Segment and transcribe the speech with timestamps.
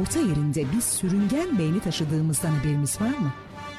[0.00, 3.32] Orta yerinde bir sürüngen beyni taşıdığımızdan haberimiz var mı?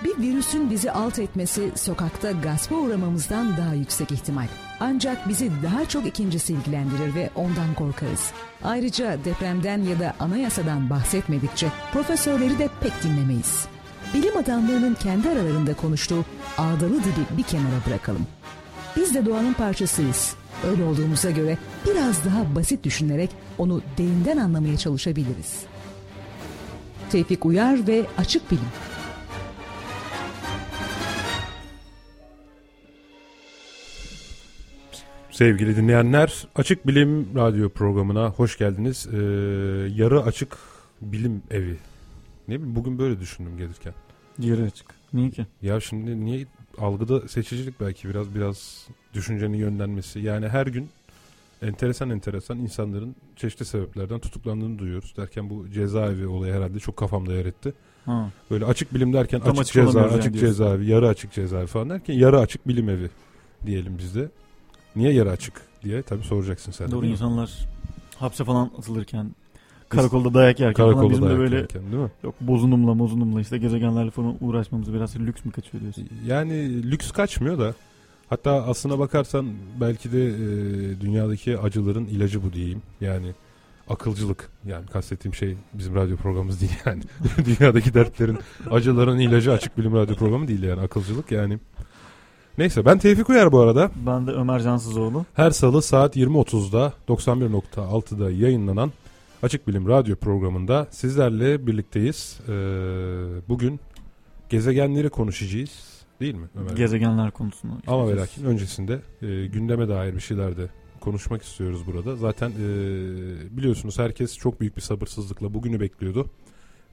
[0.04, 4.47] Bir virüsün bizi alt etmesi sokakta gaspa uğramamızdan daha yüksek ihtimal.
[4.79, 8.31] Ancak bizi daha çok ikincisi ilgilendirir ve ondan korkarız.
[8.63, 13.68] Ayrıca depremden ya da anayasadan bahsetmedikçe profesörleri de pek dinlemeyiz.
[14.13, 16.25] Bilim adamlarının kendi aralarında konuştuğu
[16.57, 18.27] ağdalı dili bir kenara bırakalım.
[18.95, 20.36] Biz de doğanın parçasıyız.
[20.71, 25.75] Öyle olduğumuza göre biraz daha basit düşünerek onu derinden anlamaya çalışabiliriz.
[27.11, 28.65] Tevfik Uyar ve Açık Bilim
[35.32, 39.08] Sevgili dinleyenler, Açık Bilim Radyo programına hoş geldiniz.
[39.13, 39.18] Ee,
[39.96, 40.58] yarı açık
[41.02, 41.77] bilim evi.
[42.48, 43.94] Ne bileyim bugün böyle düşündüm gelirken.
[44.40, 44.88] Yarı açık.
[45.13, 45.46] Niye ki?
[45.62, 46.46] Ya şimdi niye
[46.77, 50.20] algıda seçicilik belki biraz biraz düşüncenin yönlenmesi.
[50.20, 50.90] Yani her gün
[51.68, 55.14] enteresan enteresan insanların çeşitli sebeplerden tutuklandığını duyuyoruz.
[55.18, 57.74] Derken bu cezaevi olayı herhalde çok kafamda yer etti.
[58.05, 58.30] Ha.
[58.52, 60.63] Böyle açık bilim derken Tam açık, açık ceza, olamıyoruz açık yani diyorsun.
[60.63, 63.10] cezaevi, yarı açık cezaevi falan derken yarı açık bilim evi
[63.66, 64.30] diyelim biz de.
[64.95, 66.91] Niye yarı açık diye tabii soracaksın sen.
[66.91, 67.67] Doğru insanlar
[68.19, 69.36] hapse falan atılırken
[69.89, 72.11] karakolda dayak yerken falan Karakolda bizim de böyle yerken, değil mi?
[72.23, 76.09] yok bozunumla bozunumla işte gezegenlerle falan uğraşmamız biraz lüks mü kaçıyor diyorsun.
[76.25, 77.73] Yani lüks kaçmıyor da
[78.29, 80.35] hatta aslına bakarsan belki de e,
[81.01, 82.81] dünyadaki acıların ilacı bu diyeyim.
[83.01, 83.31] Yani
[83.89, 87.03] akılcılık yani kastettiğim şey bizim radyo programımız değil yani.
[87.45, 88.37] Dünyadaki dertlerin
[88.71, 91.59] acıların ilacı açık bilim radyo programı değil yani akılcılık yani.
[92.57, 93.91] Neyse ben Tevfik Uyar bu arada.
[94.05, 95.25] Ben de Ömer Cansızoğlu.
[95.33, 98.91] Her salı saat 20.30'da 91.6'da yayınlanan
[99.43, 102.39] Açık Bilim Radyo programında sizlerle birlikteyiz.
[102.47, 102.51] Ee,
[103.49, 103.79] bugün
[104.49, 106.71] gezegenleri konuşacağız değil mi Ömer?
[106.75, 107.81] Gezegenler konusunu.
[107.88, 112.16] Ama ve lakin öncesinde e, gündeme dair bir şeyler de konuşmak istiyoruz burada.
[112.16, 112.63] Zaten e,
[113.58, 116.30] biliyorsunuz herkes çok büyük bir sabırsızlıkla bugünü bekliyordu.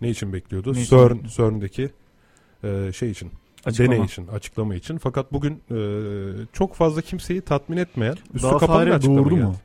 [0.01, 0.75] Ne için bekliyordu?
[0.75, 1.19] Ne CERN?
[1.37, 1.91] CERN'deki
[2.65, 3.31] e, şey için,
[3.65, 3.93] Açıklama.
[3.93, 4.99] deney için, açıklama için.
[4.99, 5.77] Fakat bugün e,
[6.53, 9.43] çok fazla kimseyi tatmin etmeyen, üstü Daha kapalı bir açıklama geldi.
[9.43, 9.57] mu?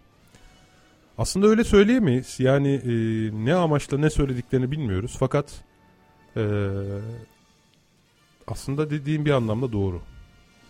[1.17, 2.39] Aslında öyle söyleyemeyiz.
[2.39, 2.91] Yani e,
[3.45, 5.15] ne amaçla ne söylediklerini bilmiyoruz.
[5.19, 5.63] Fakat
[6.35, 6.41] e,
[8.47, 10.01] aslında dediğim bir anlamda doğru.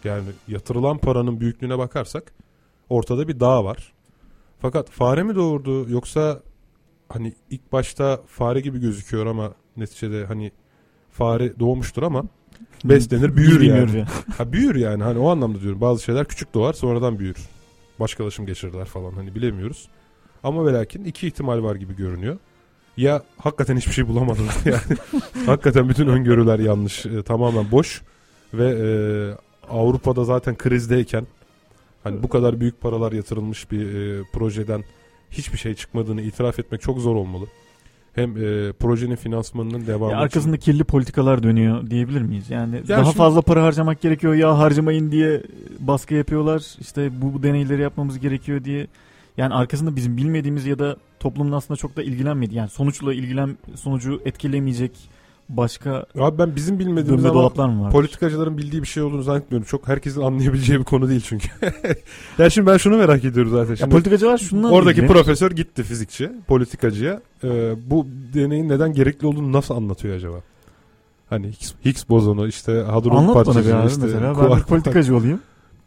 [0.04, 2.34] Yani yatırılan paranın büyüklüğüne bakarsak
[2.90, 3.94] ortada bir dağ var.
[4.60, 6.42] Fakat fare mi doğurdu yoksa
[7.10, 10.52] hani ilk başta fare gibi gözüküyor ama neticede hani
[11.12, 12.24] fare doğmuştur ama
[12.84, 14.06] beslenir büyür yani.
[14.38, 15.82] Ha büyür yani hani o anlamda diyorum.
[15.82, 17.38] Bazı şeyler küçük doğar sonradan büyür.
[18.00, 19.90] Başkalaşım geçirirler falan hani bilemiyoruz.
[20.44, 22.38] Ama ve lakin iki ihtimal var gibi görünüyor.
[22.97, 24.81] Ya hakikaten hiçbir şey bulamadılar yani.
[25.46, 27.06] hakikaten bütün öngörüler yanlış.
[27.06, 28.02] e, tamamen boş.
[28.53, 28.88] Ve e,
[29.74, 31.28] Avrupa'da zaten krizdeyken
[32.03, 34.84] hani bu kadar büyük paralar yatırılmış bir e, projeden
[35.31, 37.46] hiçbir şey çıkmadığını itiraf etmek çok zor olmalı.
[38.13, 42.50] Hem e, projenin finansmanının devamı Ya için- arkasında kirli politikalar dönüyor diyebilir miyiz?
[42.50, 45.41] Yani daha şimdi- fazla para harcamak gerekiyor ya harcamayın diye
[45.80, 46.75] baskı yapıyorlar.
[46.80, 48.88] İşte bu, bu deneyleri yapmamız gerekiyor diye.
[49.38, 52.56] Yani arkasında bizim bilmediğimiz ya da toplumun aslında çok da ilgilenmedi.
[52.56, 54.92] Yani sonuçla ilgilen sonucu etkilemeyecek
[55.50, 57.92] başka Abi ben bizim bilmediğimiz ama dolaplar mı var?
[57.92, 59.68] politikacıların bildiği bir şey olduğunu zannetmiyorum.
[59.68, 61.48] Çok herkesin anlayabileceği bir konu değil çünkü.
[62.38, 63.70] ya şimdi ben şunu merak ediyorum zaten.
[63.70, 65.14] ya Şimdi politikacılar şundan oradaki ilgili.
[65.14, 67.22] profesör gitti fizikçi, politikacıya.
[67.44, 70.38] Ee, bu deneyin neden gerekli olduğunu nasıl anlatıyor acaba?
[71.30, 74.50] Hani Higgs, Higgs bozonu işte hadron Anlat bana bir parçacığı abi işte mesela.
[74.52, 75.40] Ben bir politikacı olayım.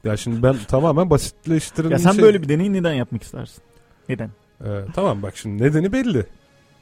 [0.04, 3.62] Ya şimdi ben tamamen basitleştirilmiş Ya sen şey- böyle bir deneyi neden yapmak istersin?
[4.08, 4.30] Neden?
[4.64, 6.26] Ee, tamam bak şimdi nedeni belli.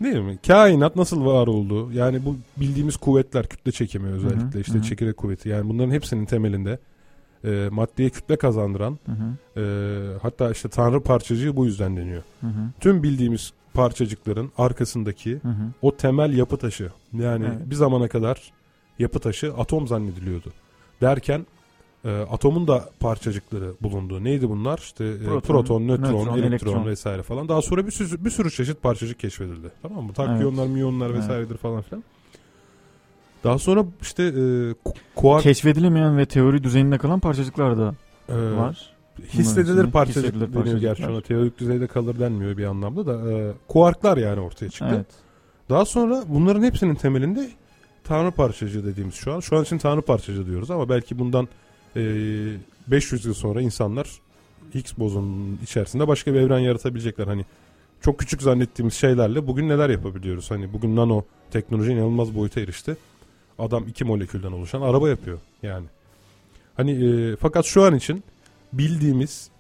[0.02, 0.38] Değil mi?
[0.46, 1.92] Kainat nasıl var oldu?
[1.92, 5.48] Yani bu bildiğimiz kuvvetler, kütle çekimi özellikle Hı hı, işte hı çekirdek kuvveti.
[5.48, 6.78] Yani bunların hepsinin temelinde
[7.44, 9.60] e, maddeye kütle kazandıran Hı hı.
[9.60, 12.22] e, hatta işte tanrı parçacığı bu yüzden deniyor.
[12.40, 12.60] Hı hı.
[12.80, 15.62] Tüm bildiğimiz parçacıkların arkasındaki Hı hı.
[15.82, 17.70] o temel yapı taşı yani Evet.
[17.70, 18.52] bir zamana kadar
[18.98, 20.52] yapı taşı atom zannediliyordu.
[21.00, 21.46] Derken
[22.08, 24.24] e, atomun da parçacıkları bulundu.
[24.24, 24.78] Neydi bunlar?
[24.78, 26.86] İşte e, proton, Proton, nötron, nötron, elektron, elektron.
[26.86, 27.48] vesaire falan.
[27.48, 29.70] Daha sonra bir sürü, bir sürü çeşit parçacık keşfedildi.
[29.82, 30.12] Tamam mı?
[30.12, 31.18] Takyonlar, miyonlar Evet.
[31.18, 32.04] vesairedir falan filan.
[33.44, 37.94] Daha sonra işte e, ku- kuark Keşfedilemeyen ve teori düzeyinde kalan parçacıklar da
[38.28, 38.90] e, var.
[39.32, 40.80] hissedilir parçacık hissedilir deniyor parçacıklar.
[40.96, 41.20] gerçi ona.
[41.20, 43.32] Teorik düzeyde kalır denmiyor bir anlamda da.
[43.32, 44.92] E, kuarklar yani ortaya çıktı.
[44.94, 45.06] Evet.
[45.70, 47.48] Daha sonra bunların hepsinin temelinde
[48.04, 49.40] tanrı parçacığı dediğimiz şu an.
[49.40, 51.48] Şu an için tanrı parçacığı diyoruz ama belki bundan
[51.96, 54.08] 500 yıl sonra insanlar
[54.74, 57.26] Higgs bozonunun içerisinde başka bir evren yaratabilecekler.
[57.26, 57.44] Hani
[58.00, 60.50] çok küçük zannettiğimiz şeylerle bugün neler yapabiliyoruz?
[60.50, 62.96] Hani bugün nano teknoloji inanılmaz boyuta erişti.
[63.58, 65.86] Adam iki molekülden oluşan araba yapıyor yani.
[66.76, 68.24] Hani e, fakat şu an için
[68.72, 69.50] bildiğimiz,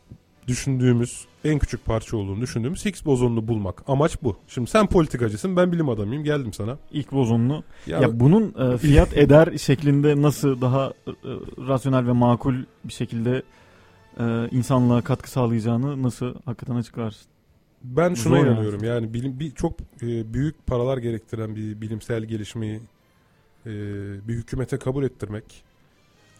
[0.48, 3.82] düşündüğümüz en küçük parça olduğunu düşündüğümüz Higgs bozonunu bulmak.
[3.86, 4.36] Amaç bu.
[4.48, 6.78] Şimdi sen politikacısın ben bilim adamıyım geldim sana.
[6.92, 7.64] İlk bozonunu.
[7.86, 11.12] Ya, Ya, bunun e, fiyat eder şeklinde nasıl daha e,
[11.68, 12.54] rasyonel ve makul
[12.84, 13.42] bir şekilde
[14.20, 17.28] e, insanlığa katkı sağlayacağını nasıl hakikaten açıklarsın?
[17.82, 18.54] ben şuna zor yani.
[18.54, 22.80] inanıyorum yani bilim bir çok e, büyük paralar gerektiren bir bilimsel gelişmeyi
[23.66, 23.70] e,
[24.28, 25.64] bir hükümete kabul ettirmek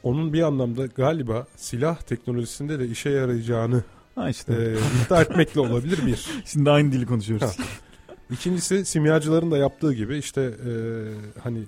[0.02, 3.82] onun bir anlamda galiba silah teknolojisinde de işe yarayacağını
[4.18, 4.52] Ha işte.
[4.54, 6.26] e, iddia etmekle olabilir bir.
[6.44, 7.56] Şimdi aynı dili konuşuyoruz.
[8.30, 10.70] İkincisi simyacıların da yaptığı gibi işte e,
[11.40, 11.62] hani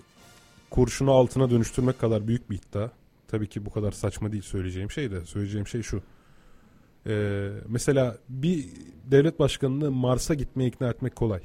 [0.70, 2.90] kurşunu altına dönüştürmek kadar büyük bir iddia.
[3.28, 5.24] Tabii ki bu kadar saçma değil söyleyeceğim şey de.
[5.24, 6.02] Söyleyeceğim şey şu.
[7.06, 8.66] E, mesela bir
[9.04, 11.40] devlet başkanını Mars'a gitmeye ikna etmek kolay.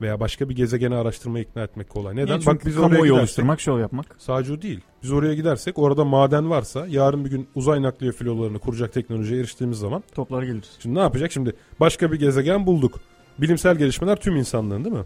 [0.00, 2.16] Veya başka bir gezegeni araştırmaya ikna etmek kolay.
[2.16, 2.38] Neden?
[2.38, 2.46] Niye?
[2.46, 4.16] Bak biz oraya gidersek, oluşturmak, şov yapmak.
[4.18, 4.80] sadece o değil.
[5.02, 9.78] Biz oraya gidersek orada maden varsa yarın bir gün uzay nakliye filolarını kuracak teknolojiye eriştiğimiz
[9.78, 10.64] zaman Toplar gelir.
[10.78, 11.32] Şimdi ne yapacak?
[11.32, 13.00] Şimdi başka bir gezegen bulduk.
[13.38, 15.04] Bilimsel gelişmeler tüm insanlığın değil mi?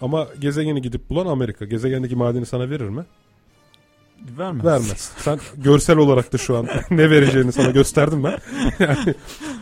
[0.00, 1.64] Ama gezegeni gidip bulan Amerika.
[1.64, 3.04] Gezegendeki madeni sana verir mi?
[4.38, 4.64] Vermez.
[4.64, 5.12] Vermez.
[5.16, 8.38] Sen görsel olarak da şu an ne vereceğini sana gösterdim ben.
[8.78, 9.14] yani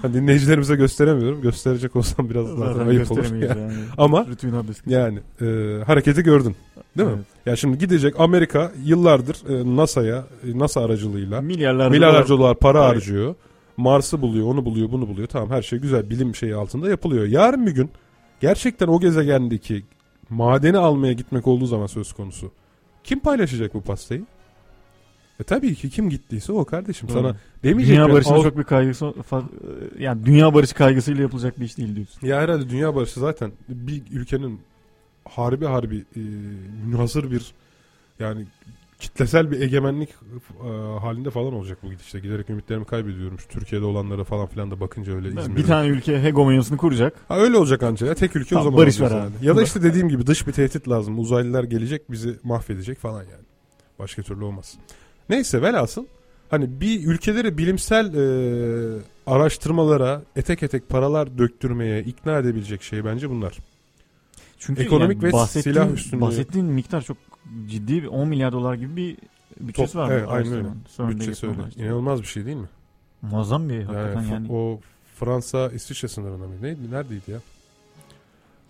[0.03, 1.41] hani dinleyicilerimize gösteremiyorum.
[1.41, 3.25] Gösterecek olsam biraz zaten, Zaten ayıp olur.
[3.25, 3.45] Yani.
[3.45, 3.73] yani.
[3.99, 4.27] Ama
[4.87, 5.45] yani e,
[5.85, 6.57] hareketi gördün.
[6.99, 7.15] Değil mi?
[7.17, 7.27] Evet.
[7.47, 12.89] Ya şimdi gidecek Amerika yıllardır e, NASA'ya, e, NASA aracılığıyla Milyarlar Milyarlarca dolar para Para.
[12.89, 13.35] harcıyor.
[13.77, 15.29] Mars'ı buluyor, onu buluyor, bunu buluyor.
[15.29, 17.27] Tamam her şey güzel bilim şeyi altında yapılıyor.
[17.27, 17.91] Yarın bir gün
[18.41, 19.85] gerçekten o gezegendeki
[20.31, 22.51] madeni almaya gitmek olduğu zaman söz konusu.
[23.05, 24.25] Kim paylaşacak bu pastayı?
[25.43, 27.09] E tabii ki kim gittiyse o kardeşim.
[27.09, 27.19] Doğru.
[27.19, 29.45] Sana demeyecek Dünya Al- çok bir kaygısı fa-
[29.99, 32.27] yani dünya barışı kaygısıyla yapılacak bir iş değil diyorsun.
[32.27, 34.61] Ya herhalde dünya barışı zaten bir ülkenin
[35.29, 36.21] harbi harbi e,
[36.87, 37.53] münhasır bir
[38.19, 38.47] yani
[38.99, 40.69] kitlesel bir egemenlik e,
[41.01, 42.21] halinde falan olacak bu gidişte.
[42.21, 43.39] Giderek ümitlerimi kaybediyorum.
[43.39, 45.57] Şu Türkiye'de olanlara falan filan da bakınca öyle İzmir'de.
[45.57, 47.15] Bir tane ülke hegemonyasını kuracak.
[47.29, 48.15] Ha öyle olacak anca ya.
[48.15, 49.23] Tek ülke o Tamam, zaman barış var yani.
[49.23, 49.47] abi.
[49.47, 51.19] Ya da işte dediğim gibi dış bir tehdit lazım.
[51.19, 53.45] Uzaylılar gelecek bizi mahvedecek falan yani.
[53.99, 54.79] Başka türlü olmaz.
[55.33, 56.07] Neyse velhasıl
[56.51, 63.59] hani bir ülkeleri bilimsel e, araştırmalara etek etek paralar döktürmeye ikna edebilecek şey bence bunlar.
[64.59, 66.21] Çünkü Ekonomik ve bahsettiğin, silah üstünlüğü.
[66.21, 67.17] Bahsettiğin miktar çok
[67.67, 69.17] ciddi bir 10 milyar dolar gibi bir
[69.61, 70.11] bütçesi Top- var.
[70.11, 70.69] evet, aynen öyle.
[70.99, 71.59] Bütçesi öyle.
[71.77, 72.69] İnanılmaz bir şey değil mi?
[73.23, 74.53] Muazzam bir hakikaten Yani, yani.
[74.53, 74.81] O
[75.17, 76.63] Fransa İsviçre sınırında mıydı?
[76.63, 76.91] Neydi?
[76.91, 77.39] Neredeydi ya?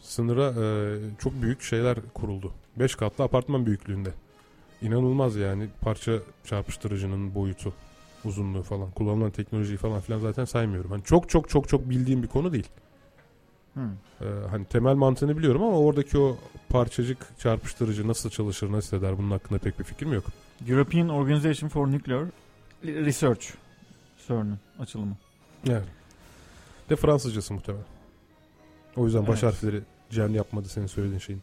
[0.00, 2.52] Sınıra e, çok büyük şeyler kuruldu.
[2.76, 4.12] 5 katlı apartman büyüklüğünde.
[4.82, 6.12] İnanılmaz yani parça
[6.44, 7.72] çarpıştırıcının boyutu,
[8.24, 8.90] uzunluğu falan.
[8.90, 10.90] Kullanılan teknolojiyi falan filan zaten saymıyorum.
[10.90, 12.68] Hani çok çok çok çok bildiğim bir konu değil.
[13.74, 13.80] Hı.
[14.20, 16.36] Ee, hani temel mantığını biliyorum ama oradaki o
[16.68, 20.24] parçacık çarpıştırıcı nasıl çalışır, nasıl eder bunun hakkında pek bir fikrim yok.
[20.68, 22.24] European Organization for Nuclear
[22.84, 23.46] Research
[24.28, 25.16] CERN'ün açılımı.
[25.66, 25.84] Yani.
[26.90, 27.84] De Fransızcası muhtemelen.
[28.96, 29.54] O yüzden baş Evet.
[29.54, 29.80] harfleri
[30.10, 31.42] cem yapmadı senin söylediğin şeyin.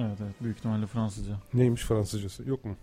[0.00, 1.38] Evet evet büyük ihtimalle Fransızca.
[1.54, 2.48] Neymiş Fransızcası?
[2.48, 2.76] Yok mu?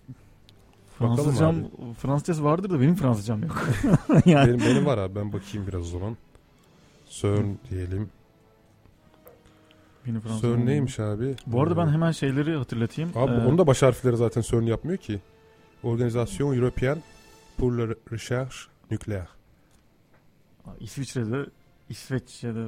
[1.00, 1.56] Fransızcam,
[1.98, 3.68] Fransızcası vardır da benim Fransızcam yok.
[4.26, 6.18] yani benim, benim var abi ben bakayım biraz o zaman.
[7.10, 8.10] CERN diyelim.
[10.06, 11.36] Fransızcam CERN neymiş abi?
[11.48, 13.12] Bu arada ben Ee, hemen şeyleri hatırlatayım.
[13.16, 15.20] Abi Ee, onu da baş harfleri zaten CERN yapmıyor ki.
[15.84, 17.00] Organisation Européenne
[17.58, 18.56] pour la Recherche
[18.92, 19.28] Nucléaire.
[20.80, 21.46] İsviçre'de,
[21.90, 22.66] İsveççe'de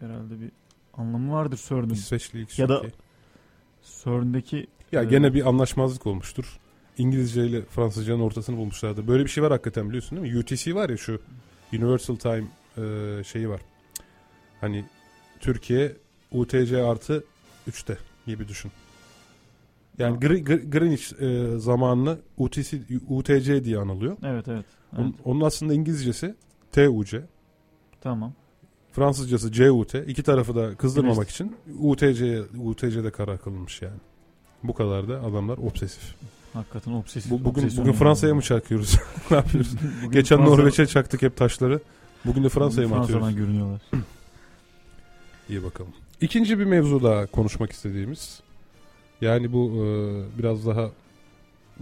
[0.00, 0.50] herhalde bir
[0.94, 1.90] anlamı vardır CERN'ün.
[1.90, 3.01] İsveçli ilk Ya da- Türkiye.
[3.82, 6.58] CERN'deki Ya Ee, gene bir anlaşmazlık olmuştur.
[6.98, 9.08] İngilizce ile Fransızcanın ortasını bulmuşlardır.
[9.08, 10.38] Böyle bir şey var hakikaten biliyorsun değil mi?
[10.38, 11.20] UTC var ya şu
[11.72, 12.44] Universal Time
[12.78, 13.60] e, şeyi var.
[14.60, 14.84] Hani
[15.40, 15.96] Türkiye
[16.32, 17.24] UTC artı
[17.70, 18.72] 3'te gibi düşün.
[19.98, 24.16] Yani Greenwich e, zamanını UTC, UTC diye anılıyor.
[24.22, 24.66] Evet evet.
[24.92, 24.98] evet.
[24.98, 26.34] Onun, onun aslında İngilizcesi
[26.72, 27.22] TUC.
[28.00, 28.32] Tamam.
[28.92, 29.94] Fransızcası CUT.
[29.94, 33.96] İki tarafı da kızdırmamak için UTC UTC'de karar kılınmış yani.
[34.62, 36.14] Bu kadar da adamlar obsesif.
[36.52, 37.30] Hakikaten obsesif.
[37.30, 37.92] Bu, bugün bugün.
[37.92, 38.98] Fransa'ya mı çakıyoruz?
[39.30, 39.74] ne yapıyoruz?
[39.98, 41.80] Bugün Geçen Fransa- Norveç'e çaktık hep taşları.
[42.24, 43.36] Bugün de Fransa'ya mı Fransa'dan atıyoruz?
[43.36, 43.80] görünüyorlar.
[45.48, 45.92] İyi bakalım.
[46.20, 48.40] İkinci bir mevzu daha konuşmak istediğimiz.
[49.20, 50.90] Yani bu e, biraz daha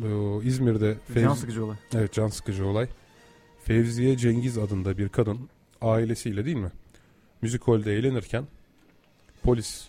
[0.03, 0.09] e,
[0.45, 1.77] İzmir'de Can Fevzi- sıkıcı olay.
[1.95, 2.89] Evet can sıkıcı olay.
[3.65, 5.39] Fevziye Cengiz adında bir kadın
[5.81, 6.71] ailesiyle değil mi?
[7.43, 8.45] Müzik holde eğlenirken
[9.43, 9.89] polis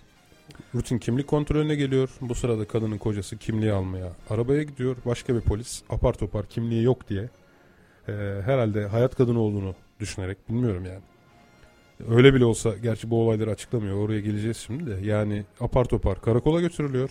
[0.75, 2.09] rutin kimlik kontrolüne geliyor.
[2.21, 4.97] Bu sırada kadının kocası kimliği almaya arabaya gidiyor.
[5.05, 7.29] Başka bir polis apar topar kimliği yok diye
[8.07, 8.11] e,
[8.45, 11.01] herhalde hayat kadını olduğunu düşünerek bilmiyorum yani.
[12.09, 13.97] Öyle bile olsa gerçi bu olayları açıklamıyor.
[13.97, 15.07] Oraya geleceğiz şimdi de.
[15.07, 17.09] Yani apar topar karakola götürülüyor.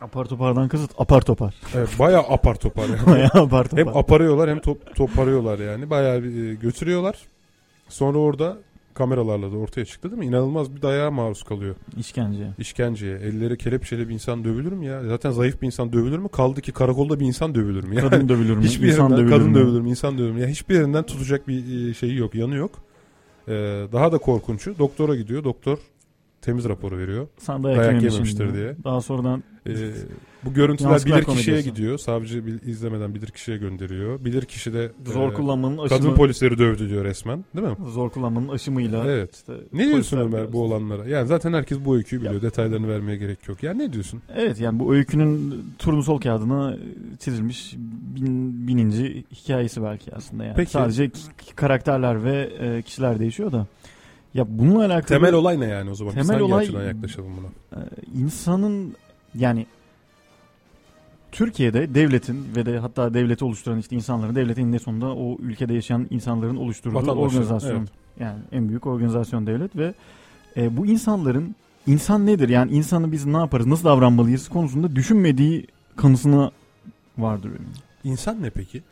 [0.00, 1.54] Apar topardan kasıt apar topar.
[1.74, 3.06] Evet bayağı apar topar yani.
[3.06, 3.78] Bayağı apar topar.
[3.78, 5.90] Hem aparıyorlar hem top, toparıyorlar yani.
[5.90, 7.18] Bayağı bir e, götürüyorlar.
[7.88, 8.58] Sonra orada
[8.94, 10.26] kameralarla da ortaya çıktı değil mi?
[10.26, 11.74] İnanılmaz bir dayağa maruz kalıyor.
[11.98, 12.48] İşkence.
[12.58, 13.16] İşkenceye.
[13.18, 15.02] Elleri kelepçeli bir insan dövülür mü ya?
[15.08, 16.28] Zaten zayıf bir insan dövülür mü?
[16.28, 17.94] Kaldı ki karakolda bir insan dövülür mü?
[17.96, 18.62] Yani Kadın dövülür mü?
[18.64, 19.54] hiçbir İnsan yerinden dövülür kadın mü?
[19.54, 19.88] dövülür mü?
[19.90, 20.40] İnsan dövülür mü?
[20.40, 22.70] Ya hiçbir yerinden tutacak bir e, şeyi yok, yanı yok.
[23.48, 23.52] Ee,
[23.92, 25.44] daha da korkunçu doktora gidiyor.
[25.44, 25.78] Doktor
[26.42, 27.26] temiz raporu veriyor.
[27.38, 28.54] Sen dayak, Dayak diye.
[28.54, 28.76] diye.
[28.84, 29.70] Daha sonradan Ee,
[30.44, 31.98] bu görüntüler bilir kişiye gidiyor.
[31.98, 34.24] Savcı bil- izlemeden bilir kişiye gönderiyor.
[34.24, 37.44] Bilir kişi de zor e, kullanmanın aşımı, kadın polisleri dövdü diyor resmen.
[37.56, 37.76] Değil mi?
[37.90, 39.34] zor kullanmanın aşımıyla Evet.
[39.34, 41.08] işte Ne diyorsun Ömer biraz- bu olanlara?
[41.08, 42.34] Yani zaten herkes bu öyküyü biliyor.
[42.34, 43.62] Ya- Detaylarını vermeye gerek yok.
[43.62, 44.22] Yani ne diyorsun?
[44.36, 46.76] Evet yani bu öykünün turnusol kağıdına
[47.18, 47.74] çizilmiş
[48.16, 50.54] bin, bininci hikayesi belki aslında yani.
[50.56, 50.70] Peki.
[50.70, 51.10] Sadece
[51.56, 53.66] karakterler ve e, kişiler değişiyor da.
[54.34, 56.14] Ya bununla alakalı Temel olay ne yani o zaman?
[56.16, 57.80] Biz Temel hangi olay- açıdan yaklaşalım buna?
[57.82, 57.84] e,
[58.14, 58.94] insanın
[59.34, 59.66] yani
[61.32, 66.06] Türkiye'de devletin ve de hatta devleti oluşturan işte insanların devletin eninde sonunda o ülkede yaşayan
[66.10, 67.78] insanların oluşturduğu Vatandaşların, organizasyon.
[67.78, 67.88] evet.
[68.20, 69.94] Yani en büyük organizasyon devlet ve
[70.56, 71.54] e, bu insanların
[71.86, 72.48] insan nedir?
[72.48, 73.66] Yani insanı biz ne yaparız?
[73.66, 76.50] Nasıl davranmalıyız konusunda düşünmediği kanısına
[77.18, 77.72] vardır benim.
[78.04, 78.82] İnsan ne peki?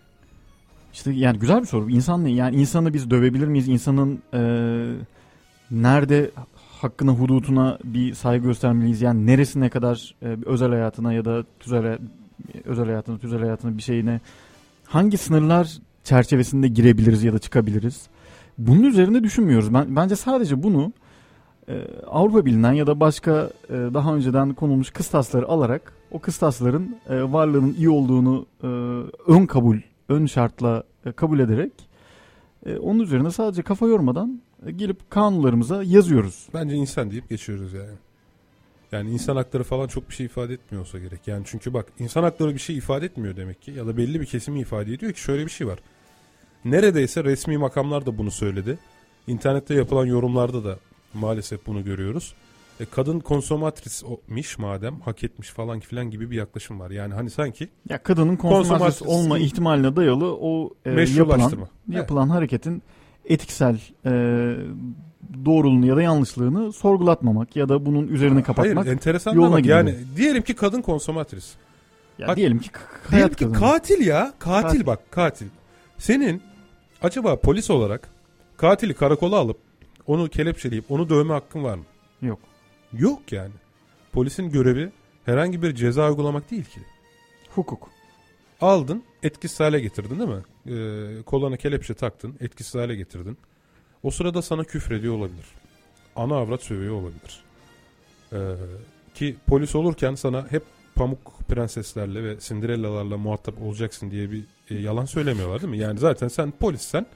[0.92, 1.90] İşte yani güzel bir soru.
[1.90, 2.30] İnsan ne?
[2.30, 3.68] Yani insanı biz dövebilir miyiz?
[3.68, 4.40] İnsanın e,
[5.70, 6.30] nerede
[6.80, 9.02] hakkına, hudutuna bir saygı göstermeliyiz?
[9.02, 11.98] Yani neresine kadar e, özel hayatına ya da tüzel
[12.64, 14.20] özel hayatına, tüzel hayatına bir şeyine
[14.84, 18.08] hangi sınırlar çerçevesinde girebiliriz ya da çıkabiliriz?
[18.58, 19.74] Bunun üzerinde düşünmüyoruz.
[19.74, 20.92] Ben bence sadece bunu
[21.68, 27.22] e, Avrupa Birliği'nden ya da başka e, daha önceden konulmuş kıstasları alarak o kıstasların e,
[27.22, 28.66] varlığının iyi olduğunu e,
[29.32, 29.76] ön kabul,
[30.08, 31.72] ön şartla e, kabul ederek
[32.66, 36.48] e, onun üzerine sadece kafa yormadan e, gelip kanunlarımıza yazıyoruz.
[36.54, 37.96] Bence insan deyip geçiyoruz yani.
[38.92, 41.20] Yani insan hakları falan çok bir şey ifade etmiyor olsa gerek.
[41.26, 43.70] Yani çünkü bak insan hakları bir şey ifade etmiyor demek ki.
[43.70, 45.78] Ya da belli bir kesimi ifade ediyor ki şöyle bir şey var.
[46.64, 48.78] Neredeyse resmi makamlar da bunu söyledi.
[49.26, 50.78] İnternette yapılan yorumlarda da
[51.14, 52.34] maalesef bunu görüyoruz.
[52.80, 56.90] E, kadın konsomatrismiş madem hak etmiş falan filan gibi bir yaklaşım var.
[56.90, 62.82] Yani hani sanki Ya kadının konsomatris olma ihtimaline dayalı o e, yapılan, yapılan hareketin
[63.24, 64.12] etiksel e,
[65.44, 68.76] doğruluğunu ya da yanlışlığını sorgulatmamak ya da bunun üzerini kapatmak.
[68.76, 69.76] Hayır enteresan yoluna gidiyor.
[69.78, 71.52] yani diyelim ki kadın konsomatris.
[72.18, 72.70] ya Hak- diyelim ki
[73.10, 73.58] Diyelim ki kadını.
[73.58, 74.32] katil ya.
[74.38, 74.86] Katil, Katil.
[74.86, 75.46] bak katil.
[75.98, 76.42] Senin
[77.02, 78.08] acaba polis olarak
[78.56, 79.56] katili karakola alıp
[80.06, 81.84] onu kelepçeleyip onu dövme hakkın var mı?
[82.22, 82.38] Yok.
[82.92, 83.52] Yok yani.
[84.12, 84.90] Polisin görevi
[85.24, 86.80] herhangi bir ceza uygulamak değil ki.
[87.54, 87.88] Hukuk.
[88.60, 90.42] Aldın etkisiz hale getirdin değil mi?
[90.66, 93.38] Ee, kolana kelepçe taktın etkisiz hale getirdin.
[94.02, 95.46] O sırada sana küfrediyor olabilir.
[96.16, 97.40] Ana avrat sövüyor olabilir.
[98.32, 98.36] Ee,
[99.14, 100.62] ki polis olurken sana hep
[100.94, 105.78] pamuk prenseslerle ve Cinderella'larla muhatap olacaksın diye bir e, yalan söylemiyorlar değil mi?
[105.78, 107.06] Yani zaten sen polissen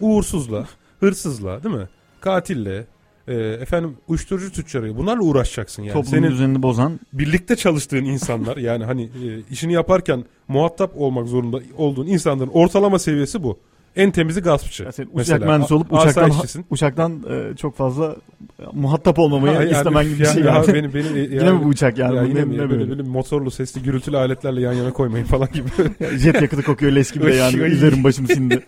[0.00, 0.66] uğursuzla,
[1.00, 1.88] hırsızla değil mi?
[2.20, 2.86] Katille,
[3.28, 5.92] e, efendim uyuşturucu tüccarı bunlarla uğraşacaksın yani.
[5.92, 11.60] Toplumun Senin düzenini bozan birlikte çalıştığın insanlar yani hani e, işini yaparken muhatap olmak zorunda
[11.76, 13.58] olduğun insanların ortalama seviyesi bu.
[13.96, 14.84] En temizi gaspçı.
[14.84, 15.46] Ya sen uçak Mesela.
[15.46, 16.32] mühendisi olup uçaktan
[16.70, 18.16] uçaktan e, çok fazla
[18.60, 20.90] e, muhatap olmamayı Ha, yani- istemen gibi bir ya- şey ya yani.
[21.18, 22.16] e, Yine yani- mi bu uçak yani?
[22.16, 22.54] ya yine ne, mi?
[22.54, 22.90] ne böyle, böyle?
[22.90, 25.68] böyle motorlu sesli gürültülü aletlerle yan yana koymayın falan gibi.
[26.18, 27.56] Jet yakıtı kokuyor leş gibi de yani.
[27.56, 28.62] Üzerim başım sindi.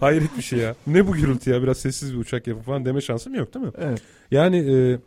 [0.00, 0.74] Hayret bir şey ya.
[0.86, 3.72] Ne bu gürültü ya biraz sessiz bir uçak yapıp falan deme şansım yok değil mi?
[3.78, 4.02] Evet.
[4.30, 4.98] Yani e,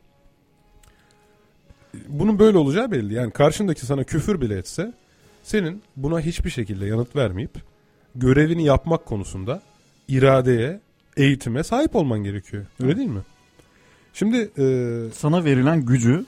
[2.08, 3.14] bunun böyle olacağı belli.
[3.14, 4.94] Yani karşındaki sana küfür bile etse
[5.44, 7.52] senin buna hiçbir şekilde yanıt vermeyip
[8.20, 9.62] görevini yapmak konusunda
[10.08, 10.80] iradeye,
[11.18, 12.66] eğitime sahip olman gerekiyor.
[12.84, 13.22] Öyle değil mi?
[14.14, 14.66] Şimdi e,
[15.14, 16.26] Sana verilen gücü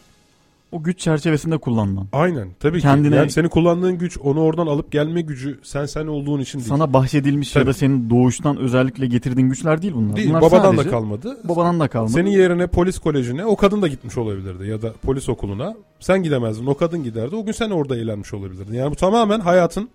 [0.71, 2.07] o güç çerçevesinde kullanman.
[2.11, 3.15] aynen tabii Kendine- ki.
[3.15, 6.69] Yani senin kullandığın güç onu oradan alıp gelme gücü sen sen olduğun için değil.
[6.69, 7.69] Sana bahşedilmiş ya Tabii.
[7.69, 10.15] da senin doğuştan özellikle getirdiğin güçler değil bunlar.
[10.15, 10.29] değil.
[10.29, 11.37] bunlar Babadan sadece da kalmadı.
[11.43, 12.11] Babadan da kalmadı.
[12.13, 15.75] Senin yerine polis kolejine o kadın da gitmiş olabilirdi ya da polis okuluna.
[15.99, 17.35] Sen gidemezdin o kadın giderdi.
[17.35, 18.73] O gün sen orada eğlenmiş olabilirdin.
[18.73, 19.89] Yani bu tamamen hayatın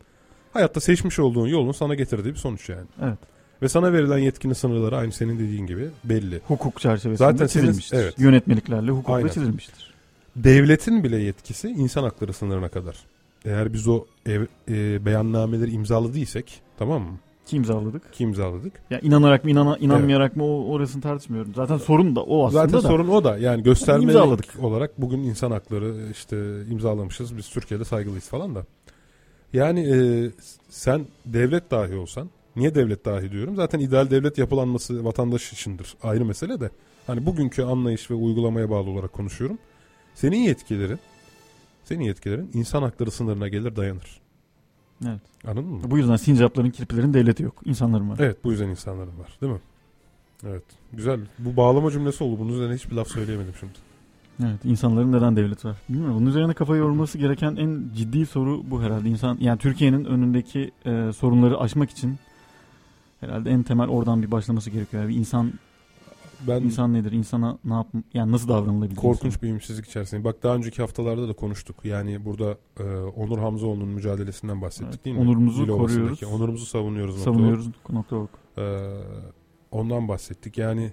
[0.54, 2.86] hayatta seçmiş olduğun yolun sana getirdiği bir sonuç yani.
[3.02, 3.18] Evet.
[3.62, 6.40] Ve sana verilen yetkinin sınırları aynı senin dediğin gibi belli.
[6.48, 7.96] Hukuk çerçevesinde Zaten senin- çizilmiştir.
[7.96, 8.14] evet.
[8.18, 9.28] Yönetmeliklerle hukukla Aynen.
[9.28, 9.94] çizilmiştir.
[10.36, 12.96] Devletin bile yetkisi insan hakları sınırına kadar.
[13.44, 16.44] Eğer biz o ev, e, beyannameleri imzaladıysak
[16.78, 17.18] tamam mı?
[17.46, 18.12] Ki imzaladık.
[18.12, 18.72] Ki imzaladık.
[18.90, 21.52] Ya inanarak mı inana, inanmayarak mı o orasını tartışmıyorum.
[21.54, 22.88] Zaten sorun da o aslında Zaten da.
[22.88, 24.46] sorun o da yani göstermelik İmzaladık.
[24.62, 26.36] olarak bugün insan hakları işte
[26.70, 28.64] imzalamışız biz Türkiye'de saygılıyız falan da.
[29.54, 29.96] Yani e,
[30.68, 36.24] sen devlet dahi olsan niye devlet dahi diyorum zaten ideal devlet yapılanması vatandaş içindir ayrı
[36.24, 36.70] mesele de.
[37.06, 39.58] Hani bugünkü anlayış ve uygulamaya bağlı olarak konuşuyorum.
[40.14, 40.98] Senin yetkilerin
[41.84, 44.20] senin yetkilerin insan hakları sınırına gelir dayanır.
[45.06, 45.20] Evet.
[45.44, 45.80] Anladın mı?
[45.90, 47.62] Bu yüzden sincapların kirpilerin devleti yok.
[47.64, 48.18] İnsanların var.
[48.20, 49.60] Evet bu yüzden insanların var değil mi?
[50.46, 50.64] Evet.
[50.92, 51.20] Güzel.
[51.38, 52.40] Bu bağlama cümlesi oldu.
[52.40, 53.72] Bunun üzerine hiçbir laf söyleyemedim şimdi.
[54.42, 55.76] Evet insanların neden devlet var?
[55.88, 56.16] Bilmiyorum.
[56.16, 59.08] Bunun üzerine kafa yorulması gereken en ciddi soru bu herhalde.
[59.08, 62.16] İnsan yani Türkiye'nin önündeki e, sorunları aşmak için
[63.20, 65.02] herhalde en temel oradan bir başlaması gerekiyor.
[65.02, 65.52] Yani insan
[66.48, 67.12] Ben insan nedir?
[67.12, 68.96] İnsana ne yap yani nasıl davranılabilir?
[68.96, 70.24] korkunç bir ümitsizlik içerisindeyim.
[70.24, 71.76] Bak daha önceki haftalarda da konuştuk.
[71.84, 72.82] Yani burada e,
[73.16, 75.22] Onur Hamzaoğlu'nun mücadelesinden bahsettik Evet, değil mi?
[75.22, 76.20] onurumuzu Dilovası'ndaki.
[76.20, 76.40] koruyoruz.
[76.40, 77.16] Onurumuzu savunuyoruz.
[77.22, 77.66] savunuyoruz.
[77.90, 78.28] Nokta org.
[78.58, 78.90] Ee,
[79.70, 80.58] ondan bahsettik.
[80.58, 80.92] Yani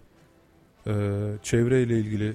[0.88, 0.94] e,
[1.44, 2.34] çevreyle ilgili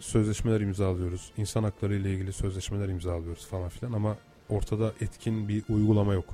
[0.00, 1.32] sözleşmeler imzalıyoruz.
[1.36, 4.16] İnsan hakları ile ilgili sözleşmeler imzalıyoruz falan filan ama
[4.48, 6.24] ortada etkin bir uygulama yok.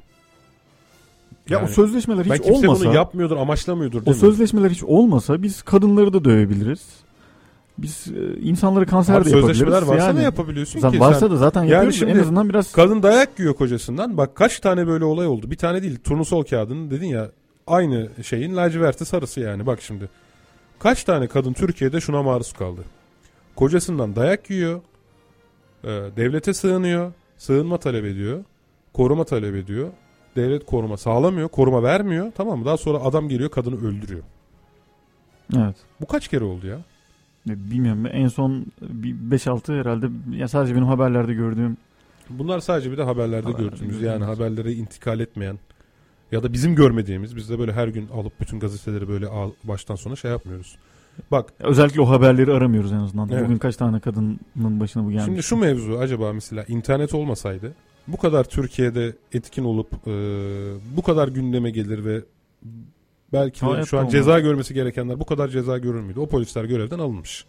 [1.49, 4.21] Ya Yani o sözleşmeler hiç kimse olmasa bunu yapmıyordur, amaçlamıyordur o demiyorum.
[4.31, 6.87] sözleşmeler hiç olmasa biz kadınları da dövebiliriz.
[7.79, 9.59] Biz e, insanları kanser Abi de yapabiliriz.
[9.59, 11.01] sözleşmeler varsa yani, ne yapabiliyorsun zaten ki?
[11.01, 11.99] varsa Sen- da zaten Yani yapıyoruz.
[11.99, 14.17] şimdi en azından biraz Kadın dayak yiyor kocasından.
[14.17, 15.51] Bak kaç tane böyle olay oldu.
[15.51, 15.99] Bir tane değil.
[16.05, 17.31] Turnusol kağıdının dedin ya
[17.67, 19.67] aynı şeyin laciverti sarısı yani.
[19.67, 20.09] Bak şimdi.
[20.79, 22.81] Kaç tane kadın Türkiye'de şuna maruz kaldı.
[23.57, 24.81] Kocasından dayak yiyor.
[25.85, 27.13] e, devlete sığınıyor.
[27.39, 28.45] Sığınma talep ediyor.
[28.93, 29.89] Koruma talep ediyor.
[30.37, 31.49] Devlet koruma sağlamıyor.
[31.49, 32.33] Koruma vermiyor.
[32.37, 32.65] Tamam mı?
[32.65, 34.23] Daha sonra adam geliyor kadını öldürüyor.
[35.57, 35.77] evet.
[36.01, 36.79] Bu kaç kere oldu ya?
[37.51, 40.07] E, Bilmiyorum en son bir 5-6 herhalde
[40.37, 41.77] ya sadece benim haberlerde gördüğüm
[42.31, 44.39] Bunlar sadece bir de haberlerde Haberlerde gördüğümüz yani gördüğümüz.
[44.39, 45.59] haberlere intikal etmeyen
[46.33, 49.27] ya da bizim görmediğimiz biz de böyle her gün alıp bütün gazeteleri böyle
[49.65, 50.77] baştan sona şey yapmıyoruz.
[51.31, 53.29] Bak özellikle o haberleri aramıyoruz en azından.
[53.33, 53.45] Evet.
[53.45, 55.25] Bugün kaç tane kadının başına bu gelmiş.
[55.25, 57.73] şimdi şu mevzu acaba mesela internet olmasaydı
[58.09, 60.11] bu kadar Türkiye'de etkin olup e,
[60.97, 62.23] bu kadar gündeme gelir ve
[63.33, 64.13] belki de şu an olmaz.
[64.13, 66.21] ceza görmesi gerekenler bu kadar ceza görür müydü?
[66.21, 67.45] O polisler görevden alınmış.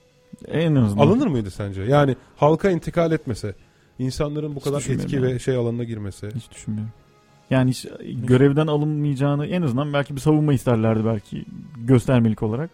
[0.48, 1.08] en azından.
[1.08, 1.82] Alınır mıydı sence?
[1.82, 3.56] Yani halka intikal etmese,
[4.00, 5.26] insanların bu kadar etki yani.
[5.26, 6.30] ve şey alanına girmesi.
[6.36, 6.92] Hiç düşünmüyorum.
[7.50, 7.88] Yani hiç
[8.28, 11.46] görevden alınmayacağını en azından belki bir savunma isterlerdi belki
[11.78, 12.70] göstermelik olarak.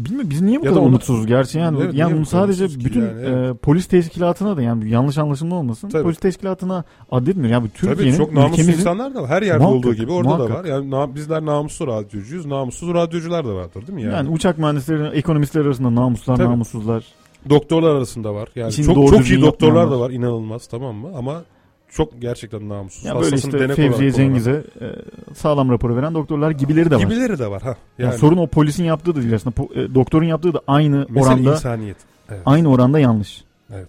[0.00, 2.64] E Bilmiyorum biz niye bu Ya da kadar umutsuzuz gerçi yani Evet, yani bunu sadece
[2.64, 3.54] umutsuz bütün yani, evet.
[3.54, 5.88] e, polis teşkilatına da yani yanlış anlaşılma olmasın.
[5.88, 6.02] Tabii.
[6.02, 7.50] Polis teşkilatına addetmiyor.
[7.50, 9.28] Yani Türkiye'nin çok namuslu ülkemizin insanlar da var.
[9.28, 10.58] Her yerde Muhakkak, olduğu gibi orada da muhakkak.
[10.58, 10.64] var.
[10.64, 12.46] Yani na- bizler namuslu radyocuyuz.
[12.46, 14.14] Namussuz radyocular da vardır değil mi yani?
[14.14, 16.48] yani, uçak mühendisleri, ekonomistler arasında namuslar, Tabii.
[16.48, 17.04] namussuzlar.
[17.50, 18.48] Doktorlar arasında var.
[18.54, 21.08] Yani İşini çok çok iyi doktorlar da var inanılmaz tamam mı?
[21.16, 21.42] Ama
[21.92, 23.04] çok gerçekten namussuz.
[23.04, 24.26] Ya böyle Hastasını işte denek Fevziye kullanan.
[24.28, 24.86] Cengiz'e e,
[25.34, 27.00] sağlam raporu veren doktorlar gibileri de var.
[27.00, 27.76] Gibileri de var ha.
[27.98, 29.56] Yani Yani, sorun o polisin yaptığı da değil aslında.
[29.56, 31.96] Po- e, doktorun yaptığı da aynı mesele oranda insaniyet.
[32.30, 32.42] Evet.
[32.46, 33.44] aynı oranda yanlış.
[33.72, 33.88] evet.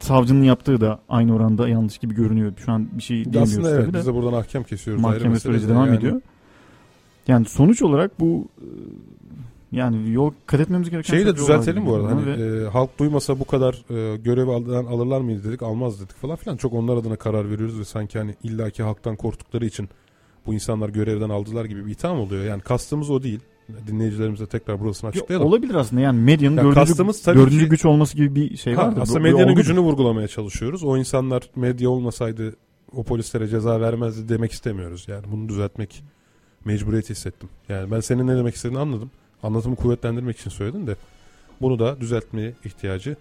[0.00, 2.52] Savcının yaptığı da aynı oranda yanlış gibi görünüyor.
[2.64, 3.98] Şu an bir şey diyemiyoruz Aslında evet tabii de.
[3.98, 5.04] biz de buradan ahkam kesiyoruz.
[5.04, 5.70] ayrı Mahkeme mesele süreci de.
[5.72, 6.20] devam Yani ediyor.
[7.28, 8.66] Yani sonuç olarak bu e,
[9.72, 12.08] yani yol kat etmemiz gereken Şeyi de düzeltelim gibi bu arada.
[12.08, 16.16] Hani, ve e, halk duymasa bu kadar e, görev aldan alırlar mıydı dedik almaz dedik
[16.16, 16.56] falan filan.
[16.56, 19.88] Çok onlar adına karar veriyoruz ve sanki hani illaki halktan korktukları için
[20.46, 22.44] bu insanlar görevden aldılar gibi bir itham oluyor.
[22.44, 23.40] Yani kastımız o değil.
[23.86, 25.46] Dinleyicilerimize tekrar burasını açıklayalım.
[25.48, 28.74] olabilir aslında yani medyanın Ya dördüncü, kastımız tabii dördüncü ki- güç olması gibi bir şey
[28.74, 29.00] Ha, vardır.
[29.02, 30.84] aslında Bu- medyanın gücünü vurgulamaya çalışıyoruz.
[30.84, 32.56] O insanlar medya olmasaydı
[32.96, 35.04] o polislere ceza vermezdi demek istemiyoruz.
[35.08, 36.04] Yani bunu düzeltmek
[36.64, 37.48] mecburiyeti hissettim.
[37.68, 39.10] Yani ben senin ne demek istediğini anladım.
[39.42, 40.96] Anlatımı kuvvetlendirmek için söyledim de
[41.60, 43.16] bunu da düzeltmeye ihtiyacı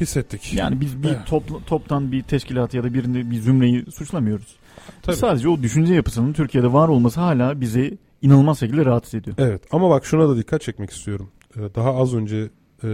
[0.00, 0.54] hissettik.
[0.54, 1.18] Yani biz bir Evet.
[1.28, 4.56] topla- toptan bir teşkilatı ya da birini bir zümreyi suçlamıyoruz.
[5.02, 5.16] Tabii.
[5.16, 9.36] Sadece o düşünce yapısının Türkiye'de var olması hala bizi inanılmaz şekilde rahatsız ediyor.
[9.40, 11.30] Evet ama bak şuna da dikkat çekmek istiyorum.
[11.56, 12.36] Ee, Daha az önce
[12.84, 12.88] e,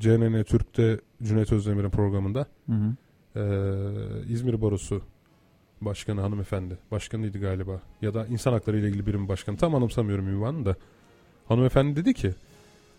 [0.00, 2.94] CNN Türk'te Cüneyt Özdemir'in programında Hı hı.
[3.40, 5.02] e, İzmir Barosu
[5.80, 6.78] Başkanı hanımefendi.
[6.90, 7.80] Başkanıydı galiba.
[8.02, 9.56] Ya da insan hakları ile ilgili birim başkanı.
[9.56, 10.76] Tam anımsamıyorum ünvanını da.
[11.48, 12.34] Hanımefendi dedi ki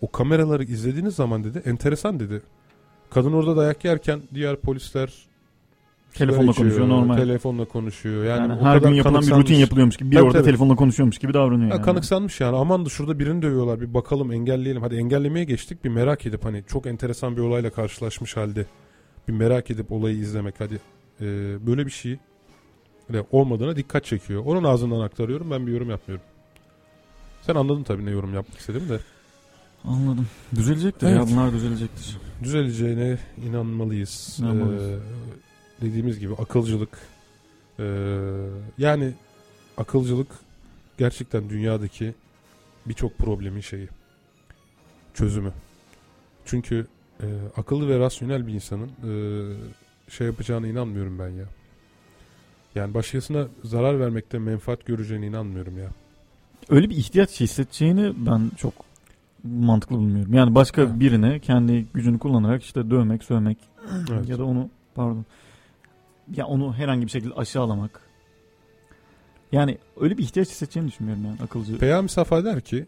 [0.01, 2.41] o kameraları izlediğiniz zaman dedi enteresan dedi.
[3.09, 5.29] Kadın orada dayak yerken diğer polisler
[6.13, 7.17] Telefonla içiyor, konuşuyor normal.
[7.17, 8.25] Telefonla konuşuyor.
[8.25, 10.45] Yani, Yani, o her kadar gün yapılan bir rutin yapılıyormuş gibi bir Tabii, orada tabii.
[10.45, 11.69] telefonla konuşuyormuş gibi davranıyor.
[11.69, 11.85] Ya yani.
[11.85, 14.81] kanıksanmış yani aman da şurada birini dövüyorlar bir bakalım engelleyelim.
[14.81, 18.65] Hadi engellemeye geçtik bir merak edip hani çok enteresan bir olayla karşılaşmış halde
[19.27, 20.79] bir merak edip olayı izlemek hadi
[21.21, 21.25] e,
[21.67, 22.17] böyle bir şey
[23.31, 24.43] olmadığına dikkat çekiyor.
[24.45, 26.25] Onun ağzından aktarıyorum ben bir yorum yapmıyorum.
[27.41, 28.99] Sen anladın tabii ne yorum yapmak istediğimi de.
[29.84, 30.28] Anladım.
[30.56, 31.28] Düzelecektir ya Evet.
[31.32, 32.17] bunlar düzelecektir.
[32.43, 34.38] Düzeleceğine inanmalıyız.
[34.39, 34.84] İnanmalıyız.
[34.84, 34.99] Ee,
[35.82, 36.89] dediğimiz gibi akılcılık
[37.80, 37.86] ee,
[38.78, 39.13] yani
[39.78, 40.28] akılcılık
[40.97, 42.13] gerçekten dünyadaki
[42.86, 43.89] birçok problemin şeyi
[45.13, 45.54] çözümü.
[46.45, 46.88] Çünkü
[47.23, 49.12] e, akıllı ve rasyonel bir insanın e,
[50.12, 51.45] şey yapacağına inanmıyorum ben ya.
[52.75, 55.89] Yani başkasına zarar vermekte menfaat göreceğine inanmıyorum ya.
[56.69, 58.73] Öyle bir ihtiyaç hissedeceğini ben çok
[59.43, 60.34] mantıklı bulmuyorum.
[60.34, 60.99] Yani başka Evet.
[60.99, 63.58] birine kendi gücünü kullanarak işte dövmek, sövmek
[64.12, 64.29] Evet.
[64.29, 65.25] ya da onu pardon
[66.36, 68.01] ya onu herhangi bir şekilde aşağılamak
[69.51, 71.77] Yani öyle bir ihtiyaç hissedeceğini düşünmüyorum yani akılcı.
[71.77, 72.86] Peyami Safa der ki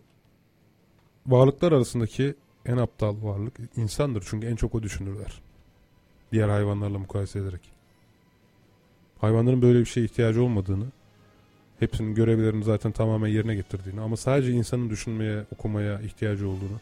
[1.28, 4.24] varlıklar arasındaki en aptal varlık insandır.
[4.30, 5.42] Çünkü en çok o düşünürler.
[6.32, 7.62] Diğer hayvanlarla mukayese ederek.
[9.22, 10.86] Hayvanların böyle bir şeye ihtiyacı olmadığını,
[11.82, 16.80] hepsinin görevlerini zaten tamamen yerine getirdiğini ama sadece insanın düşünmeye, okumaya ihtiyacı olduğunu.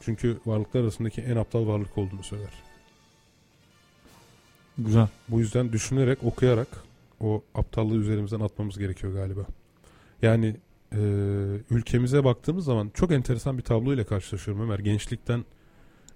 [0.00, 2.52] Çünkü varlıklar arasındaki en aptal varlık olduğunu söyler.
[4.78, 5.08] Güzel.
[5.28, 6.68] Bu yüzden düşünerek, okuyarak
[7.20, 9.46] o aptallığı üzerimizden atmamız gerekiyor galiba.
[10.22, 10.56] Yani
[10.92, 10.98] e,
[11.70, 14.78] ülkemize baktığımız zaman çok enteresan bir tablo ile karşılaşıyorum Ömer.
[14.78, 15.44] Gençlikten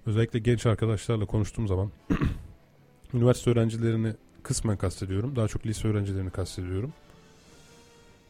[0.05, 1.91] özellikle genç arkadaşlarla konuştuğum zaman
[3.13, 5.35] üniversite öğrencilerini kısmen kastediyorum.
[5.35, 6.93] Daha çok lise öğrencilerini kastediyorum.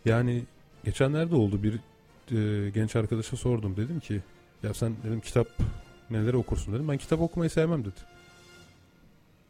[0.05, 0.43] Yani
[0.85, 1.73] geçenlerde oldu bir
[2.38, 3.77] e, genç arkadaşa sordum.
[3.77, 4.21] Dedim ki
[4.63, 5.47] ya sen dedim kitap
[6.09, 6.88] neleri okursun dedim.
[6.89, 7.99] Ben kitap okumayı sevmem dedi.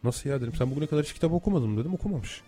[0.03, 0.53] Nasıl ya dedim.
[0.57, 1.93] Sen bugüne kadar hiç kitap okumadın mı dedim.
[1.93, 2.41] Okumamış.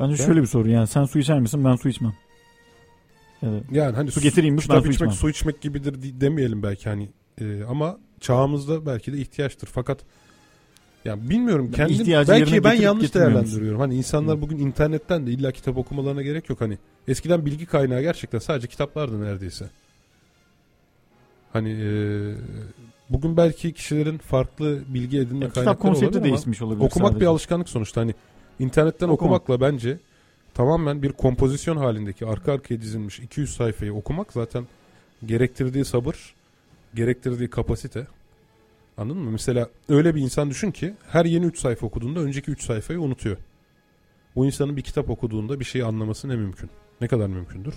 [0.00, 2.14] Bence Ben- şöyle bir soru yani sen su içer misin ben su içmem.
[3.42, 3.62] Evet.
[3.70, 4.60] Yani hani Su getireyim mi?
[4.60, 5.12] kitap Ben su içmek içmem.
[5.20, 7.08] su içmek gibidir di- demeyelim belki hani
[7.40, 10.04] E, ama çağımızda belki de ihtiyaçtır fakat
[11.06, 13.80] ya bilmiyorum kendim ihtiyacı belki ben yanlış değerlendiriyorum.
[13.80, 16.78] Hani insanlar bugün internetten de illa kitap okumalarına gerek yok hani.
[17.08, 19.64] Eskiden bilgi kaynağı gerçekten sadece kitaplardı neredeyse.
[21.52, 21.88] Hani e,
[23.10, 27.08] bugün belki kişilerin farklı bilgi edinme Ya, kitap kaynakları konsepti olabilir ama değişmiş olabilir okumak
[27.08, 27.20] sadece.
[27.20, 28.00] bir alışkanlık sonuçta.
[28.00, 28.14] Hani
[28.58, 29.40] internetten Okumak.
[29.42, 29.98] okumakla bence
[30.54, 34.64] tamamen bir kompozisyon halindeki arka arkaya dizilmiş 200 sayfayı okumak zaten
[35.26, 36.34] gerektirdiği sabır,
[36.94, 38.06] gerektirdiği kapasite.
[38.96, 39.30] Anladın mı?
[39.30, 43.36] Mesela öyle bir insan düşün ki her yeni 3 sayfa okuduğunda önceki 3 sayfayı unutuyor.
[44.36, 46.70] Bu insanın bir kitap okuduğunda bir şeyi anlaması ne mümkün?
[47.00, 47.74] Ne kadar mümkündür?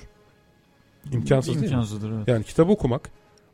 [1.12, 1.66] İmkansız değil mi?
[1.66, 2.28] İmkansızdır evet.
[2.28, 3.12] Yani kitap okumak,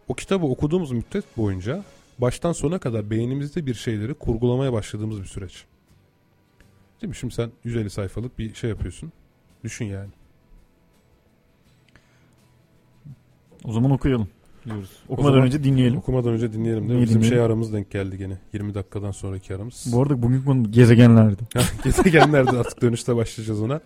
[0.07, 1.83] o kitabı okuduğumuz müddet boyunca
[2.17, 5.65] baştan sona kadar beynimizde bir şeyleri kurgulamaya başladığımız bir süreç.
[7.01, 7.15] Değil mi?
[7.15, 9.11] Şimdi sen 150 sayfalık bir şey yapıyorsun.
[9.63, 10.09] Düşün yani.
[13.63, 14.27] O zaman okuyalım
[14.65, 14.89] diyoruz.
[15.09, 15.97] Okumadan zaman- önce dinleyelim.
[15.97, 17.05] Okumadan önce dinleyelim değil mi?
[17.05, 18.37] Bizim şey aramız denk geldi gene.
[18.53, 19.87] 20 dakikadan sonraki aramız.
[19.91, 21.43] Bu arada bugün konu gezegenlerdi.
[21.83, 23.81] Gezegenlerde artık dönüşte başlayacağız ona.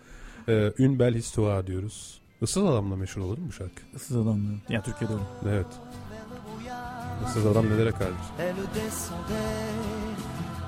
[0.48, 2.20] Ee, belle histoire diyoruz.
[2.42, 3.82] Issız Adam'la meşhur olur mu bu şarkı?
[3.96, 4.56] Issız adamlar.
[4.70, 5.56] Ya Türkiye'de öyle.
[5.56, 5.68] Evet.
[7.28, 7.92] Issız Adam nelere
[8.76, 9.80] descendait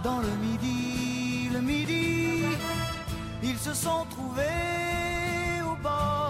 [0.04, 2.46] dans le midi, le midi.
[3.44, 6.21] Ils se sont trouvés au bord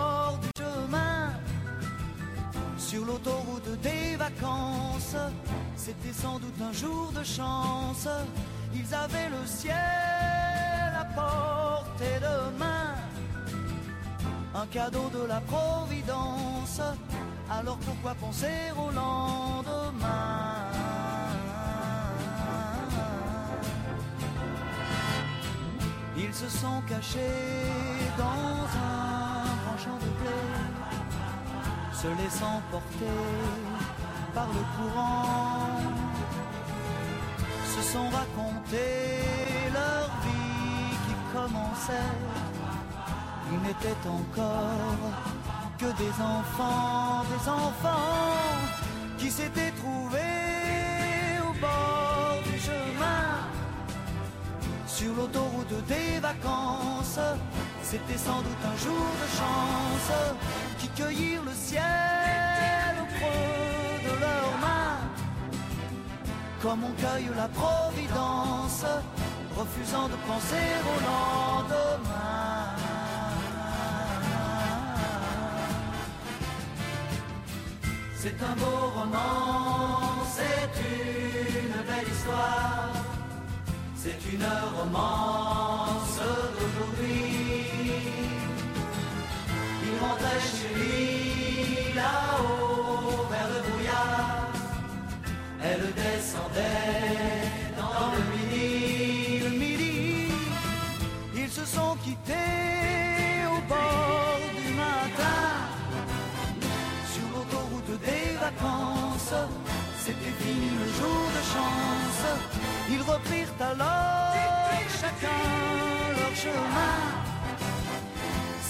[2.92, 5.16] Sur l'autoroute des vacances,
[5.78, 8.06] c'était sans doute un jour de chance.
[8.74, 9.78] Ils avaient le ciel
[11.00, 12.94] à portée de main.
[14.54, 16.82] Un cadeau de la Providence.
[17.50, 20.68] Alors pourquoi penser au lendemain?
[26.18, 27.70] Ils se sont cachés
[28.18, 30.61] dans un grand champ de blé,
[32.02, 33.20] se laissant porter
[34.34, 35.78] par le courant,
[37.74, 39.22] se sont racontés
[39.72, 42.16] leur vie qui commençait.
[43.52, 45.14] Ils n'étaient encore
[45.78, 48.58] que des enfants, des enfants
[49.20, 53.26] qui s'étaient trouvés au bord du chemin.
[54.88, 57.20] Sur l'autoroute des vacances,
[57.92, 60.12] c'était sans doute un jour de chance
[60.80, 65.02] qui cueillirent le ciel au creux de leurs mains.
[66.62, 68.86] Comme on cueille la providence,
[69.58, 72.76] refusant de penser au lendemain.
[78.16, 82.94] C'est un beau roman, c'est une belle histoire,
[83.96, 86.20] c'est une romance
[86.54, 87.51] d'aujourd'hui.
[90.02, 94.50] Rentrait chez lui là-haut vers le brouillard,
[95.64, 97.41] elle descendait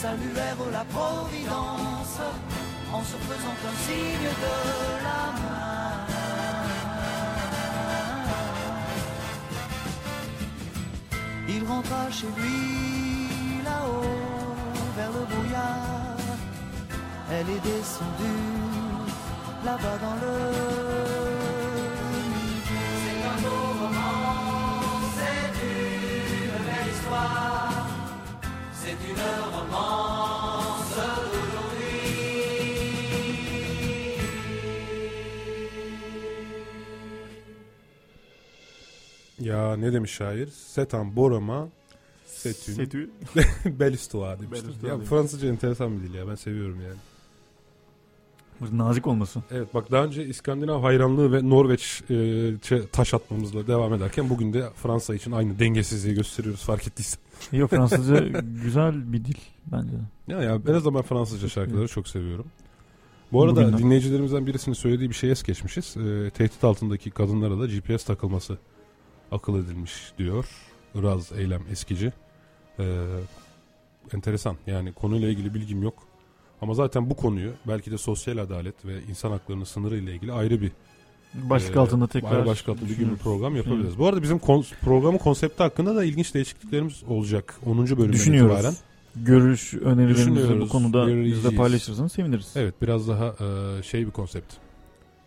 [0.01, 2.19] Saluèrent la Providence
[2.91, 4.57] en se faisant un signe de
[5.05, 5.95] la main.
[11.47, 14.55] Il rentra chez lui là-haut
[14.97, 16.17] vers le brouillard.
[17.29, 18.49] Elle est descendue
[19.63, 20.35] là-bas dans le.
[23.03, 24.31] C'est un beau roman,
[25.15, 27.50] c'est une belle histoire.
[39.51, 40.47] Ya ne demiş şair?
[40.47, 41.69] Setan borama
[42.25, 43.09] setün Setü.
[43.79, 44.67] belistua demiştir.
[44.67, 44.97] Belistua Ya.
[44.99, 46.97] Fransızca enteresan bir dil ya ben seviyorum yani.
[48.71, 49.39] Nazik olması.
[49.51, 54.69] Evet bak daha önce İskandinav hayranlığı ve Norveç e, taş atmamızla devam ederken bugün de
[54.75, 57.19] Fransa için aynı dengesizliği gösteriyoruz fark ettiysen.
[57.51, 58.27] Yok Fransızca
[58.63, 59.37] güzel bir dil
[59.71, 59.93] bence.
[60.27, 62.45] Ya ya en azından ben Fransızca şarkıları çok seviyorum.
[63.31, 63.77] Bu arada Bugünden.
[63.77, 65.97] dinleyicilerimizden birisinin söylediği bir şeye es geçmişiz.
[65.97, 68.57] E, tehdit altındaki kadınlara da GPS takılması
[69.31, 70.45] akıl edilmiş diyor.
[70.95, 72.13] Iraz Eylem Eskici.
[72.79, 73.05] E,
[74.13, 75.93] enteresan yani konuyla ilgili bilgim yok.
[76.61, 80.61] Ama zaten bu konuyu belki de sosyal adalet ve insan haklarının sınırı ile ilgili ayrı
[80.61, 80.71] bir
[81.33, 83.97] Başlık e, altında tekrar başlık altında bir gün bir program yapabiliriz.
[83.99, 87.59] Bu arada bizim kon- programın konsepti hakkında da ilginç değişikliklerimiz olacak.
[87.65, 87.77] 10.
[87.77, 88.55] bölümden Düşünüyoruz.
[88.55, 88.75] itibaren.
[89.15, 92.53] Görüş, önerilerinizi bu konuda bizle paylaşırsanız seviniriz.
[92.55, 93.25] Evet biraz daha
[93.79, 94.53] e, şey bir konsept.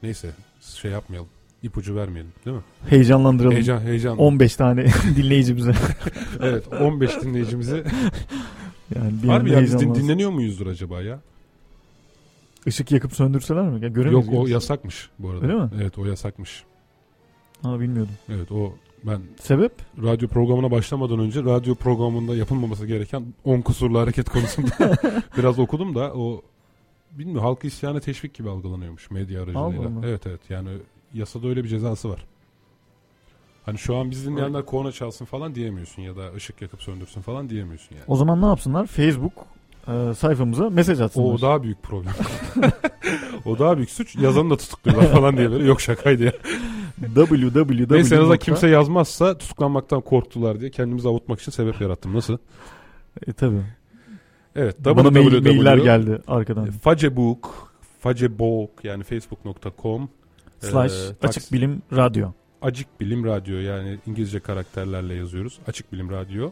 [0.03, 1.29] Neyse şey yapmayalım.
[1.65, 2.63] İpucu vermeyelim değil mi?
[2.89, 3.55] Heyecanlandıralım.
[3.55, 4.19] Heyecan heyecan.
[4.19, 5.73] 15 tane dinleyicimize.
[6.41, 7.77] evet 15 dinleyicimizi.
[8.95, 11.21] yani bir Harbi anda ya biz din- dinleniyor muyuzdur acaba ya?
[12.67, 13.83] Işık yakıp söndürseler mi?
[13.83, 14.27] Ya, göremeyiz.
[14.27, 15.47] Yok o yasakmış bu arada.
[15.47, 15.71] Öyle mi?
[15.83, 16.65] Evet o yasakmış.
[17.63, 18.15] Ha bilmiyordum.
[18.29, 18.75] Evet o
[19.05, 19.73] ben Sebep?
[20.03, 24.97] radyo programına başlamadan önce radyo programında yapılmaması gereken 10 kusurlu hareket konusunda
[25.39, 26.43] biraz okudum da o
[27.13, 29.91] bilmiyorum halkı isyana teşvik gibi algılanıyormuş medya aracılığıyla.
[30.05, 30.69] Evet evet yani
[31.15, 32.27] yasada öyle bir cezası var.
[33.67, 37.49] Hani şu an biz dinleyenler korna çalsın falan diyemiyorsun ya da ışık yakıp söndürsün falan
[37.49, 38.05] diyemiyorsun yani.
[38.09, 38.87] O zaman ne yapsınlar?
[38.87, 39.33] Facebook
[39.89, 41.35] e, sayfamıza mesaj atsınlar.
[41.35, 42.13] O daha büyük problem.
[43.45, 44.17] o daha büyük suç.
[44.17, 45.67] Yazanı da tutukluyorlar falan diye böyle.
[45.67, 46.33] Yok şakaydı ya.
[47.15, 47.95] www.
[47.95, 52.15] Neyse en azından kimse yazmazsa tutuklanmaktan korktular diye kendimizi avutmak için sebep yarattım.
[52.15, 52.39] Nasıl?
[53.27, 53.63] E, tabii.
[54.57, 54.77] Evet.
[54.85, 56.71] Bana mail, mailler geldi arkadan.
[56.71, 60.09] Facebook, Facebook yani facebook.com
[60.71, 62.31] Slash e, açık bilim radyo.
[62.65, 65.59] Açık Bilim Radyo yani İngilizce karakterlerle yazıyoruz.
[65.67, 66.51] Açık Bilim Radyo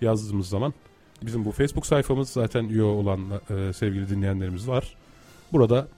[0.00, 0.74] yazdığımız zaman
[1.22, 4.94] bizim bu Facebook sayfamız zaten üye olan e, sevgili dinleyenlerimiz var.
[5.52, 5.88] Burada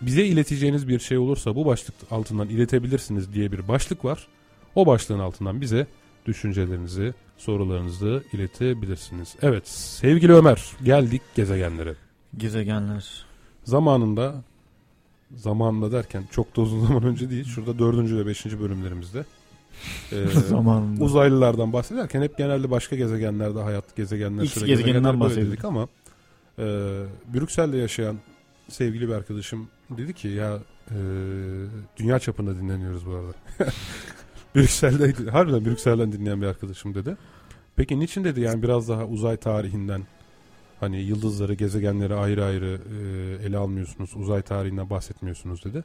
[0.00, 4.28] bize ileteceğiniz bir şey olursa bu başlık altından iletebilirsiniz diye bir başlık var.
[4.74, 5.86] O başlığın altından bize
[6.26, 9.36] düşüncelerinizi, sorularınızı iletebilirsiniz.
[9.42, 11.94] Evet sevgili Ömer geldik gezegenlere.
[12.36, 13.24] Gezegenler.
[13.64, 14.42] Zamanında
[15.36, 17.44] zamanında derken çok da uzun zaman önce değil.
[17.44, 19.24] Şurada dördüncü ve beşinci bölümlerimizde
[20.12, 21.04] e, Zamanında.
[21.04, 25.88] uzaylılardan bahsederken hep genelde başka gezegenlerde hayat gezegenler X gezegeninden dedik ama
[26.58, 26.64] e,
[27.34, 28.16] Brüksel'de yaşayan
[28.68, 30.58] sevgili bir arkadaşım dedi ki ya
[30.90, 30.98] e,
[31.96, 33.32] dünya çapında dinleniyoruz bu arada.
[34.54, 37.16] Brüksel'de harbiden Brüksel'den dinleyen bir arkadaşım dedi.
[37.76, 40.02] Peki niçin dedi yani biraz daha uzay tarihinden
[40.80, 42.80] hani yıldızları, gezegenleri ayrı ayrı
[43.42, 45.84] e, ele almıyorsunuz, uzay tarihinden bahsetmiyorsunuz dedi.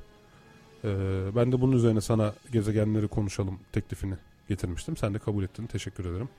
[0.83, 0.89] E,
[1.35, 4.15] ben de bunun üzerine sana gezegenleri konuşalım teklifini
[4.49, 4.97] getirmiştim.
[4.97, 5.65] Sen de kabul ettin.
[5.67, 6.29] Teşekkür ederim.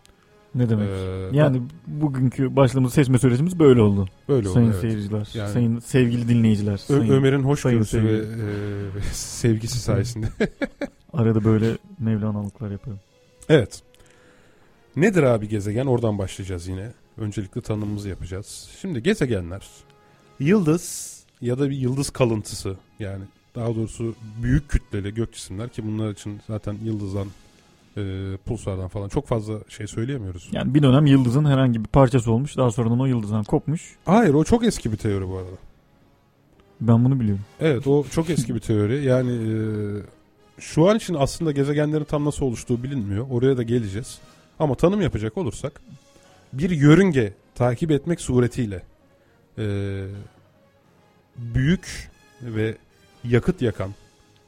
[0.55, 0.89] Ne demek?
[0.89, 4.09] Ee, yani bugünkü başladığımız seçme sürecimiz böyle oldu.
[4.29, 4.55] böyle oldu.
[4.55, 4.81] sayın evet.
[4.81, 6.73] seyirciler, Yani- sayın sevgili dinleyiciler.
[6.73, 10.27] Ö- sayın- Ömer'in hoşgörüsü ve e, sevgisi sayesinde.
[11.13, 13.03] Arada böyle mevlanalıklar yapıyorum.
[13.49, 13.83] evet.
[14.97, 15.87] Nedir abi gezegen?
[15.87, 16.93] Oradan başlayacağız yine.
[17.19, 18.69] Öncelikle tanımımızı yapacağız.
[18.81, 19.67] Şimdi gezegenler
[20.41, 23.25] yıldız ya da bir yıldız kalıntısı yani
[23.55, 27.27] daha doğrusu büyük kütleli gök cisimler ki bunlar için zaten yıldızdan
[27.97, 30.49] e, pulsardan falan çok fazla şey söyleyemiyoruz.
[30.53, 32.57] Yani bir dönem yıldızın herhangi bir parçası olmuş.
[32.57, 33.97] Daha sonradan o yıldızdan kopmuş.
[34.05, 35.57] Hayır o çok eski bir teori bu arada.
[36.81, 37.45] Ben bunu biliyorum.
[37.61, 39.05] Evet o çok eski bir teori.
[39.05, 39.53] Yani e,
[40.59, 43.27] şu an için aslında gezegenlerin tam nasıl oluştuğu bilinmiyor.
[43.31, 44.19] Oraya da geleceğiz.
[44.59, 45.81] Ama tanım yapacak olursak
[46.53, 48.83] bir yörünge takip etmek suretiyle
[49.59, 49.65] e,
[51.37, 52.11] büyük
[52.43, 52.75] ve
[53.25, 53.91] yakıt yakan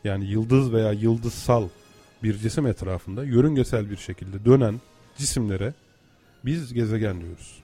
[0.04, 1.68] yani yıldız veya yıldızsal
[2.22, 4.80] bir cisim etrafında yörüngesel bir şekilde dönen
[5.16, 5.74] cisimlere
[6.44, 7.58] biz gezegen diyoruz.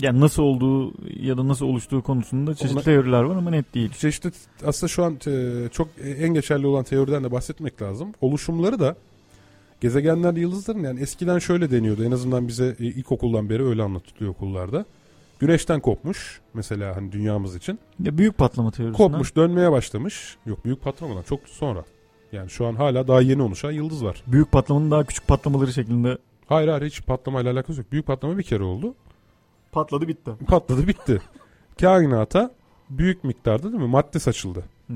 [0.00, 3.90] Yani nasıl olduğu ya da nasıl oluştuğu konusunda çeşitli Ona- teoriler var ama net değil.
[3.90, 4.30] Çeşitli
[4.66, 8.12] aslında şu an e, çok en geçerli olan teoriden de bahsetmek lazım.
[8.20, 8.96] Oluşumları da
[9.80, 12.04] gezegenler yıldızların yani eskiden şöyle deniyordu.
[12.04, 14.84] En azından bize e, ilkokuldan beri öyle anlatılıyor okullarda.
[15.38, 17.78] Güneşten kopmuş mesela hani dünyamız için.
[18.00, 19.08] Ya büyük patlama teorisinden.
[19.08, 20.36] Kopmuş dönmeye başlamış.
[20.46, 21.84] Yok büyük patlamadan çok sonra.
[22.32, 24.22] Yani şu an hala daha yeni oluşan yıldız var.
[24.26, 27.92] Büyük patlamanın daha küçük patlamaları şeklinde Hayır hayır hiç patlamayla alakası yok.
[27.92, 28.94] Büyük patlama bir kere oldu.
[29.72, 30.30] patladı bitti.
[30.46, 31.22] Patladı bitti.
[31.80, 32.50] Kainata
[32.90, 34.64] büyük miktarda değil mi madde saçıldı.
[34.86, 34.94] Hı.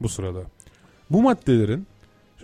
[0.00, 0.42] bu sırada.
[1.10, 1.86] Bu maddelerin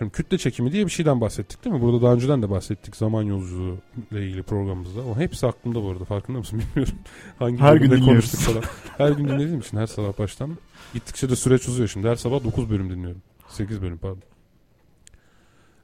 [0.01, 1.81] şimdi kütle çekimi diye bir şeyden bahsettik değil mi?
[1.81, 3.77] Burada daha önceden de bahsettik zaman yolculuğu
[4.11, 5.01] ile ilgili programımızda.
[5.01, 6.95] O hepsi aklımda bu arada farkında mısın bilmiyorum.
[7.39, 8.05] Hangi Her gün dinliyoruz.
[8.05, 8.63] konuştuk falan.
[8.97, 10.57] Her gün dinlediğim için her sabah baştan.
[10.93, 12.07] Gittikçe de süreç uzuyor şimdi.
[12.07, 13.21] Her sabah 9 bölüm dinliyorum.
[13.49, 14.21] 8 bölüm pardon.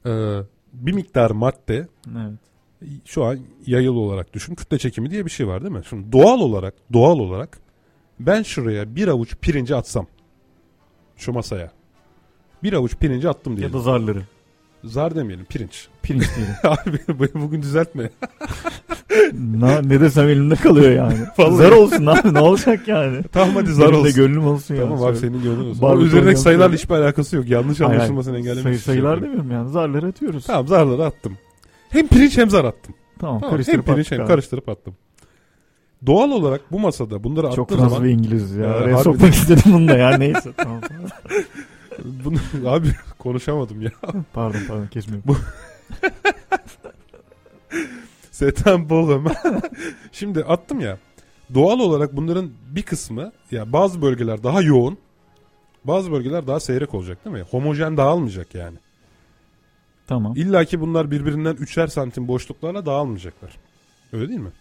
[0.06, 2.32] Ee, bir miktar madde Evet.
[3.04, 4.54] şu an yayılı olarak düşün.
[4.54, 5.82] Kütle çekimi diye bir şey var değil mi?
[5.88, 7.58] Şimdi doğal olarak doğal olarak
[8.20, 10.06] ben şuraya bir avuç pirinci atsam
[11.16, 11.72] şu masaya
[12.62, 13.74] bir avuç pirinci attım Ya diyelim.
[13.74, 14.22] da zarları.
[14.84, 15.88] Zar demeyelim pirinç.
[16.02, 16.54] Pirinç diyelim.
[16.64, 18.10] Abi bugün düzeltme.
[19.54, 21.16] Na, ne desem elimde kalıyor yani.
[21.56, 23.22] Zar olsun abi ne olacak yani.
[23.32, 24.14] tamam hadi zar Benim olsun.
[24.14, 24.82] gönlüm olsun ya.
[24.82, 25.82] Tamam abi senin gönlün olsun.
[25.82, 27.48] Barbie üzerindeki sayılarla hiçbir alakası yok.
[27.48, 30.46] Yanlış anlaşılmasını engellemek Sayı, şey sayılar demiyorum yani zarları atıyoruz.
[30.46, 31.38] Tamam, Tamam zarları attım.
[31.88, 32.94] Hem pirinç hem zar attım.
[33.18, 34.28] Tamam, hem karıştırıp pirinç attık hem abi.
[34.28, 34.94] karıştırıp attım.
[36.06, 38.66] Doğal olarak bu masada bunları Çok attığım Fransız zaman ve İngiliz ya.
[38.66, 40.50] Ya, Araya sokmak istedim bunu da ya neyse.
[40.56, 41.06] Tamam, tamam.
[42.04, 42.38] Bunu
[42.70, 43.90] abi konuşamadım ya.
[44.32, 45.36] Pardon pardon kesmiyorum.
[48.30, 49.24] Setan bolum.
[50.12, 50.98] Şimdi attım ya.
[51.54, 54.98] Doğal olarak bunların bir kısmı ya bazı bölgeler daha yoğun.
[55.84, 57.42] Bazı bölgeler daha seyrek olacak değil mi?
[57.50, 58.78] Homojen dağılmayacak yani.
[60.06, 60.32] Tamam.
[60.36, 63.56] İlla ki bunlar birbirinden üçer santim boşluklarla dağılmayacaklar.
[64.12, 64.52] Öyle değil mi?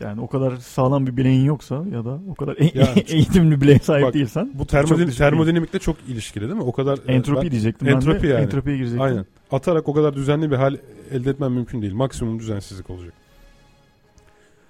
[0.00, 3.78] Yani o kadar sağlam bir bileğin yoksa ya da o kadar e- Yani- eğitimli bileğe
[3.78, 6.62] sahip Bak, değilsen Bu termodin, düşük termodinamikle çok ilişkili değil mi?
[6.62, 8.26] O kadar e, entropi ben- diyecektim entropi ben de.
[8.26, 8.42] yani.
[8.42, 9.02] Entropiye girecektim.
[9.02, 9.26] Aynen.
[9.52, 10.76] Atarak o kadar düzenli bir hal
[11.10, 11.94] elde etmem mümkün değil.
[11.94, 13.12] Maksimum düzensizlik olacak.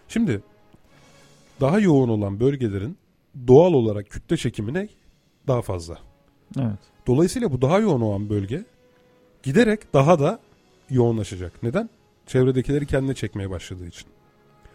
[0.08, 0.40] Şimdi
[1.60, 2.96] daha yoğun olan bölgelerin
[3.48, 4.88] doğal olarak kütle çekimine
[5.46, 5.98] daha fazla.
[6.58, 6.78] Evet.
[7.06, 8.64] Dolayısıyla bu daha yoğun olan bölge
[9.42, 10.38] giderek daha da
[10.90, 11.62] yoğunlaşacak.
[11.62, 11.90] Neden?
[12.26, 14.06] Çevredekileri kendine çekmeye başladığı için.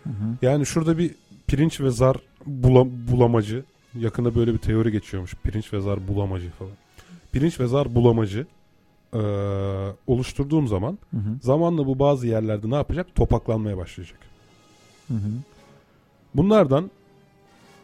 [0.04, 0.14] Hı hı.
[0.42, 1.16] Yani şurada bir
[1.48, 2.16] pirinç ve zar
[2.64, 3.64] bula- bulamacı
[4.00, 5.36] yakında böyle bir teori geçiyormuş.
[5.44, 6.72] Pirinç ve zar bulamacı falan.
[7.32, 8.48] Pirinç ve zar bulamacı
[9.14, 9.20] eee,
[10.08, 11.38] oluşturduğum zaman Hı hı.
[11.42, 13.16] zamanla bu bazı yerlerde ne yapacak?
[13.16, 14.20] Topaklanmaya başlayacak.
[15.08, 15.30] Hı hı.
[16.36, 16.92] Bunlardan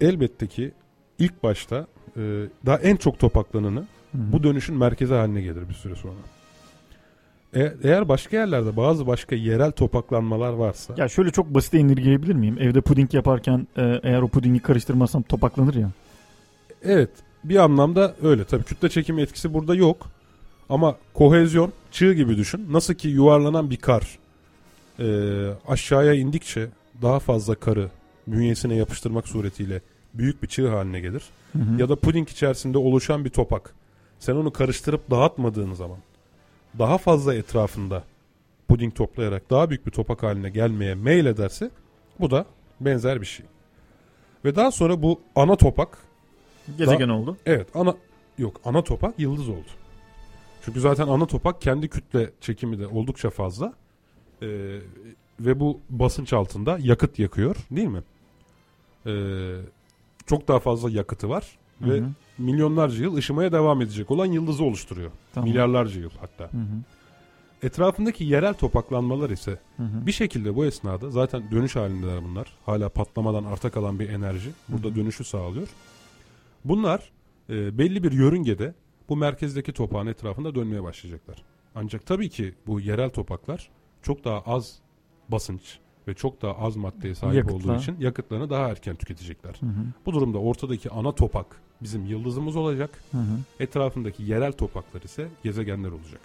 [0.01, 0.71] elbette ki
[1.19, 2.23] ilk başta eee,
[2.65, 3.79] daha en çok topaklananı
[4.11, 4.31] Hı hı.
[4.33, 6.15] bu dönüşün merkezi haline gelir bir süre sonra.
[7.55, 12.57] E- eğer başka yerlerde bazı başka yerel topaklanmalar varsa Ya şöyle çok basit indirgeyebilir miyim?
[12.59, 15.91] Evde puding yaparken e, eğer o pudingi karıştırmazsam topaklanır ya.
[16.83, 17.09] Evet
[17.43, 18.43] bir anlamda öyle.
[18.45, 20.07] Tabii kütle çekimi etkisi burada yok.
[20.69, 22.67] Ama kohezyon çığ gibi düşün.
[22.71, 24.19] Nasıl ki yuvarlanan bir kar
[24.99, 25.05] e,
[25.67, 26.67] aşağıya indikçe
[27.01, 27.89] daha fazla karı
[28.27, 29.81] bünyesine yapıştırmak suretiyle
[30.13, 31.23] büyük bir çığ haline gelir.
[31.53, 31.81] Hı hı.
[31.81, 33.73] Ya da puding içerisinde oluşan bir topak.
[34.19, 35.97] Sen onu karıştırıp dağıtmadığın zaman
[36.79, 38.03] daha fazla etrafında
[38.67, 41.71] puding toplayarak daha büyük bir topak haline gelmeye meyil ederse
[42.19, 42.45] bu da
[42.79, 43.45] benzer bir şey.
[44.45, 45.97] Ve daha sonra bu ana topak
[46.77, 47.37] Gezegen oldu.
[47.45, 47.95] Evet ana
[48.37, 49.69] yok ana topak yıldız oldu.
[50.65, 53.73] Çünkü zaten ana topak kendi kütle çekimi de oldukça fazla.
[54.41, 54.79] Ee,
[55.39, 58.03] ve bu basınç altında yakıt yakıyor değil mi?
[59.05, 59.55] Ee,
[60.25, 62.03] çok daha fazla yakıtı var Hı ve
[62.37, 65.11] milyonlarca yıl ışımaya devam edecek olan yıldızı oluşturuyor.
[65.33, 65.49] Tamam.
[65.49, 66.43] Milyarlarca yıl hatta.
[66.43, 66.83] Hı hı.
[67.63, 70.05] Etrafındaki yerel topaklanmalar ise Hı hı.
[70.05, 72.47] bir şekilde bu esnada zaten dönüş halindeler bunlar.
[72.65, 74.49] Hala patlamadan arta kalan bir enerji.
[74.69, 74.95] Burada Hı hı.
[74.95, 75.67] dönüşü sağlıyor.
[76.65, 77.11] Bunlar
[77.49, 78.73] e, belli bir yörüngede
[79.09, 81.43] bu merkezdeki topağın etrafında dönmeye başlayacaklar.
[81.75, 83.69] Ancak tabii ki bu yerel topaklar
[84.01, 84.79] çok daha az
[85.29, 85.79] basınç
[86.09, 87.55] ve çok daha az maddeye sahip Yakıtla.
[87.55, 89.55] olduğu için yakıtlarını daha erken tüketecekler.
[89.59, 89.85] Hı hı.
[90.05, 91.45] Bu durumda ortadaki ana topak
[91.81, 93.03] bizim yıldızımız olacak.
[93.11, 93.39] Hı hı.
[93.59, 96.21] Etrafındaki yerel topaklar ise gezegenler olacak.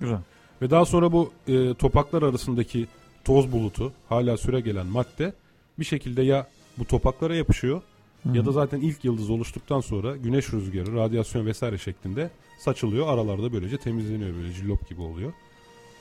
[0.00, 0.18] Güzel.
[0.62, 2.86] Ve daha sonra bu e, topaklar arasındaki
[3.24, 5.32] toz bulutu hala süre gelen madde
[5.78, 6.46] bir şekilde ya
[6.78, 7.82] bu topaklara yapışıyor
[8.22, 13.08] Hı ya da zaten ilk yıldız oluştuktan sonra güneş rüzgarı, radyasyon vesaire şeklinde saçılıyor.
[13.08, 15.32] Aralarda böylece temizleniyor böyle cillop gibi oluyor.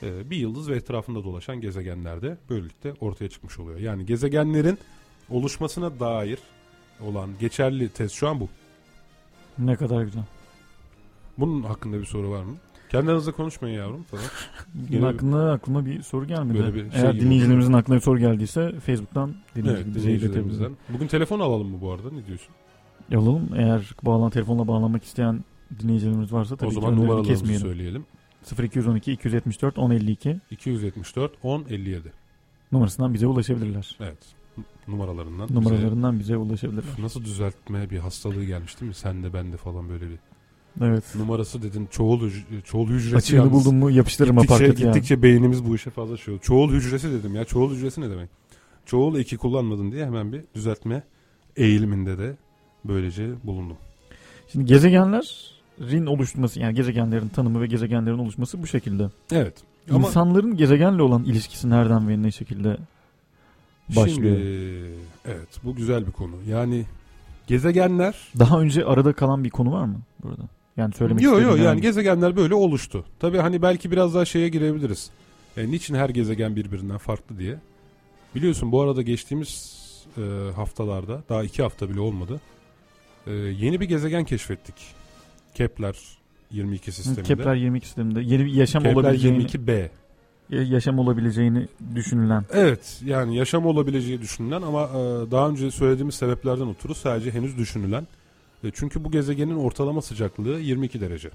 [0.04, 3.80] E, bir yıldız ve etrafında dolaşan gezegenler de böylelikle ortaya çıkmış oluyor.
[3.80, 4.78] Yani gezegenlerin
[5.30, 6.40] oluşmasına dair
[7.02, 8.50] olan geçerli tez şu an bu.
[9.60, 10.24] Ne kadar güzel.
[11.38, 12.56] Bunun hakkında bir soru var mı?
[12.90, 14.24] Kendi aranızda konuşmayın yavrum falan.
[14.90, 16.60] Gene- hakkında aklıma bir soru gelmedi.
[16.60, 20.20] Böyle bir şey Eğer gibi dinleyicilerimizin aklına bir soru geldiyse Facebook'tan Evet, dinleyici bize iletebilirler.
[20.34, 20.78] dinleyicilerimizden.
[20.90, 22.12] Bugün telefon alalım mı bu arada?
[22.12, 22.50] Ne diyorsun?
[23.16, 23.50] Alalım.
[23.56, 25.44] Eğer bağlan telefonla bağlanmak isteyen
[25.82, 27.67] dinleyicilerimiz varsa tabii o ki zaman önlerini numaralarımızı kesmeyelim.
[27.67, 28.06] söyleyelim.
[28.60, 32.12] 0212 274 1052 274 10 57.
[32.71, 33.98] numarasından bize ulaşabilirler.
[34.00, 34.17] Evet.
[34.88, 35.48] Numaralarından.
[35.52, 36.83] Numaralarından bize ulaşabilirler.
[36.94, 38.96] bize- Nasıl düzeltme bir hastalığı gelmiş değil mi?
[38.96, 40.17] Sen de ben de falan böyle bir.
[40.81, 41.04] Evet.
[41.15, 42.31] Numarası dedin çoğul,
[42.63, 43.15] çoğul hücresi.
[43.15, 43.54] Açığını yalnız.
[43.54, 44.88] buldum mu yapıştırırım Gittikçe, apartı ya.
[44.92, 46.42] gittikçe beynimiz bu işe fazla şey oldu.
[46.44, 47.46] Çoğul hücresi dedim ya.
[47.46, 48.29] Çoğul hücresi ne demek?
[48.85, 51.04] Çoğul eki kullanmadın diye hemen bir düzeltme
[51.56, 52.35] eğiliminde de
[52.85, 53.77] böylece bulundum.
[54.52, 54.65] Şimdi
[55.80, 59.10] gezegenlerin oluşması yani gezegenlerin tanımı ve gezegenlerin oluşması bu şekilde.
[59.32, 59.54] Evet.
[59.92, 62.78] Ama İnsanların gezegenle olan ilişkisi nereden ve ne şekilde
[63.90, 64.38] başlıyor?
[64.38, 64.92] Şimdi,
[65.25, 66.36] evet bu güzel bir konu.
[66.50, 66.86] Yani
[67.48, 70.42] gezegenler Daha önce arada kalan bir konu var mı burada?
[70.78, 73.06] Yani söylemek Yok yok yani gezegenler böyle oluştu.
[73.19, 75.10] Tabii hani belki biraz daha şeye girebiliriz.
[75.58, 77.58] E, niçin her gezegen birbirinden farklı diye.
[78.36, 79.78] Biliyorsun bu arada geçtiğimiz
[80.17, 80.21] e,
[80.56, 82.42] haftalarda daha iki hafta bile olmadı.
[83.28, 84.96] e, yeni bir gezegen keşfettik.
[85.58, 85.96] Kepler
[86.52, 87.24] 22 sisteminde.
[87.24, 89.90] Kepler 22 sisteminde yeni bir yaşam Kepler olabileceğini 22b.
[90.50, 92.46] ya- yaşam olabileceğini düşünülen.
[92.52, 98.08] Evet yani yaşam olabileceği düşünülen ama e, daha önce söylediğimiz sebeplerden ötürü sadece henüz düşünülen.
[98.64, 101.30] E, çünkü bu gezegenin ortalama sıcaklığı 22 derece.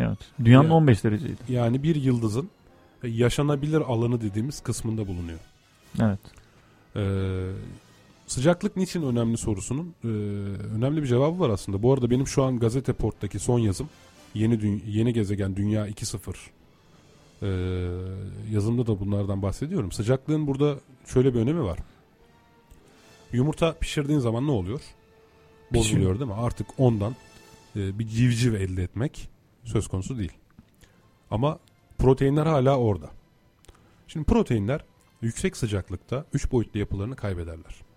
[0.00, 0.18] Evet.
[0.44, 0.74] Dünyanın Ya.
[0.74, 1.36] 15 dereceydi.
[1.48, 2.50] Yani bir yıldızın
[3.02, 5.38] e, yaşanabilir alanı dediğimiz kısmında bulunuyor.
[6.02, 6.18] Evet.
[6.96, 7.00] Ee,
[8.32, 10.08] sıcaklık niçin önemli sorusunun e,
[10.76, 11.82] önemli bir cevabı var aslında.
[11.82, 13.88] Bu arada benim şu an Gazete Port'taki son yazım
[14.34, 16.34] yeni yeni gezegen Dünya 2.0
[17.42, 17.48] ee,
[18.50, 19.92] yazımda da bunlardan bahsediyorum.
[19.92, 20.76] Sıcaklığın burada
[21.06, 21.78] şöyle bir önemi var.
[23.32, 24.80] Yumurta pişirdiğin zaman ne oluyor?
[25.70, 26.36] Bozuluyor değil mi?
[26.36, 27.16] Artık ondan
[27.76, 29.28] e, bir civciv elde etmek
[29.64, 30.32] söz konusu değil.
[31.30, 31.58] Ama
[31.98, 33.10] proteinler hala orada.
[34.08, 34.84] Şimdi proteinler
[35.22, 37.91] yüksek sıcaklıkta 3 boyutlu yapılarını kaybederler.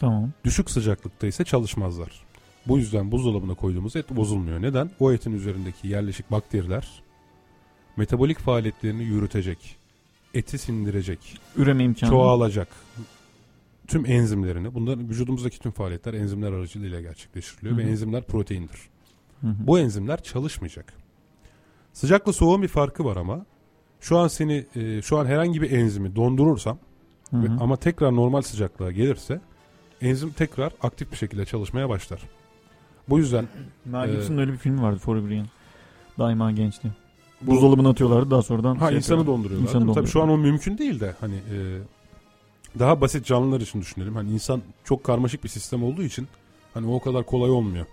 [0.00, 0.30] Tamam.
[0.44, 2.24] Düşük sıcaklıkta ise çalışmazlar.
[2.66, 4.62] Bu yüzden buzdolabına koyduğumuz et bozulmuyor.
[4.62, 4.90] Neden?
[5.00, 7.02] O etin üzerindeki yerleşik bakteriler
[7.96, 9.76] metabolik faaliyetlerini yürütecek,
[10.34, 12.10] eti sindirecek, Üreme imkanı.
[12.10, 12.68] çoğalacak
[13.86, 18.80] tüm enzimlerini, bunların vücudumuzdaki tüm faaliyetler enzimler aracılığıyla gerçekleştiriliyor Hı ve enzimler proteindir.
[19.40, 19.54] Hı hı.
[19.66, 20.92] Bu enzimler çalışmayacak.
[21.92, 23.46] Sıcakla soğuğun bir farkı var ama
[24.00, 26.78] şu an seni e, şu an herhangi bir enzimi dondurursam
[27.30, 27.56] Hı ve- hı.
[27.60, 29.40] ama tekrar normal sıcaklığa gelirse
[30.04, 32.20] enzim tekrar aktif bir şekilde çalışmaya başlar.
[33.08, 33.48] Bu yüzden
[33.84, 35.48] Mel Ee, Gibson'ın öyle bir filmi vardı Forever Young.
[36.18, 36.88] Daima gençti.
[37.42, 38.76] Buzdolabına atıyorlardı daha sonradan.
[38.76, 39.68] ha şey insanı donduruyorlar.
[39.68, 39.94] İnsanı mi?
[39.94, 40.48] Tabii şu an donduruyorlar.
[40.48, 41.58] o mümkün değil de hani e,
[42.78, 44.14] daha basit canlılar için düşünelim.
[44.14, 46.28] Hani insan çok karmaşık bir sistem olduğu için
[46.74, 47.86] hani o kadar kolay olmuyor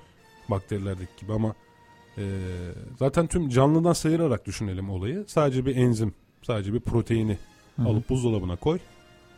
[0.49, 1.55] bakterilerdeki gibi ama
[2.18, 2.24] e,
[2.99, 5.26] zaten tüm canlıdan sayırarak düşünelim olayı.
[5.28, 7.38] Sadece bir enzim, sadece bir proteini
[7.76, 7.88] Hı hı.
[7.88, 8.80] alıp buzdolabına koy.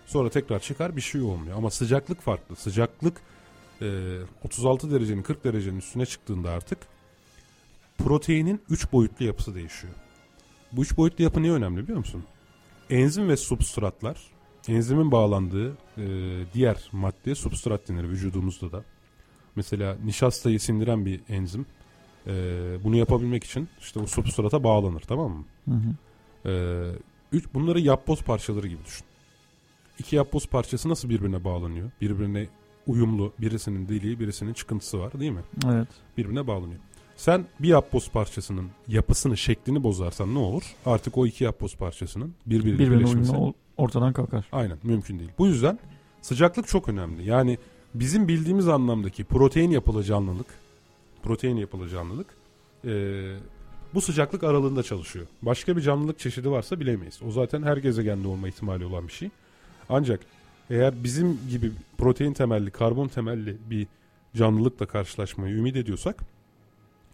[0.06, 1.58] Sonra tekrar çıkar bir şey olmuyor.
[1.58, 2.56] Ama sıcaklık farklı.
[2.56, 3.22] Sıcaklık
[3.82, 6.78] e, 36 derecenin 40 derecenin üstüne çıktığında artık
[7.97, 9.93] proteinin 3 boyutlu yapısı değişiyor.
[10.72, 12.24] Bu 3 boyutlu yapı niye önemli biliyor musun?
[12.89, 14.18] Enzim ve substratlar
[14.68, 16.06] enzimin bağlandığı e,
[16.54, 18.84] diğer maddeye substrat denir vücudumuzda da.
[19.56, 21.66] Mesela nişastayı sindiren bir enzim
[22.28, 22.32] e,
[22.84, 25.45] bunu yapabilmek için işte o substrata bağlanır tamam mı?
[25.66, 25.95] Hı hı.
[26.45, 26.91] Ee,
[27.32, 29.06] üç, bunları yapboz parçaları gibi düşün.
[30.00, 31.91] İki yapboz parçası nasıl birbirine bağlanıyor?
[32.02, 32.48] Birbirine
[32.88, 33.34] uyumlu.
[33.41, 35.41] Birisinin deliği, birisinin çıkıntısı var değil mi?
[35.66, 35.88] Evet.
[36.18, 36.80] Birbirine bağlanıyor.
[37.16, 40.64] Sen bir yapboz parçasının yapısını, şeklini bozarsan ne olur?
[40.86, 44.46] Artık o iki yapboz parçasının birbiriyle Birbirine uyumlu ortadan kalkar.
[44.52, 45.32] aynen mümkün değil.
[45.38, 45.80] Bu yüzden
[46.22, 47.26] sıcaklık çok önemli.
[47.30, 47.58] Yani
[47.94, 50.48] bizim bildiğimiz anlamdaki protein yapılı canlılık,
[51.24, 52.28] protein yapılı canlılık
[52.84, 53.36] eee,
[53.94, 55.28] bu sıcaklık aralığında çalışıyor.
[55.41, 57.20] Başka bir canlılık çeşidi varsa bilemeyiz.
[57.28, 59.30] O zaten her gezegende olma ihtimali olan bir şey.
[59.90, 60.20] Ancak
[60.70, 63.88] eğer bizim gibi protein temelli, karbon temelli bir
[64.36, 66.24] canlılıkla karşılaşmayı ümit ediyorsak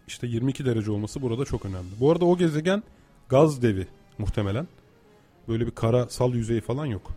[0.06, 1.90] işte 22 derece olması burada çok önemli.
[2.00, 2.82] Bu arada o gezegen
[3.28, 3.86] gaz devi
[4.18, 4.68] muhtemelen.
[5.48, 7.10] Böyle bir kara sal yüzeyi falan yok.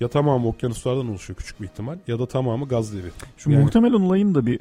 [0.00, 3.08] Ya tamamı okyanuslardan oluşuyor küçük bir ihtimal ya da tamamı gaz devi.
[3.36, 4.60] Şu Yani- muhtemel olayını da bir e,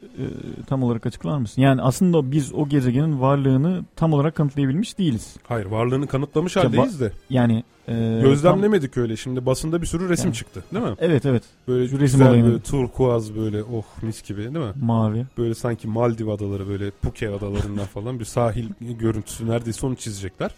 [0.67, 1.61] tam olarak açıklar mısın?
[1.61, 5.35] Yani aslında biz o gezegenin varlığını tam olarak kanıtlayabilmiş değiliz.
[5.47, 9.17] Hayır varlığını kanıtlamış Ya haldeyiz de Yani e, tam- gözlemlemedik öyle.
[9.17, 10.35] Şimdi basında bir sürü resim Yani.
[10.35, 10.95] çıktı değil mi?
[10.99, 11.43] Evet evet.
[11.67, 12.47] Böyle Şu resim güzel olayını.
[12.47, 14.73] böyle turkuaz böyle oh mis gibi değil mi?
[14.81, 15.25] Mavi.
[15.37, 20.51] Böyle sanki Maldiv adaları böyle Puke adalarından falan bir sahil görüntüsü neredeyse onu çizecekler.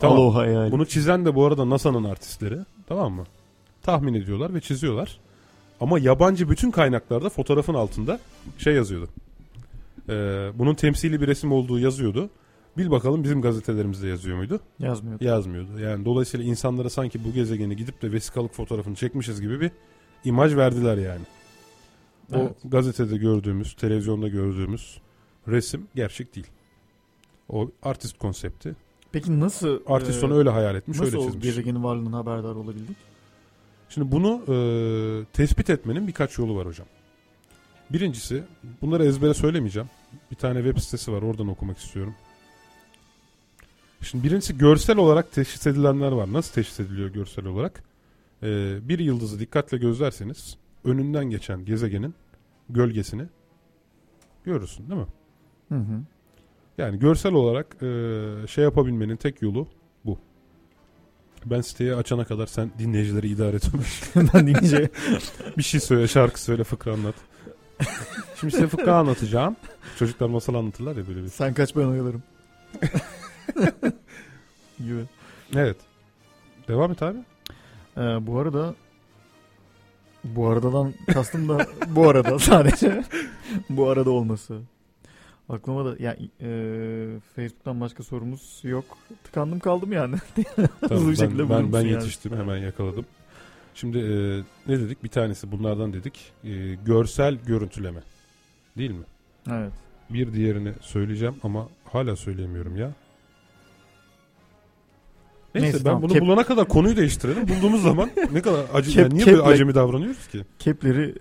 [0.00, 0.18] Tamam.
[0.18, 0.72] Aloha yani.
[0.72, 2.58] Bunu çizen de bu arada NASA'nın artistleri.
[2.88, 3.24] Tamam mı?
[3.82, 5.18] Tahmin ediyorlar ve çiziyorlar.
[5.80, 8.20] Ama yabancı bütün kaynaklarda fotoğrafın altında
[8.58, 9.08] şey yazıyordu.
[10.08, 10.12] Ee,
[10.54, 12.30] bunun temsili bir resim olduğu yazıyordu.
[12.78, 14.60] Bil bakalım bizim gazetelerimizde yazıyor muydu?
[14.78, 15.20] Yazmıyor.
[15.20, 15.78] Yazmıyordu.
[15.80, 19.70] Yani dolayısıyla insanlara sanki bu gezegeni gidip de vesikalık fotoğrafını çekmişiz gibi bir
[20.24, 21.22] imaj verdiler yani.
[22.34, 22.52] O Evet.
[22.64, 25.00] gazetede gördüğümüz, televizyonda gördüğümüz
[25.48, 26.46] resim gerçek değil.
[27.48, 28.76] O artist konsepti.
[29.12, 31.44] Peki nasıl Artist e, onu öyle hayal etmiş, nasıl öyle çizmiş.
[31.44, 32.96] gezegenin varlığından haberdar olabildik?
[33.90, 34.56] Şimdi bunu e,
[35.32, 36.86] tespit etmenin birkaç yolu var hocam.
[37.90, 38.44] Birincisi,
[38.82, 39.88] bunları ezbere söylemeyeceğim.
[40.30, 42.14] Bir tane web sitesi var, oradan okumak istiyorum.
[44.02, 46.32] Şimdi birincisi görsel olarak teşhis edilenler var.
[46.32, 47.82] Nasıl teşhis ediliyor görsel olarak?
[48.42, 52.14] E, bir yıldızı dikkatle gözlerseniz önünden geçen gezegenin
[52.68, 53.22] gölgesini
[54.44, 55.06] görürsün değil mi?
[55.68, 56.00] Hı hı.
[56.78, 59.68] Yani görsel olarak e, şey yapabilmenin tek yolu.
[61.44, 63.64] Ben siteyi açana kadar sen dinleyicileri idare et.
[64.34, 64.90] ben deyince
[65.58, 67.14] bir şey söyle, şarkı söyle, fıkra anlat.
[68.40, 69.56] Şimdi size fıkra anlatacağım.
[69.98, 71.28] Çocuklar masal anlatırlar ya böyle bir.
[71.28, 72.22] Sen kaç ben oyalarım.
[74.78, 75.04] gibi.
[75.54, 75.76] Evet.
[76.68, 77.18] Devam et abi.
[77.96, 78.74] Ee, bu arada
[80.24, 83.04] bu aradadan kastım da bu arada sadece
[83.70, 84.60] bu arada olması.
[85.50, 86.48] Aklıma da ya e,
[87.36, 88.84] Facebook'tan başka sorumuz yok.
[89.24, 90.16] Tıkandım kaldım yani.
[90.88, 91.90] Tamam, bir ben, şekilde ben, bulur ben musun yani?
[91.92, 93.04] yetiştim hemen yakaladım.
[93.74, 94.10] Şimdi e,
[94.72, 95.04] ne dedik?
[95.04, 96.32] Bir tanesi bunlardan dedik.
[96.44, 98.00] E, görsel görüntüleme.
[98.78, 99.04] Değil mi?
[99.50, 99.72] Evet.
[100.10, 102.92] Bir diğerini söyleyeceğim ama hala söyleyemiyorum ya.
[105.54, 106.02] Neyse, Neyse, ben tamam.
[106.02, 107.48] bunu Kep- bulana kadar konuyu değiştirelim.
[107.48, 110.44] Bulduğumuz zaman ne kadar acı Kep- yani niye böyle Kep'le- acemi davranıyoruz ki?
[110.58, 111.14] Kepleri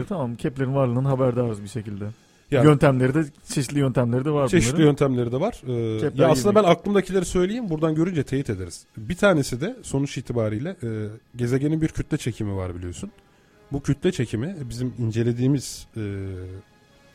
[0.00, 2.04] e, tamam Keplerin varlığından haberdarız bir şekilde.
[2.50, 4.86] Yani Yöntemleri de çeşitli yöntemleri de var çeşitli bunların.
[4.86, 5.62] yöntemleri de var.
[5.66, 7.70] Ee, ya aslında ben aklımdakileri söyleyeyim.
[7.70, 8.86] Buradan görünce teyit ederiz.
[8.96, 10.88] Bir tanesi de sonuç itibariyle e,
[11.36, 13.10] gezegenin bir kütle çekimi var biliyorsun.
[13.72, 16.00] Bu kütle çekimi bizim incelediğimiz e,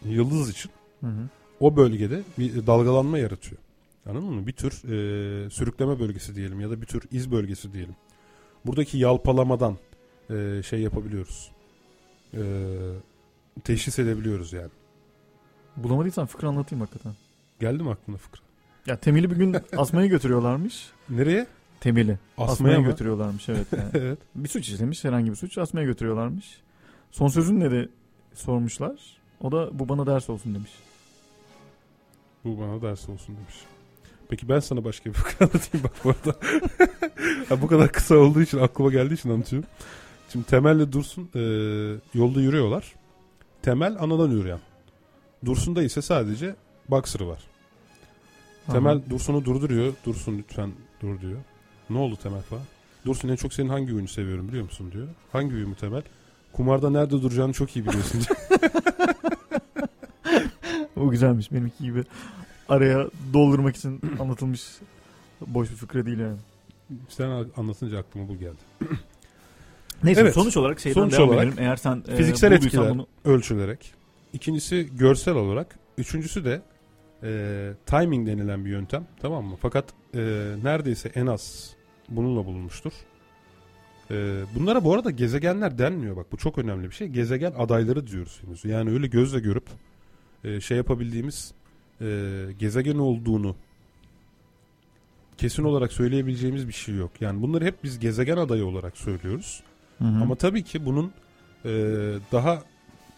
[0.05, 0.71] yıldız için
[1.01, 1.30] Hı hı.
[1.59, 3.61] o bölgede bir dalgalanma yaratıyor.
[4.05, 4.47] Anladın mı?
[4.47, 7.95] Bir tür e, sürükleme bölgesi diyelim ya da bir tür iz bölgesi diyelim.
[8.65, 9.77] Buradaki yalpalamadan
[10.30, 11.51] e, şey yapabiliyoruz.
[12.34, 12.41] E,
[13.63, 14.69] teşhis edebiliyoruz yani.
[15.78, 17.13] Bulamadıysan fıkra anlatayım hakikaten.
[17.59, 18.41] Geldi mi aklına fıkra?
[18.86, 20.89] Ya Temel'i bir gün asmaya götürüyorlarmış.
[21.09, 21.47] Nereye?
[21.80, 22.17] Temel'i.
[22.38, 22.86] Asmaya Asmaya, mı?
[22.86, 23.89] götürüyorlarmış evet yani.
[23.93, 24.20] evet.
[24.36, 26.45] bir suç işlemiş herhangi bir suç asmaya götürüyorlarmış.
[27.11, 27.89] Son sözün ne de
[28.34, 28.99] sormuşlar.
[29.41, 30.72] O da bu bana ders olsun demiş.
[32.45, 33.55] Bu bana ders olsun demiş.
[34.30, 36.39] Peki ben sana başka bir fıkra anlatayım bak bu arada.
[37.49, 39.70] Ha, bu kadar kısa olduğu için aklıma geldiği için anlatıyorum.
[40.32, 41.39] Şimdi Temel'le Dursun e,
[42.13, 42.93] yolda yürüyorlar.
[43.61, 44.59] Temel anadan yürüyen.
[45.46, 46.56] Dursun'da ise sadece
[46.90, 47.40] Boxer'ı var.
[48.72, 49.10] Temel Aha.
[49.10, 49.94] Dursun'u durduruyor.
[50.06, 50.72] Dursun lütfen
[51.02, 51.40] dur diyor.
[51.90, 52.64] Ne oldu Temel falan?
[53.06, 55.08] Dursun en çok senin hangi oyunu seviyorum biliyor musun diyor.
[55.32, 56.02] Hangi oyunu Temel?
[56.54, 58.60] Kumarda nerede duracağını çok iyi biliyorsun diyor.
[60.96, 62.04] O güzelmiş benimki gibi.
[62.70, 64.64] Araya doldurmak için anlatılmış
[65.48, 66.38] boş bir fıkra değil yani.
[67.10, 68.58] Sen anlatınca aklıma bu geldi.
[70.04, 70.34] Neyse Evet.
[70.34, 71.58] sonuç olarak şeyden Sonuç devam olarak edelim.
[71.64, 72.90] Eğer sen e, fiziksel bulduysan etkiler.
[72.90, 73.94] bunu ölçülerek.
[74.34, 75.80] İkincisi görsel olarak.
[75.97, 76.61] Üçüncüsü de
[77.23, 79.07] e, timing denilen bir yöntem.
[79.21, 79.55] Tamam mı?
[79.61, 80.19] Fakat e,
[80.63, 81.73] neredeyse en az
[82.09, 82.93] bununla bulunmuştur.
[84.11, 86.15] E, bunlara bu arada gezegenler denmiyor.
[86.15, 87.07] Bak bu çok önemli bir şey.
[87.07, 88.65] Gezegen adayları diyoruz henüz.
[88.65, 89.65] Yani öyle gözle görüp
[90.43, 91.53] e, şey yapabildiğimiz
[92.01, 92.05] e,
[92.59, 93.55] gezegen olduğunu
[95.38, 97.11] kesin olarak söyleyebileceğimiz bir şey yok.
[97.21, 99.63] Yani bunları hep biz gezegen adayı olarak söylüyoruz.
[99.97, 100.23] Hı hı.
[100.23, 101.11] Ama tabii ki bunun
[101.65, 101.71] e,
[102.32, 102.63] daha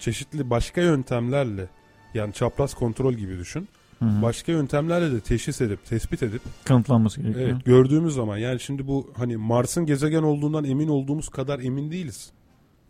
[0.01, 1.69] çeşitli başka yöntemlerle
[2.13, 3.67] yani çapraz kontrol gibi düşün.
[3.99, 4.21] Hı hı.
[4.21, 7.49] Başka yöntemlerle de teşhis edip tespit edip kanıtlanması gerekiyor.
[7.49, 12.31] evet, gördüğümüz zaman yani şimdi bu hani Mars'ın gezegen olduğundan emin olduğumuz kadar emin değiliz.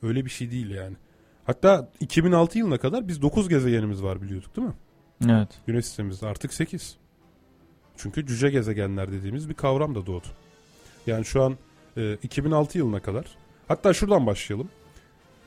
[0.04, 0.96] Öyle bir şey değil yani.
[1.46, 4.74] Hatta 2006 yılına kadar biz 9 gezegenimiz var biliyorduk değil mi?
[5.30, 5.50] Evet.
[5.68, 6.96] Güneş sistemimizde artık 8.
[7.98, 10.28] Çünkü cüce gezegenler dediğimiz bir kavram da doğdu.
[11.08, 11.58] Yani şu an
[11.98, 13.26] e, 2006 yılına kadar
[13.68, 14.70] hatta şuradan başlayalım.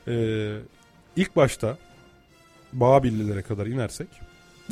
[0.07, 0.13] E,
[1.15, 1.77] ilk başta
[2.73, 4.07] Babillilere kadar inersek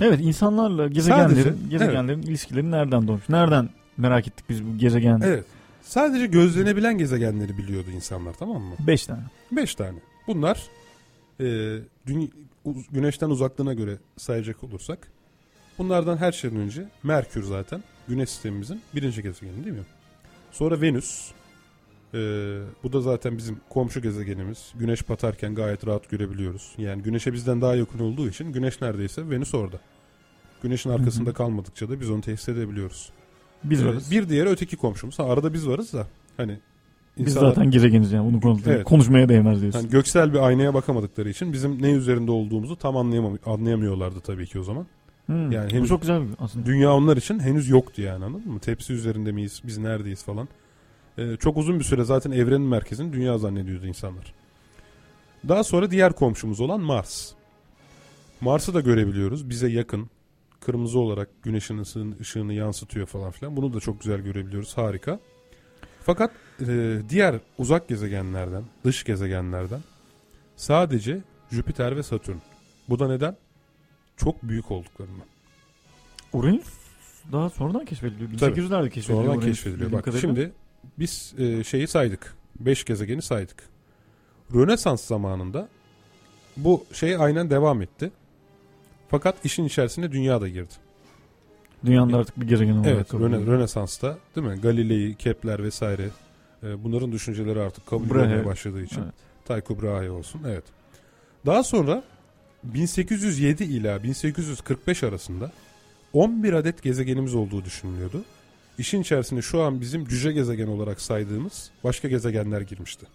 [0.02, 3.30] Evet insanlarla gezegenlerin Sadece- gezegenlerin ilişkileri nereden doğmuş?
[3.30, 5.22] Nereden merak ettik biz bu gezegen?
[5.26, 5.46] evet
[5.84, 8.76] sadece gözlenebilen gezegenleri biliyordu insanlar tamam mı?
[8.88, 9.22] 5 tane.
[9.52, 9.98] 5 tane.
[10.28, 10.64] Bunlar
[11.40, 11.44] e,
[12.08, 12.32] düny-
[12.66, 15.08] uz- güneşten uzaklığına göre sayacak olursak
[15.78, 19.84] bunlardan her şeyden önce Merkür zaten güneş sistemimizin birinci gezegeni değil mi?
[20.52, 21.32] Sonra Venüs
[22.14, 22.18] e,
[22.84, 24.74] bu da zaten bizim komşu gezegenimiz.
[24.80, 26.74] Güneş batarken gayet rahat görebiliyoruz.
[26.78, 29.80] Yani güneşe bizden daha yakın olduğu için güneş neredeyse Venüs orada.
[30.64, 31.34] Güneşin arkasında Hı hı.
[31.38, 33.10] kalmadıkça da biz onu tesis edebiliyoruz.
[33.64, 34.12] Biz Ee, varız.
[34.12, 35.20] Bir diğeri öteki komşumuz.
[35.20, 36.08] Ha, arada biz varız da
[36.38, 36.60] hani
[37.18, 38.84] Biz insanlar- zaten gezegeniz yani bunu konuşmaya, Evet.
[38.86, 39.80] konuşmaya değmez diyorsun.
[39.80, 44.60] Yani göksel bir aynaya bakamadıkları için bizim ne üzerinde olduğumuzu tam anlayamam anlayamıyorlardı tabii ki
[44.60, 44.86] o zaman.
[45.26, 46.66] Hmm, yani bu henüz- çok güzel aslında.
[46.66, 48.60] Dünya onlar için henüz yoktu yani anladın mı?
[48.60, 49.62] Tepsi üzerinde miyiz?
[49.68, 50.48] Biz neredeyiz falan.
[51.18, 54.34] Ee, çok uzun bir süre zaten evrenin merkezini dünya zannediyordu insanlar.
[55.48, 57.32] Daha sonra diğer komşumuz olan Mars.
[58.42, 59.50] Mars'ı da görebiliyoruz.
[59.50, 60.10] Bize yakın.
[60.60, 63.58] Kırmızı olarak güneşin ışığını, ışığını yansıtıyor falan filan.
[63.58, 64.78] Bunu da çok güzel görebiliyoruz.
[64.78, 65.20] Harika.
[66.02, 66.32] Fakat
[66.68, 69.82] e, diğer uzak gezegenlerden, dış gezegenlerden
[70.56, 72.38] sadece Jüpiter ve Satürn.
[72.90, 73.38] Bu da neden?
[74.18, 75.26] Çok büyük olduklarından.
[76.34, 76.68] Uranüs
[77.32, 78.40] daha sonradan keşfediliyor.
[78.40, 78.60] Tabii.
[78.60, 79.26] 1800'lerde keşfediliyor.
[79.26, 79.92] Sonradan keşfediliyor.
[79.92, 80.22] Bak kadarıyla.
[80.22, 80.54] şimdi
[81.00, 82.36] biz e, şeyi saydık.
[82.60, 83.64] 5 gezegeni saydık.
[84.54, 85.68] Rönesans zamanında
[86.58, 88.12] bu şey aynen devam etti.
[89.10, 90.74] Fakat işin içerisine dünya da girdi.
[91.86, 93.46] Dünyanın artık bir gezegen olarak Evet, kabul Röne.
[93.46, 94.62] Rönesans'ta değil mi?
[94.62, 96.10] Galilei, Kepler vesaire
[96.64, 98.46] e, bunların düşünceleri artık kabul Brahe.
[98.46, 99.02] başladığı için.
[99.02, 99.14] Evet.
[99.66, 100.42] Tycho Brahe olsun.
[100.48, 100.64] Evet.
[101.46, 102.04] Daha sonra
[102.64, 105.52] 1807 ila 1845 arasında
[106.14, 108.24] 11 adet gezegenimiz olduğu düşünülüyordu.
[108.78, 113.06] İşin içerisine şu an bizim cüce gezegen olarak saydığımız başka gezegenler girmişti.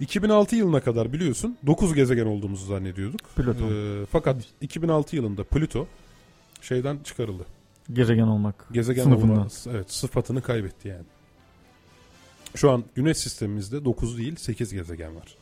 [0.00, 3.20] 2006 yılına kadar biliyorsun 9 gezegen olduğumuzu zannediyorduk.
[3.36, 3.70] Plüton.
[3.72, 5.86] Ee, fakat 2006 yılında Plüto
[6.60, 7.46] şeyden çıkarıldı.
[7.92, 8.66] Gezegen olmak.
[8.72, 9.36] Gezegen Sınıfından.
[9.36, 11.04] olma evet, sıfatını kaybetti yani.
[12.54, 15.36] Şu an güneş sistemimizde 9 değil 8 gezegen var.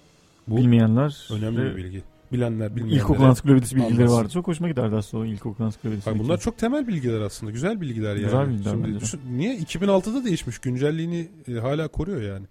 [0.48, 1.28] Bu Bilmeyenler.
[1.30, 2.02] önemli ve bir bilgi.
[2.34, 3.00] Bilenler bilmeyenlere.
[3.02, 4.16] İlkokul ansiklopedisi bilgileri anlasın.
[4.16, 4.28] vardı.
[4.32, 6.10] Çok hoşuma giderdi aslında o ilkokul ansiklopedisi.
[6.10, 7.52] Hayır, bunlar çok temel bilgiler aslında.
[7.52, 8.24] Güzel bilgiler yani.
[8.24, 10.58] Güzel bilgiler Şimdi düşün- niye 2006'da değişmiş?
[10.58, 12.46] Güncelliğini e, hala koruyor yani.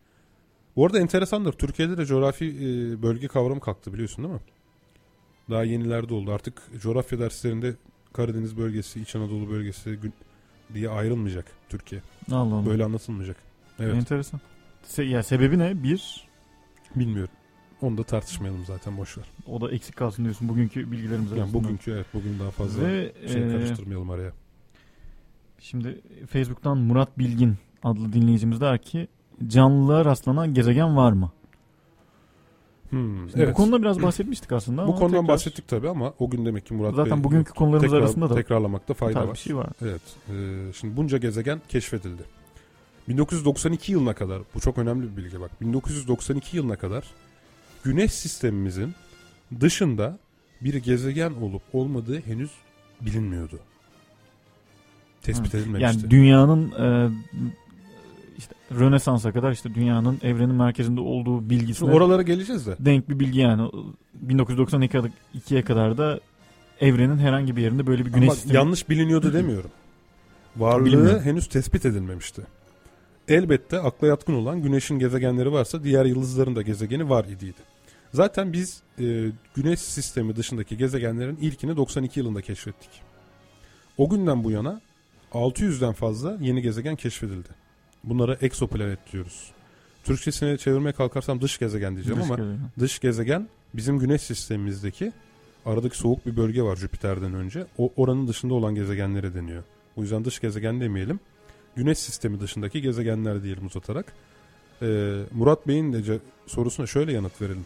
[0.75, 1.53] Bu arada enteresandır.
[1.53, 4.41] Türkiye'de de coğrafi e, bölge kavramı kalktı biliyorsun değil mi?
[5.49, 6.31] Daha yenilerde oldu.
[6.31, 7.75] Artık coğrafya derslerinde
[8.13, 9.99] Karadeniz bölgesi, İç Anadolu bölgesi
[10.73, 12.01] diye ayrılmayacak Türkiye.
[12.31, 12.65] Allah Allah.
[12.65, 13.37] Böyle anlatılmayacak.
[13.79, 13.95] Evet.
[13.95, 14.39] Enteresan.
[14.87, 15.83] Se- ya sebebi ne?
[15.83, 16.27] Bir,
[16.95, 17.33] Bilmiyorum.
[17.83, 19.25] Onu da tartışmayalım zaten boş ver.
[19.47, 21.63] o da eksik kalsın diyorsun bugünkü bilgilerimiz Yani arasında.
[21.63, 24.31] bugünkü evet bugün daha fazla Ve şey e, karıştırmayalım araya.
[25.59, 29.07] şimdi Facebook'tan Murat Bilgin adlı dinleyicimiz der ki
[29.47, 31.31] canlılığa rastlanan gezegen var mı?
[32.89, 33.49] Hmm, Şimdi evet.
[33.49, 34.87] Bu konuda biraz bahsetmiştik aslında.
[34.87, 37.83] Bu konudan tekrar- bahsettik tabii ama o gün demek ki Murat Zaten Bey bugünkü konularımız
[37.91, 39.33] tekrar, arasında da tekrarlamakta fayda var.
[39.33, 39.69] bir şey var.
[39.81, 40.01] Evet.
[40.29, 40.33] e,
[40.73, 42.23] şimdi bunca gezegen keşfedildi.
[43.07, 45.61] 1992 yılına kadar bu çok önemli bir bilgi bak.
[45.61, 47.03] 1992 yılına kadar
[47.83, 48.93] Güneş sistemimizin
[49.59, 50.17] dışında
[50.61, 52.51] bir gezegen olup olmadığı henüz
[53.01, 53.59] bilinmiyordu.
[55.21, 55.83] Tespit edilmemişti.
[55.83, 57.09] Yani dünyanın e,
[58.37, 62.75] işte Rönesans'a kadar işte dünyanın evrenin merkezinde olduğu bilgisine Şimdi oralara geleceğiz de.
[62.79, 63.71] denk bir bilgi yani.
[64.27, 66.19] 1992'ye kadar da
[66.81, 69.71] evrenin herhangi bir yerinde böyle bir güneş Ama sistemi yanlış biliniyordu demiyorum.
[70.57, 71.21] Varlığı Bilmiyorum.
[71.23, 72.41] henüz tespit edilmemişti.
[73.27, 77.72] Elbette akla yatkın olan güneşin gezegenleri varsa diğer yıldızların da gezegeni var idiydi.
[78.13, 82.89] Zaten biz e, güneş sistemi dışındaki gezegenlerin ilkini 92 yılında keşfettik.
[83.97, 84.81] O günden bu yana
[85.31, 87.49] 600'den fazla yeni gezegen keşfedildi.
[88.03, 89.51] Bunlara egzoplanet diyoruz.
[90.03, 92.59] Türkçesine çevirmeye kalkarsam dış gezegen diyeceğim Dış ama gezegen.
[92.79, 95.11] dış gezegen bizim güneş sistemimizdeki
[95.65, 97.65] aradaki soğuk bir bölge var Jüpiter'den önce.
[97.77, 99.63] O oranın dışında olan gezegenlere deniyor.
[99.95, 101.19] O yüzden dış gezegen demeyelim.
[101.75, 104.13] Güneş sistemi dışındaki gezegenler diyelim uzatarak.
[104.81, 107.65] Ee, Murat Bey'in de sorusuna şöyle yanıt verelim.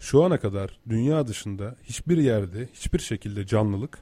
[0.00, 3.98] Şu ana kadar dünya dışında hiçbir yerde hiçbir şekilde canlılık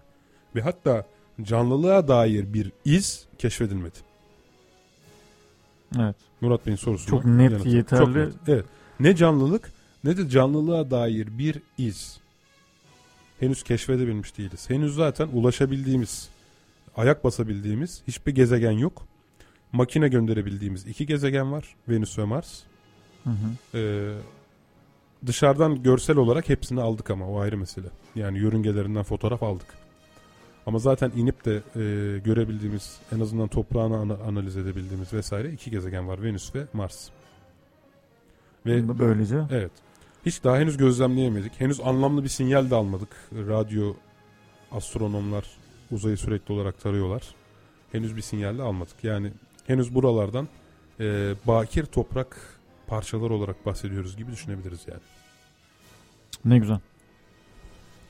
[0.54, 1.06] ve hatta
[1.42, 3.98] canlılığa dair bir iz keşfedilmedi.
[5.98, 6.16] Evet.
[6.40, 7.68] Murat Bey'in sorusuna Çok net, yanıtı.
[7.68, 8.04] yeterli.
[8.04, 8.32] Çok net.
[8.48, 8.64] Evet.
[9.00, 9.72] Ne canlılık
[10.04, 12.20] ne de canlılığa dair bir iz.
[13.40, 14.70] Henüz keşfedebilmiş değiliz.
[14.70, 16.28] Henüz zaten ulaşabildiğimiz,
[16.96, 19.06] ayak basabildiğimiz hiçbir gezegen yok.
[19.72, 21.74] Makine gönderebildiğimiz iki gezegen var.
[21.88, 22.60] Venüs ve Mars.
[23.24, 23.78] Hı hı.
[23.78, 24.14] Ee,
[25.26, 27.86] dışarıdan görsel olarak hepsini aldık ama o ayrı mesele.
[28.14, 29.66] Yani yörüngelerinden fotoğraf aldık.
[30.66, 36.08] Ama zaten inip de e, görebildiğimiz, en azından toprağını ana- analiz edebildiğimiz vesaire iki gezegen
[36.08, 36.22] var.
[36.22, 37.08] Venüs ve Mars.
[38.66, 39.70] Ve böylece evet.
[40.26, 41.60] Hiç daha henüz gözlemleyemedik.
[41.60, 43.08] Henüz anlamlı bir sinyal de almadık.
[43.32, 43.94] Radyo
[44.72, 45.44] astronomlar
[45.90, 47.22] uzayı sürekli olarak tarıyorlar.
[47.92, 49.04] Henüz bir sinyal de almadık.
[49.04, 49.32] Yani
[49.66, 50.48] henüz buralardan
[51.00, 52.55] e, bakir toprak
[52.86, 55.00] parçalar olarak bahsediyoruz gibi düşünebiliriz yani.
[56.44, 56.78] ne güzel.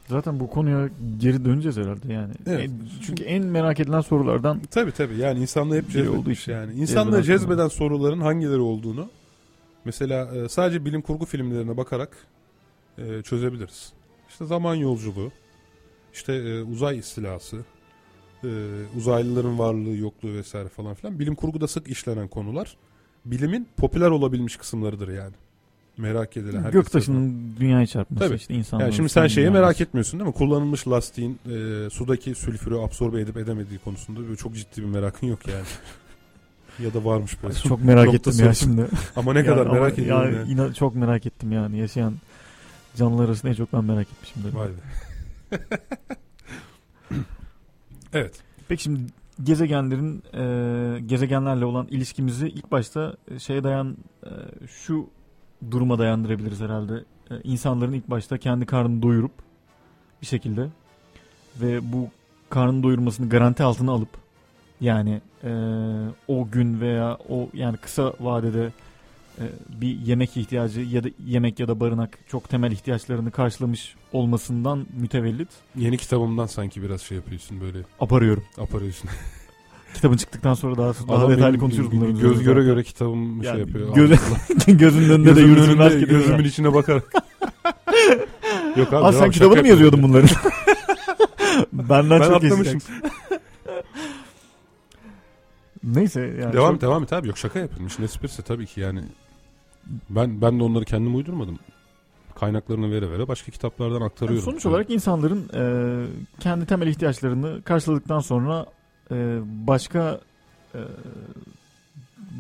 [0.09, 2.33] Zaten bu konuya geri döneceğiz herhalde yani.
[2.47, 2.61] Evet.
[2.71, 6.73] En- çünkü en merak edilen sorulardan Tabii tabii yani insanlığı hep cezbetmiş yani.
[6.73, 9.09] İnsanlığı Cezbeden soruların hangileri olduğunu
[9.85, 12.17] mesela e, sadece bilim kurgu filmlerine bakarak
[12.99, 13.93] e, çözebiliriz.
[14.29, 15.33] İşte zaman yolculuğu,
[16.15, 17.65] işte e, uzay istilası,
[18.97, 21.19] uzaylıların varlığı yokluğu vesaire falan filan.
[21.19, 22.77] Bilim kurguda sık işlenen konular
[23.31, 25.33] bilimin popüler olabilmiş kısımlarıdır yani.
[25.99, 28.37] Merak edilen herkes göktaşının dünyaya çarpması Tabii.
[28.37, 30.35] işte insanların yani şimdi sen şeyi merak etmiyorsun değil mi?
[30.35, 35.39] Kullanılmış lastiğin e, sudaki sülfürü absorbe edip edemediği konusunda böyle çok ciddi bir merakın yok
[35.49, 35.65] yani.
[36.87, 37.55] ya da varmış böyle.
[37.55, 38.87] Çok merak ettim ya şimdi.
[39.17, 40.53] Ama ne kadar merak ediyorum ya, yani.
[40.53, 42.15] inan- çok merak ettim yani yaşayan
[42.97, 44.55] canlılar arasında en çok ben merak etmişimdir.
[44.55, 45.59] Vay be.
[48.13, 48.35] evet.
[48.69, 49.01] Peki şimdi
[49.43, 54.31] gezegenlerin e, gezegenlerle olan ilişkimizi ilk başta e, şeye dayan e,
[54.67, 55.11] şu
[55.71, 57.05] duruma dayandırabiliriz herhalde.
[57.31, 59.33] E, insanların ilk başta kendi karnını doyurup
[60.23, 60.69] bir şekilde
[61.61, 62.09] ve bu
[62.51, 64.09] karnını doyurmasını garanti altına alıp
[64.81, 65.51] yani e,
[66.29, 68.73] o gün veya o yani kısa vadede
[69.81, 75.49] bir yemek ihtiyacı ya da yemek ya da barınak çok temel ihtiyaçlarını karşılamış olmasından mütevellit
[75.77, 78.45] Yeni kitabımdan sanki biraz şey yapıyorsun böyle aparıyorum.
[78.59, 79.11] aparıyorsun.
[79.95, 82.13] Kitabın çıktıktan sonra daha daha Adam detaylı konuşuruz göz bunları.
[82.23, 83.95] Göz göre göre kitabım Yani şey yapıyor.
[83.95, 86.07] göze- gözünün önünde de yürütülmez mi?
[86.07, 87.13] gözümün içine bakarak.
[88.77, 90.27] Yok abi Aa, sen kitabını mı yazıyordun bunları?
[91.73, 92.81] Benden Ben çok atlamışım.
[95.85, 96.53] Neyse yani.
[96.53, 97.29] devam çok- devam et abi.
[97.29, 97.69] Yok şaka.
[97.87, 99.01] İşin esprisi tabii ki yani.
[100.11, 101.59] Ben ben de onları kendim uydurmadım.
[102.35, 104.45] Kaynaklarını vere vere başka kitaplardan Yani aktarıyorum.
[104.45, 105.63] sonuç olarak insanların e,
[106.41, 108.67] kendi temel ihtiyaçlarını karşıladıktan sonra
[109.11, 110.21] e, başka
[110.75, 110.81] e,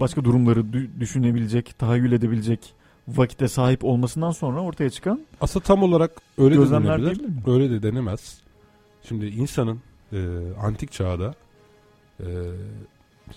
[0.01, 2.72] başka durumları dü- düşünebilecek, tahayyül edebilecek
[3.09, 7.20] vakite sahip olmasından sonra ortaya çıkan Aslında tam olarak öyle de denebilir.
[7.20, 7.42] miyim?
[7.47, 8.40] Öyle de denemez.
[9.09, 9.80] Şimdi insanın
[10.12, 10.18] e,
[10.62, 11.34] antik çağda
[12.20, 12.26] e,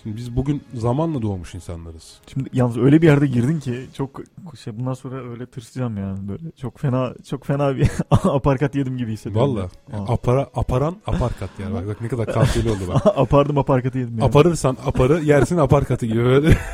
[0.02, 2.18] şimdi biz bugün zamanla doğmuş insanlarız.
[2.32, 4.20] Şimdi yalnız öyle bir yerde girdin ki çok
[4.64, 9.12] şey bundan sonra öyle tırsacağım yani böyle çok fena çok fena bir aparkat yedim gibi
[9.12, 9.56] hissediyorum.
[9.56, 9.68] Valla
[10.08, 11.74] apara, aparan aparkat yani.
[11.74, 13.06] Bak, bak ne kadar kafiyeli oldu bak.
[13.16, 14.24] Apardım aparkatı yedim yani.
[14.24, 16.58] Aparırsan aparı yersin aparkatı gibi böyle.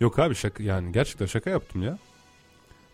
[0.00, 1.98] Yok abi şaka yani gerçekten şaka yaptım ya.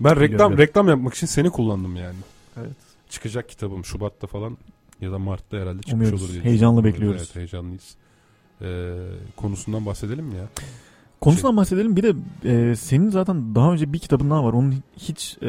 [0.00, 2.16] Ben reklam reklam yapmak için seni kullandım yani.
[2.56, 2.76] Evet.
[3.08, 4.58] Çıkacak kitabım Şubat'ta falan
[5.00, 6.22] ya da Mart'ta herhalde çıkmış Umuyoruz.
[6.22, 6.44] olur diye.
[6.44, 7.22] Heyecanla bekliyoruz.
[7.24, 7.96] Evet heyecanlıyız.
[8.62, 8.94] Ee,
[9.36, 10.48] konusundan bahsedelim mi ya?
[11.20, 11.96] Konusundan bahsedelim.
[11.96, 12.14] Bir de
[12.44, 14.52] e, senin zaten daha önce bir kitabın daha var.
[14.52, 15.48] Onun hiç e,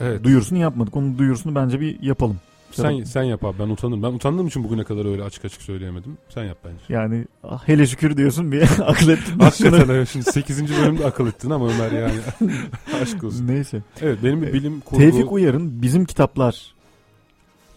[0.00, 0.24] Evet.
[0.24, 0.96] duyurusunu yapmadık.
[0.96, 2.36] Onun duyurusunu bence bir yapalım.
[2.70, 4.02] Sen sen yap abi ben utanırım.
[4.02, 6.18] Ben utandığım için bugüne kadar öyle açık açık söyleyemedim.
[6.28, 6.84] Sen yap bence.
[6.88, 9.38] Yani ah, hele şükür diyorsun bir akıl ettin.
[9.38, 10.78] Hakikaten evet, şimdi 8.
[10.78, 12.20] bölümde akıl ettin ama Ömer yani.
[13.02, 13.48] Aşk olsun.
[13.48, 13.82] Neyse.
[14.00, 15.02] Evet benim bir bilim kurgu...
[15.02, 16.74] Tevfik Uyar'ın Bizim Kitaplar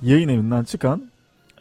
[0.02, 1.12] yayın evinden çıkan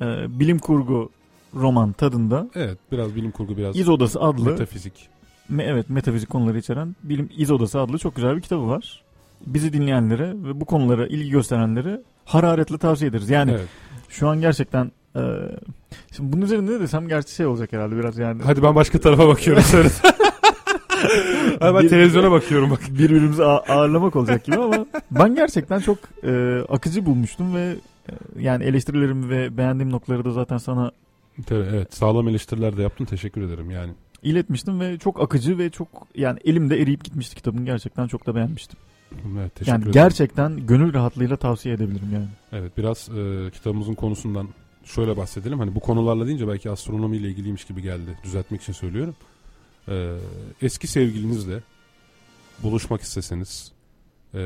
[0.01, 0.05] e,
[0.41, 1.11] bilim kurgu
[1.55, 5.09] roman tadında Evet biraz bilim kurgu biraz İz Odası adlı metafizik.
[5.53, 9.03] me- evet metafizik konuları içeren bilim İz Odası adlı çok güzel bir kitabı var.
[9.47, 13.30] Bizi dinleyenlere ve bu konulara ilgi gösterenlere hararetle tavsiye ederiz.
[13.30, 13.66] Yani Evet.
[14.09, 15.20] şu an gerçekten e,
[16.16, 18.43] şimdi bunun üzerinde ne desem gerçi şey olacak herhalde biraz yani.
[18.45, 19.88] Hadi ben başka tarafa bakıyorum söyle.
[21.61, 22.80] Hadi ben Bir- televizyona bakıyorum bak.
[22.91, 27.74] birbirimizi ağ- ağırlamak olacak gibi ama ben gerçekten çok e, akıcı bulmuştum ve
[28.38, 30.90] yani eleştirilerimi ve beğendiğim noktaları da zaten sana
[31.46, 33.92] Tabii, evet sağlam eleştiriler de yaptın teşekkür ederim yani.
[34.22, 38.78] iletmiştim ve çok akıcı ve çok yani elimde eriyip gitmişti kitabın gerçekten çok da beğenmiştim.
[39.38, 39.92] Evet teşekkür Yani ederim.
[39.92, 42.28] gerçekten gönül rahatlığıyla tavsiye edebilirim yani.
[42.52, 44.48] Evet biraz e, kitabımızın konusundan
[44.84, 45.58] şöyle bahsedelim.
[45.58, 48.18] Hani bu konularla deyince belki astronomiyle ilgiliymiş gibi geldi.
[48.24, 49.14] Düzeltmek için söylüyorum.
[49.88, 50.16] E,
[50.62, 51.61] eski sevgilinizle
[52.62, 53.72] buluşmak isteseniz
[54.34, 54.38] e,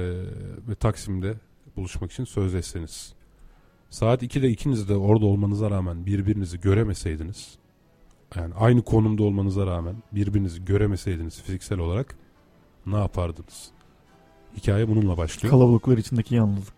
[0.68, 1.34] ve Taksim'de
[1.76, 3.12] buluşmak için sözleşseniz
[3.94, 7.58] saat 2'de ikiniz de orada olmanıza rağmen birbirinizi göremeseydiniz
[8.36, 12.16] yani aynı konumda olmanıza rağmen birbirinizi göremeseydiniz fiziksel olarak
[12.86, 13.70] ne yapardınız?
[14.56, 15.50] Hikaye bununla başlıyor.
[15.50, 16.74] Kalabalıklar içindeki yalnızlık.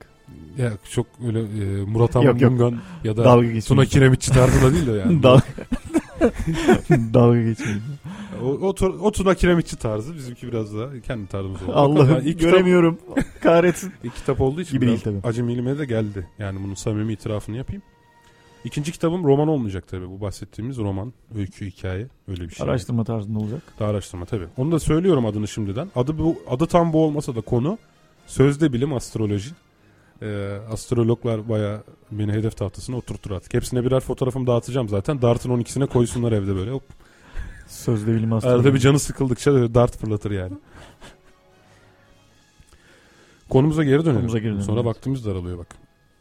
[0.59, 2.15] Ya çok öyle e, Murat.
[2.15, 3.85] Mungan ya da Tuna.
[3.85, 5.23] Kiremitçi tarzında değil de yani.
[5.23, 5.43] Dalga,
[6.91, 7.83] Dalga geçmeyin.
[8.43, 11.73] O, o, Kiremitçi tarzı bizimki biraz daha kendi tarzımız oldu.
[11.75, 12.99] Allah'ım Yani ilk kitap, göremiyorum.
[13.43, 13.93] Kahretsin.
[14.05, 15.21] ilk kitap olduğu için Gibi değil tabii.
[15.23, 16.29] acemiliğime de geldi.
[16.39, 17.83] Yani bunun samimi itirafını yapayım.
[18.65, 20.11] İkinci kitabım roman olmayacak tabii.
[20.11, 22.67] Bu bahsettiğimiz roman, öykü, hikaye öyle bir şey.
[22.67, 23.63] Araştırma tarzında olacak.
[23.81, 24.47] Daha araştırma tabii.
[24.57, 25.89] Onu da söylüyorum adını şimdiden.
[25.97, 27.79] Adı bu adı tam bu olmasa da konu
[28.27, 29.51] sözde bilim astroloji.
[30.23, 33.55] Ee, astrologlar baya beni hedef tahtasına oturtur artık.
[33.55, 35.23] Hepsine birer fotoğrafımı dağıtacağım zaten.
[35.23, 36.71] Dart'ın 12'sine koysunlar evde böyle.
[36.71, 36.83] Hop.
[37.67, 38.57] Sözde bilim astroloji.
[38.57, 40.53] Arada bir canı sıkıldıkça dart fırlatır yani.
[43.49, 44.15] Konumuza geri dönelim.
[44.15, 44.87] Konumuza geri dönelim, Sonra evet.
[44.87, 45.67] vaktimiz daralıyor bak.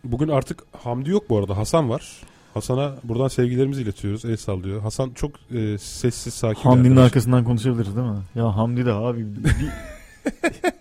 [0.03, 1.57] Bugün artık Hamdi yok bu arada.
[1.57, 2.21] Hasan var.
[2.53, 4.25] Hasan'a buradan sevgilerimizi iletiyoruz.
[4.25, 4.81] El sallıyor.
[4.81, 6.61] Hasan çok e, sessiz, sakin.
[6.61, 8.19] Hamdi'nin arkasından konuşabiliriz değil mi?
[8.35, 9.51] Ya Hamdi de abi bir,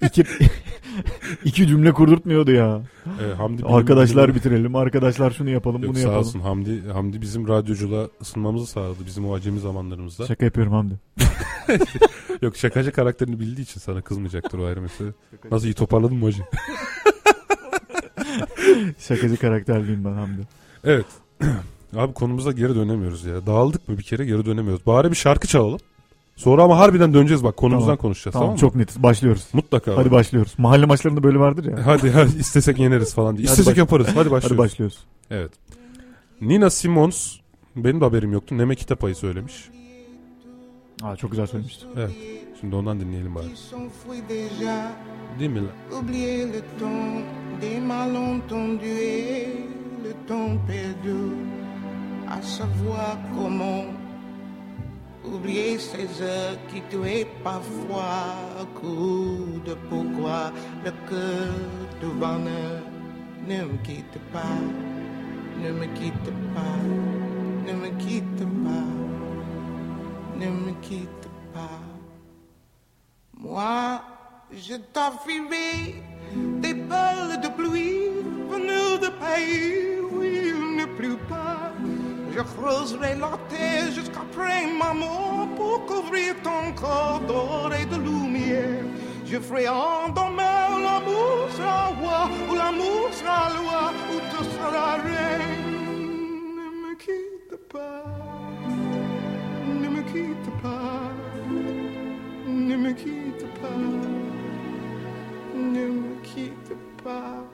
[0.07, 0.25] iki,
[1.45, 2.81] iki cümle kurdurtmuyordu ya.
[3.07, 6.19] E, Hamdi Arkadaşlar bilim- bitirelim, arkadaşlar şunu yapalım, Yok bunu sağ yapalım.
[6.27, 10.27] olsun Hamdi Hamdi bizim radyoculuğa ısınmamızı sağladı bizim o acemi zamanlarımızda.
[10.27, 10.95] Şaka yapıyorum Hamdi.
[12.43, 15.09] Yok şakacı karakterini bildiği için sana kızmayacaktır o ayrı mesele.
[15.51, 16.43] Nasıl iyi toparladın mı hacı?
[18.99, 20.41] Şakacı karakterliyim ben Hamdi.
[20.85, 21.07] Evet.
[21.97, 23.47] Abi konumuza geri dönemiyoruz ya.
[23.47, 24.87] Dağıldık mı bir kere geri dönemiyoruz.
[24.87, 25.79] Bari bir şarkı çalalım.
[26.37, 27.97] Sonra ama harbiden döneceğiz bak konumuzdan Tamam.
[27.99, 28.61] konuşacağız Tamam, tamam, mı?
[28.61, 29.03] çok netiz.
[29.03, 29.45] Başlıyoruz.
[29.53, 29.97] Mutlaka.
[29.97, 30.55] Hadi başlıyoruz.
[30.59, 31.87] Mahalle maçlarında böyle vardır ya.
[31.87, 33.45] Hadi hadi istesek yeneriz falan diye.
[33.45, 34.07] İstesek yaparız.
[34.07, 34.45] Hadi başlıyoruz.
[34.45, 34.99] Hadi başlıyoruz.
[35.31, 35.51] Evet.
[36.41, 37.37] Nina Simons
[37.77, 38.59] benim de haberim yoktu.
[38.59, 39.69] Neme Kitapay'ı söylemiş.
[41.03, 41.85] Aa, çok güzel söylemişti.
[41.97, 42.11] Evet.
[42.61, 43.45] Şimdi ondan dinleyelim bari.
[45.39, 45.59] Değil mi?
[45.59, 45.67] lan?
[46.01, 47.23] oublier le temps
[47.63, 49.49] des malentendus et
[50.05, 51.17] le temps perdu,
[52.31, 53.85] à savoir comment
[55.25, 60.53] oublier ces heures qui tuaient parfois à coup de pourquoi
[60.85, 61.55] le cœur
[62.01, 62.83] du bonheur
[63.47, 64.61] ne me quitte pas,
[65.63, 66.81] ne me quitte pas,
[67.67, 68.89] ne me quitte pas,
[70.39, 71.81] ne me quitte pas.
[73.37, 74.01] Moi,
[74.53, 76.03] je t'offrirai
[76.63, 78.09] des balles de pluie
[78.51, 81.73] venues de pays où il ne pleut pas.
[82.35, 88.83] Je creuserai la terre jusqu'après ma mort pour couvrir ton corps d'or et de lumière.
[89.25, 95.75] Je ferai en demain l'amour sera roi, ou l'amour sera loi, ou tu seras reine.
[96.57, 98.05] Ne me quitte pas,
[99.81, 101.13] ne me quitte pas,
[102.49, 103.79] ne me quitte pas,
[105.55, 107.54] ne me quitte pas.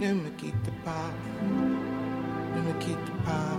[0.00, 1.10] Ne me quitte pas,
[2.56, 3.56] ne me quitte pas,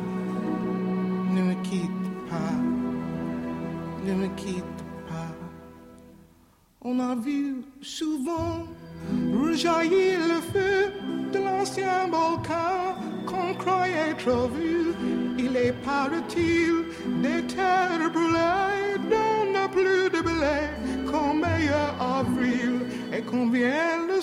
[1.34, 2.56] ne me quitte pas,
[4.06, 5.34] ne me quitte pas.
[6.82, 8.68] On a vu souvent
[9.42, 10.92] rejaillir le feu
[11.32, 14.94] de l'ancien volcan qu'on croyait trop vu.
[15.38, 16.74] Il est paraît-il
[17.22, 20.60] des terres brûlées, donne plus de blé
[21.10, 22.82] qu'en meilleur avril.
[23.16, 23.48] Et qu'on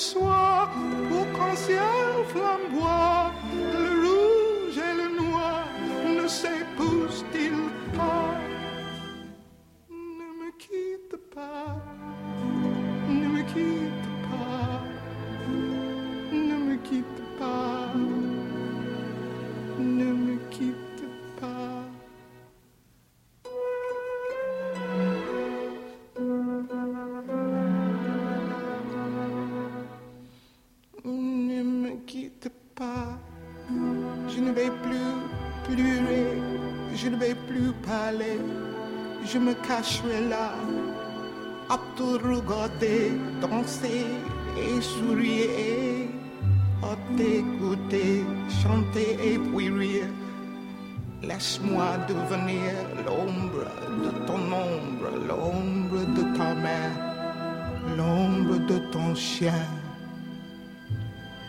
[0.00, 0.70] soir
[1.08, 3.32] pour qu'un ciel flamboie,
[3.84, 5.66] le rouge et le noir
[6.06, 8.34] ne s'épousent-ils pas?
[9.90, 11.76] Ne me quitte pas,
[40.28, 40.52] là,
[41.70, 44.04] à te regarder, danser
[44.58, 46.08] et sourire,
[46.82, 48.24] à t'écouter,
[48.62, 50.08] chanter et puis rire.
[51.22, 52.72] Laisse-moi devenir
[53.06, 53.68] l'ombre
[54.04, 56.90] de ton ombre, l'ombre de ta main,
[57.96, 59.66] l'ombre de ton chien.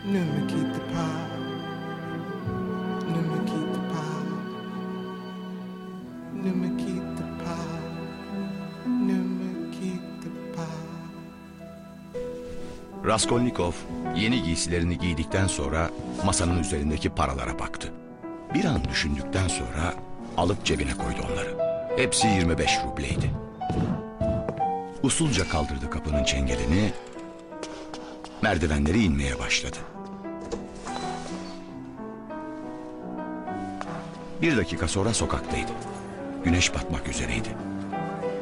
[0.06, 1.31] Ne me quitte pas,
[13.12, 13.72] Raskolnikov
[14.16, 15.90] yeni giysilerini giydikten sonra
[16.24, 17.92] masanın üzerindeki paralara baktı.
[18.54, 19.94] Bir an düşündükten sonra
[20.36, 21.56] alıp cebine koydu onları.
[21.96, 23.30] Hepsi 25 rubleydi.
[25.02, 26.92] Usulca kaldırdı kapının çengelini,
[28.42, 29.76] merdivenleri inmeye başladı.
[34.42, 35.72] Bir dakika sonra sokaktaydı.
[36.44, 37.48] Güneş batmak üzereydi.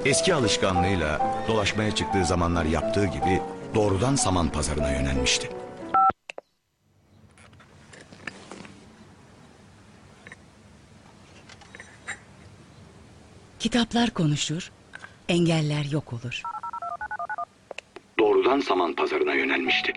[0.05, 3.41] Eski alışkanlığıyla dolaşmaya çıktığı zamanlar yaptığı gibi
[3.75, 5.51] doğrudan saman pazarına yönelmişti.
[13.59, 14.73] Kitaplar konuşur,
[15.29, 16.43] engeller yok olur.
[18.19, 19.93] Doğrudan saman pazarına yönelmişti.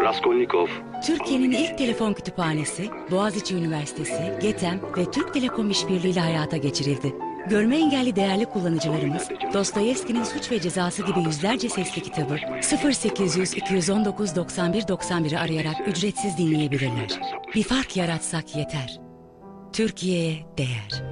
[0.00, 0.66] Raskolnikov
[1.06, 7.14] Türkiye'nin ilk telefon kütüphanesi, Boğaziçi Üniversitesi, GETEM ve Türk Telekom işbirliğiyle hayata geçirildi.
[7.50, 12.36] Görme engelli değerli kullanıcılarımız, Dostoyevski'nin Suç ve Cezası gibi yüzlerce sesli kitabı
[12.92, 17.20] 0800 219 91 91'i arayarak ücretsiz dinleyebilirler.
[17.54, 19.00] Bir fark yaratsak yeter.
[19.72, 21.02] Türkiye'ye değer.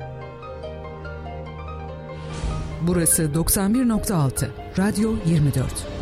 [2.82, 5.95] Burası 91.6 Radyo 24.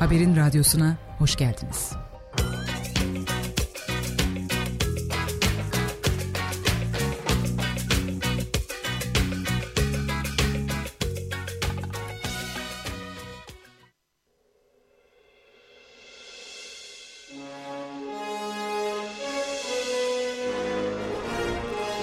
[0.00, 1.92] Haberin radyosuna hoş geldiniz.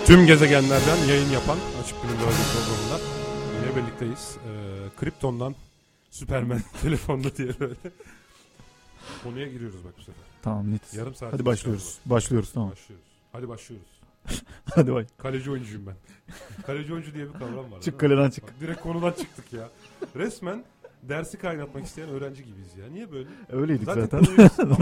[0.06, 3.00] Tüm gezegenlerden yayın yapan Açık Bilim Radyo programında
[3.62, 4.38] yine birlikteyiz.
[4.38, 5.56] Ee, Krypton'dan
[6.18, 7.76] Superman telefonda diye böyle.
[9.24, 10.24] Konuya giriyoruz bak bu sefer.
[10.43, 10.93] Tamam net.
[10.93, 11.34] Yarım saat.
[11.34, 11.97] Hadi başlıyoruz.
[12.05, 12.72] Başlıyoruz tamam.
[12.72, 13.05] Başlıyoruz.
[13.32, 13.88] Hadi başlıyoruz.
[14.76, 15.05] Hadi bay.
[15.18, 15.95] Kaleci oyuncuyum ben.
[16.65, 17.82] Kaleci oyuncu diye bir kavram var.
[17.82, 18.43] Çık kaleden çık.
[18.43, 19.70] Bak, direkt konudan çıktık ya.
[20.15, 20.63] Resmen
[21.03, 22.88] dersi kaynatmak isteyen öğrenci gibiyiz ya.
[22.93, 23.30] Niye böyle?
[23.51, 24.22] Öyleydik zaten.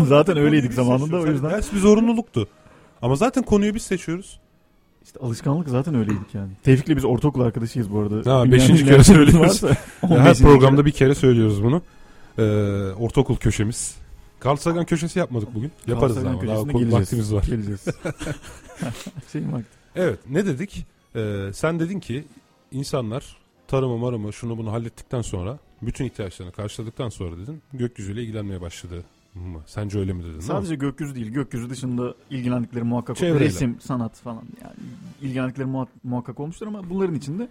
[0.05, 1.49] Zaten konuyu öyleydik zamanında, o Hani yüzden.
[1.51, 2.47] Ders bir zorunluluktu.
[3.01, 4.39] Ama zaten konuyu biz seçiyoruz.
[5.05, 6.51] İşte alışkanlık zaten öyleydik yani.
[6.63, 8.39] Tevfik'le biz ortaokul arkadaşıyız bu arada.
[8.39, 9.39] Ha, beşinci kere söylüyoruz.
[9.39, 9.67] varsa,
[10.03, 10.19] Ya 15.
[10.19, 11.81] her programda bir kere söylüyoruz bunu.
[12.37, 12.41] Ee,
[12.99, 13.95] ortaokul köşemiz.
[14.45, 15.71] Carl Sagan köşesi yapmadık bugün.
[15.87, 16.93] Yaparız Sagan ama daha geleceğiz.
[16.93, 17.43] vaktimiz var.
[17.49, 17.85] Geleceğiz.
[19.31, 19.67] Şeyim vakti.
[19.95, 20.85] Evet ne dedik?
[21.15, 22.23] Ee, sen dedin ki
[22.71, 23.37] insanlar
[23.67, 29.03] tarımı marımı şunu bunu hallettikten sonra bütün ihtiyaçlarını karşıladıktan sonra dedin gökyüzüyle ilgilenmeye başladı
[29.43, 29.63] mı?
[29.65, 30.29] Sence öyle mi dedin?
[30.29, 30.43] değil mi?
[30.43, 31.27] Sadece gökyüzü değil.
[31.27, 33.45] Gökyüzü dışında ilgilendikleri muhakkak Çevreyle.
[33.45, 34.73] resim, sanat falan yani
[35.21, 37.47] ilgilendikleri muhak- muhakkak olmuştur ama bunların içinde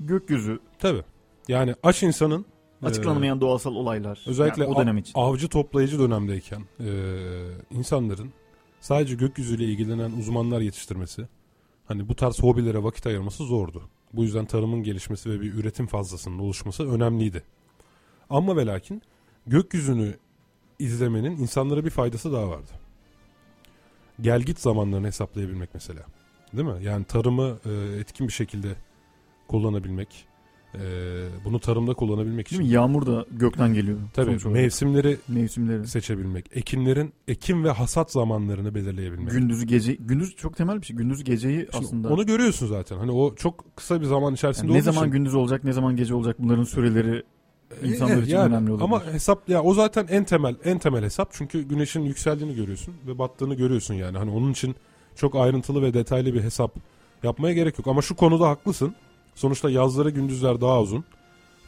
[0.00, 1.02] gökyüzü, Tabii.
[1.48, 2.44] Yani aç insanın
[2.82, 4.22] açıklanamayan doğasal olaylar.
[4.26, 5.12] e, özellikle yani o dönem için.
[5.16, 6.88] avcı toplayıcı dönemdeyken e,
[7.70, 8.32] insanların
[8.80, 11.28] sadece gökyüzüyle ilgilenen uzmanlar yetiştirmesi
[11.86, 13.82] hani bu tarz hobilere vakit ayırması zordu.
[14.12, 17.42] Bu yüzden tarımın gelişmesi ve bir üretim fazlasının oluşması önemliydi.
[18.30, 19.02] Ama ve lakin
[19.46, 20.14] gökyüzünü
[20.78, 22.70] izlemenin insanlara bir faydası daha vardı.
[24.20, 26.00] Gel git zamanlarını hesaplayabilmek mesela.
[26.56, 26.84] Değil mi?
[26.84, 28.68] Yani tarımı e, etkin bir şekilde
[29.48, 30.26] kullanabilmek,
[30.74, 30.78] e,
[31.44, 32.74] bunu tarımda kullanabilmek Değil için mi?
[32.74, 33.98] Yağmur da gökten geliyor.
[34.14, 35.86] Tabii mevsimleri Mevsimleri.
[35.86, 39.30] seçebilmek, ekinlerin ekim ve hasat zamanlarını belirleyebilmek.
[39.30, 40.96] Gündüzü gece gündüz çok temel bir şey.
[40.96, 42.08] Gündüz geceyi Şimdi aslında.
[42.08, 42.98] Onu görüyorsun zaten.
[42.98, 45.96] Hani o çok kısa bir zaman içerisinde Yani ne zaman için- gündüz olacak, ne zaman
[45.96, 47.22] gece olacak bunların süreleri
[47.82, 48.54] insanlar için yani.
[48.54, 48.84] önemli olabilir.
[48.84, 51.28] Ama hesap ya o zaten en temel en temel hesap.
[51.32, 54.18] Çünkü güneşin yükseldiğini görüyorsun ve battığını görüyorsun yani.
[54.18, 54.74] Hani onun için
[55.16, 56.76] çok ayrıntılı ve detaylı bir hesap
[57.22, 57.86] yapmaya gerek yok.
[57.88, 58.94] Ama şu konuda haklısın.
[59.34, 61.04] Sonuçta yazları gündüzler daha uzun,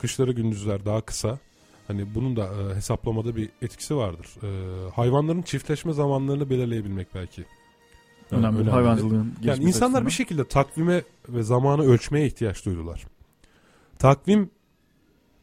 [0.01, 1.39] kışları gündüzler daha kısa.
[1.87, 4.27] Hani bunun da e, hesaplamada bir etkisi vardır.
[4.43, 7.45] E, hayvanların çiftleşme zamanlarını belirleyebilmek belki.
[8.33, 8.71] E, önemli.
[8.71, 10.07] Hayvancılığın Yani insanlar açısından.
[10.07, 13.07] bir şekilde takvime ve zamanı ölçmeye ihtiyaç duydular.
[13.99, 14.51] Takvim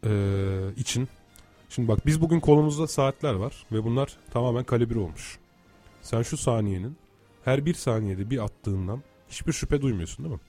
[0.05, 0.11] e,
[0.77, 1.07] için
[1.69, 5.39] şimdi bak biz bugün kolumuzda saatler var ve bunlar tamamen kalibre olmuş.
[6.01, 6.97] Sen şu saniyenin
[7.45, 10.41] her bir saniyede bir attığından hiçbir şüphe duymuyorsun değil mi?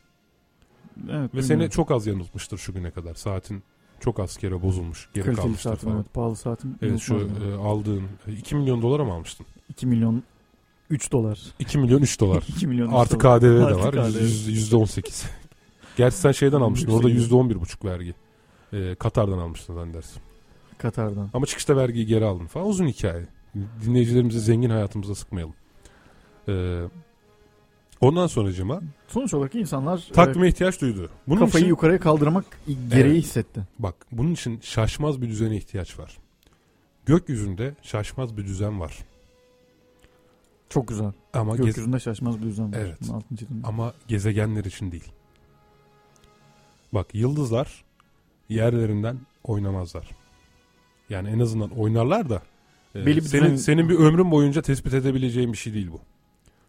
[1.11, 3.15] Evet, Ve seni çok az yanıltmıştır şu güne kadar.
[3.15, 3.63] Saatin
[4.01, 6.01] çok az kere bozulmuş, geri kaliteli kalmıştır saatim falan.
[6.03, 6.15] evet.
[6.15, 6.77] Pahalı saatim.
[6.83, 7.31] Evet şu yani.
[7.51, 8.03] e, aldığın
[8.39, 9.47] 2 milyon dolara mı almıştın?
[9.69, 10.23] 2 milyon
[10.91, 11.39] 3 dolar.
[11.59, 12.43] 2 milyon 3 dolar.
[12.49, 13.41] 2 milyon üç Artı dolar.
[13.41, 13.93] KDV de Artı var.
[14.11, 14.21] KDV.
[14.21, 15.25] Yüz- Yüzde on sekiz.
[15.97, 16.93] Gerçi sen şeyden almıştın.
[16.93, 18.15] Orada bir- yüzde on bir buçuk vergi.
[18.73, 20.23] Ee, Katar'dan almıştın zannedersin.
[20.79, 21.31] Katar'dan.
[21.35, 22.67] Ama çıkışta vergiyi geri aldın falan.
[22.67, 23.27] Uzun hikaye.
[23.85, 25.55] Dinleyicilerimizi zengin hayatımıza sıkmayalım.
[26.49, 26.83] Ee,
[28.01, 31.05] ondan sonracıma Sonuç olarak insanlar takvime ihtiyaç duydu.
[31.05, 32.45] e, Bunun kafayı için, yukarıya kaldırmak
[32.91, 33.23] gereği Evet.
[33.25, 33.61] hissetti.
[33.79, 36.19] bak bunun için şaşmaz bir düzene ihtiyaç var.
[37.07, 38.99] Gökyüzünde şaşmaz bir düzen var.
[40.69, 41.13] Çok güzel.
[41.33, 42.79] Ama gez- Gökyüzünde şaşmaz bir düzen var.
[42.81, 42.99] Evet.
[43.65, 45.13] Ama gezegenler için değil.
[46.93, 47.85] Bak yıldızlar
[48.49, 50.09] yerlerinden oynamazlar.
[51.11, 52.43] Yani en azından oynarlar da
[52.95, 56.01] e, bir senin, düzen- senin bir ömrün boyunca tespit edebileceğin bir şey değil bu.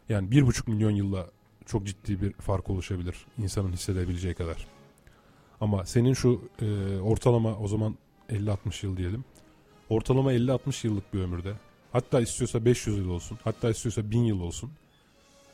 [0.10, 1.26] Yani bir buçuk milyon yılla
[1.66, 4.68] çok ciddi bir fark oluşabilir insanın hissedebileceği kadar.
[5.62, 7.96] Ama senin şu e, ortalama o zaman
[8.30, 9.24] 50-60 yıl diyelim.
[9.90, 11.54] Ortalama 50-60 yıllık bir ömürde
[11.92, 14.72] hatta istiyorsa 500 yıl olsun hatta istiyorsa 1000 yıl olsun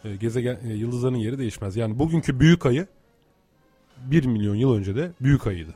[0.04, 1.76] e, gezegen e, yıldızların yeri değişmez.
[1.76, 2.88] Yani bugünkü büyük ayı
[3.98, 5.76] 1 milyon yıl önce de büyük ayıydı.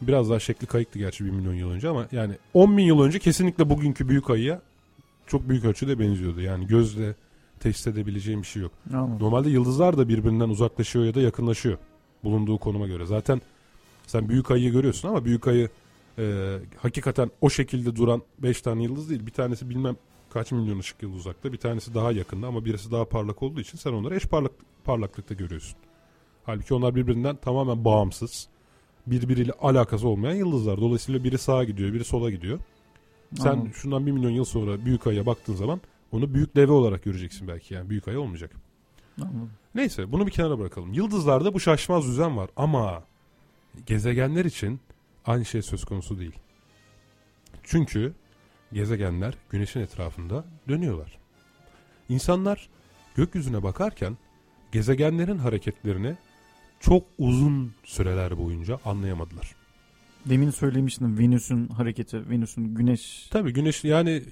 [0.00, 3.18] Biraz daha şekli kayıktı gerçi 1 milyon yıl önce ama yani 10 bin yıl önce
[3.18, 4.60] kesinlikle bugünkü büyük ayıya
[5.26, 6.40] çok büyük ölçüde benziyordu.
[6.40, 7.14] Yani gözle
[7.60, 8.72] teşhis edebileceğim bir şey yok.
[8.94, 9.18] Anladım.
[9.20, 11.78] Normalde yıldızlar da birbirinden uzaklaşıyor ya da yakınlaşıyor
[12.24, 13.06] bulunduğu konuma göre.
[13.06, 13.40] Zaten
[14.06, 15.68] sen büyük ayıyı görüyorsun ama büyük ayı
[16.18, 19.26] e, hakikaten o şekilde duran 5 tane yıldız değil.
[19.26, 19.96] Bir tanesi bilmem
[20.30, 21.52] kaç milyon ışık yılı uzakta.
[21.52, 24.52] Bir tanesi daha yakında ama birisi daha parlak olduğu için sen onları eş parlak,
[24.84, 25.76] parlaklıkta görüyorsun.
[26.44, 28.48] Halbuki onlar birbirinden tamamen bağımsız.
[29.06, 30.80] Birbiriyle alakası olmayan yıldızlar.
[30.80, 32.58] Dolayısıyla biri sağa gidiyor, biri sola gidiyor.
[33.34, 33.74] Sen Anladım.
[33.74, 35.80] şundan bir milyon yıl sonra büyük ayıya baktığın zaman
[36.12, 37.74] onu büyük deve olarak göreceksin belki.
[37.74, 38.50] Yani büyük ay olmayacak.
[39.20, 39.50] Anladım.
[39.74, 40.92] Neyse bunu bir kenara bırakalım.
[40.92, 43.04] Yıldızlarda bu şaşmaz düzen var ama
[43.86, 44.80] gezegenler için
[45.26, 46.38] aynı şey söz konusu değil.
[47.62, 48.14] Çünkü
[48.72, 51.18] gezegenler güneşin etrafında dönüyorlar.
[52.08, 52.68] İnsanlar
[53.14, 54.16] gökyüzüne bakarken
[54.72, 56.16] gezegenlerin hareketlerini
[56.84, 59.54] çok uzun süreler boyunca anlayamadılar.
[60.26, 64.22] Demin söylemiştim Venüs'ün hareketi, Venüs'ün güneş Tabii güneş yani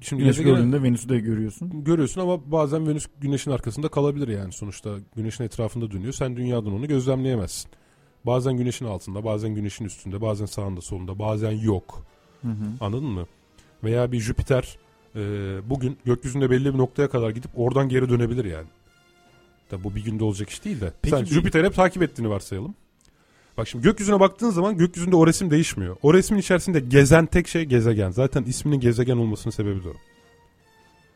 [0.00, 1.84] şimdi güneş gördüğünde Venüs'ü de görüyorsun.
[1.84, 6.12] görüyorsun ama bazen Venüs güneşin arkasında kalabilir yani sonuçta güneşin etrafında dönüyor.
[6.12, 7.70] Sen dünyadan onu gözlemleyemezsin.
[8.26, 12.06] Bazen güneşin altında, bazen güneşin üstünde, bazen sağında solunda, bazen yok.
[12.42, 12.66] Hı hı.
[12.80, 13.26] Anladın mı?
[13.84, 14.78] Veya bir Jüpiter
[15.16, 15.20] e,
[15.70, 18.66] bugün gökyüzünde belli bir noktaya kadar gidip oradan geri dönebilir yani.
[19.74, 20.92] Tabi bu bir günde olacak iş değil de.
[21.02, 22.74] Peki Sen Jüpiter'i hep takip ettiğini varsayalım.
[23.58, 25.96] Bak şimdi gökyüzüne baktığın zaman gökyüzünde o resim değişmiyor.
[26.02, 28.10] O resmin içerisinde gezen tek şey gezegen.
[28.10, 29.92] Zaten isminin gezegen olmasının sebebi de o.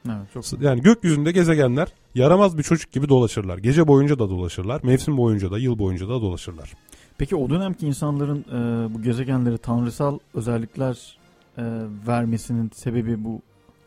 [0.07, 3.59] Evet, çok Yani gökyüzünde gezegenler yaramaz bir çocuk gibi dolaşırlar.
[3.59, 4.81] Gece boyunca da dolaşırlar.
[4.85, 6.73] Mevsim boyunca da, yıl boyunca da dolaşırlar.
[7.19, 11.19] Peki o dönemki insanların e, bu gezegenlere tanrısal özellikler
[11.59, 11.63] e,
[12.07, 13.43] vermesinin sebebi bu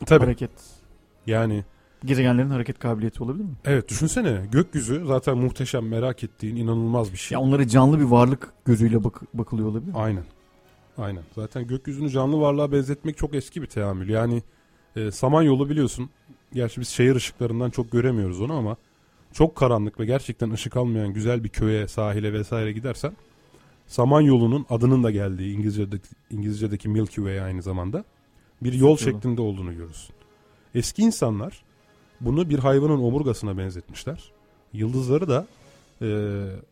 [0.06, 0.24] Tabii.
[0.24, 0.50] hareket
[1.26, 1.64] Yani
[2.04, 3.50] gezegenlerin hareket kabiliyeti olabilir mi?
[3.64, 7.36] evet düşünsene gökyüzü zaten muhteşem merak ettiğin inanılmaz bir şey.
[7.36, 9.98] Ya onlara canlı bir varlık gözüyle bak- bakılıyor olabilir mi?
[9.98, 10.24] Aynen.
[10.98, 11.22] Aynen.
[11.34, 14.08] Zaten gökyüzünü canlı varlığa benzetmek çok eski bir teamül.
[14.08, 14.42] Yani
[14.96, 16.10] e, Samanyolu biliyorsun.
[16.52, 18.76] Gerçi biz şehir ışıklarından çok göremiyoruz onu ama
[19.32, 23.12] çok karanlık ve gerçekten ışık almayan güzel bir köye, sahile vesaire gidersen
[23.86, 28.04] Samanyolu'nun adının da geldiği İngilizce'deki, İngilizce'deki Milky Way aynı zamanda
[28.62, 30.14] bir yol şeklinde olduğunu görürsün.
[30.74, 31.62] Eski insanlar
[32.24, 34.32] bunu bir hayvanın omurgasına benzetmişler.
[34.72, 35.46] Yıldızları da
[36.02, 36.06] e,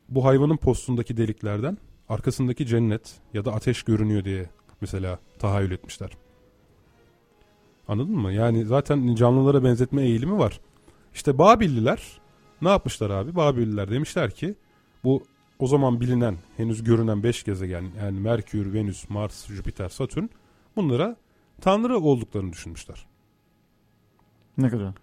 [0.08, 1.78] bu hayvanın postundaki deliklerden
[2.08, 4.46] arkasındaki cennet ya da ateş görünüyor diye
[4.80, 6.10] mesela tahayyül etmişler.
[7.88, 8.32] Anladın mı?
[8.32, 10.60] Yani zaten canlılara benzetme eğilimi var.
[11.14, 12.20] İşte Babilliler
[12.62, 13.36] ne yapmışlar abi?
[13.36, 14.54] Babilliler demişler ki
[15.04, 15.22] bu
[15.58, 20.24] o zaman bilinen henüz görünen 5 gezegen yani Merkür, Venüs, Mars, Jüpiter, Satürn
[20.76, 21.16] bunlara
[21.60, 23.06] tanrı olduklarını düşünmüşler.
[24.58, 24.94] Ne kadar?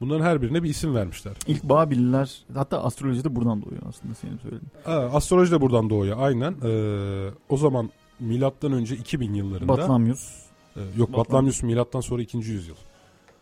[0.00, 1.32] Bunların her birine bir isim vermişler.
[1.46, 4.70] İlk Babilliler hatta astroloji de buradan doğuyor aslında senin söylediğin.
[4.86, 6.54] Aa, astroloji de buradan doğuyor aynen.
[6.64, 7.90] Ee, o zaman
[8.20, 10.28] milattan önce 2000 yıllarında Batlamyus.
[10.76, 12.36] Ee, yok Batlam- Batlamyus milattan sonra 2.
[12.38, 12.74] yüzyıl.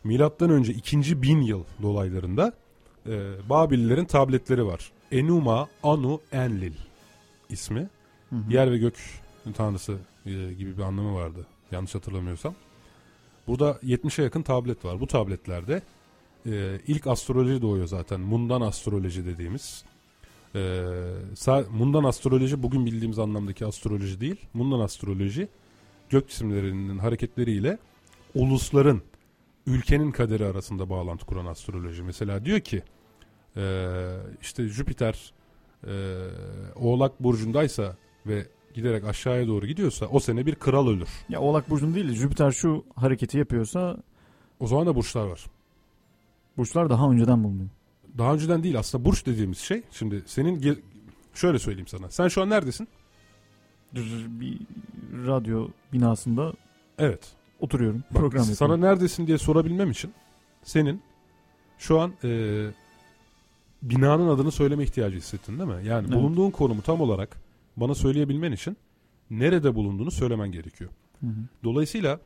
[0.05, 1.22] Milattan önce 2.
[1.22, 2.53] bin yıl dolaylarında
[3.07, 4.92] e, Babililerin tabletleri var.
[5.12, 6.74] Enuma Anu Enlil
[7.48, 7.88] ismi.
[8.30, 8.53] Hı hı.
[8.53, 8.94] Yer ve gök
[9.55, 9.96] tanrısı
[10.26, 11.46] e, gibi bir anlamı vardı.
[11.72, 12.55] Yanlış hatırlamıyorsam.
[13.46, 15.00] Burada 70'e yakın tablet var.
[15.00, 15.82] Bu tabletlerde
[16.47, 18.20] e, ilk astroloji doğuyor zaten.
[18.20, 19.84] Mundan astroloji dediğimiz.
[20.55, 20.84] E,
[21.70, 24.36] mundan astroloji bugün bildiğimiz anlamdaki astroloji değil.
[24.55, 25.49] Mundan astroloji
[26.11, 27.78] gök cisimlerinin hareketleriyle
[28.34, 29.03] ulusların
[29.66, 32.03] ülkenin kaderi arasında bağlantı kuran astroloji.
[32.03, 32.82] Mesela diyor ki
[33.57, 33.84] e,
[34.40, 35.32] işte Jüpiter
[35.86, 35.93] e,
[36.76, 41.09] Oğlak burcundaysa ve giderek aşağıya doğru gidiyorsa o sene bir kral ölür.
[41.28, 43.97] Ya Oğlak Burcu'nun değil de Jüpiter şu hareketi yapıyorsa
[44.61, 45.45] O zaman da burçlar var.
[46.57, 47.68] Burçlar daha önceden bulunuyor.
[48.18, 49.82] Daha önceden değil aslında burç dediğimiz şey.
[49.90, 50.78] Şimdi senin ge-
[51.34, 52.11] şöyle söyleyeyim sana.
[52.11, 52.88] Sen şu an neredesin?
[53.94, 54.59] Bir
[55.26, 56.53] radyo binasında
[56.98, 57.32] Evet.
[57.61, 57.98] oturuyorum.
[58.11, 58.80] Bak, program sana yapıyorum.
[58.80, 60.12] neredesin diye sorabilmem için
[60.62, 61.03] senin
[61.78, 62.66] şu an e,
[63.82, 65.86] binanın adını söyleme ihtiyacı hissettin değil mi?
[65.86, 66.16] Yani Evet.
[66.18, 67.36] bulunduğun konumu tam olarak
[67.76, 68.76] bana söyleyebilmen için
[69.30, 70.90] nerede bulunduğunu söylemen gerekiyor.
[71.20, 71.34] Hı hı.
[71.64, 72.20] Dolayısıyla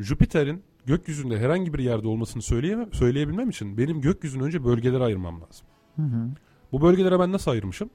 [0.00, 5.66] Jüpiter'in gökyüzünde herhangi bir yerde olmasını söyleyemem, söyleyebilmem için benim gökyüzünü önce bölgelere ayırmam lazım.
[5.96, 6.28] Hı hı.
[6.72, 7.90] Bu bölgelere ben nasıl ayırmışım?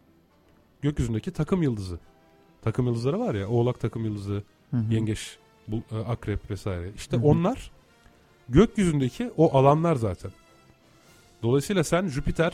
[0.82, 2.00] Gökyüzündeki takım yıldızı.
[2.62, 4.94] Takım yıldızları var ya, Oğlak takım yıldızı, Hı hı.
[4.94, 6.92] yengeç, bu, e, akrep vesaire.
[6.96, 7.26] İşte Hı hı.
[7.26, 7.72] onlar
[8.50, 10.32] gökyüzündeki o alanlar zaten.
[11.44, 12.54] Dolayısıyla sen Jüpiter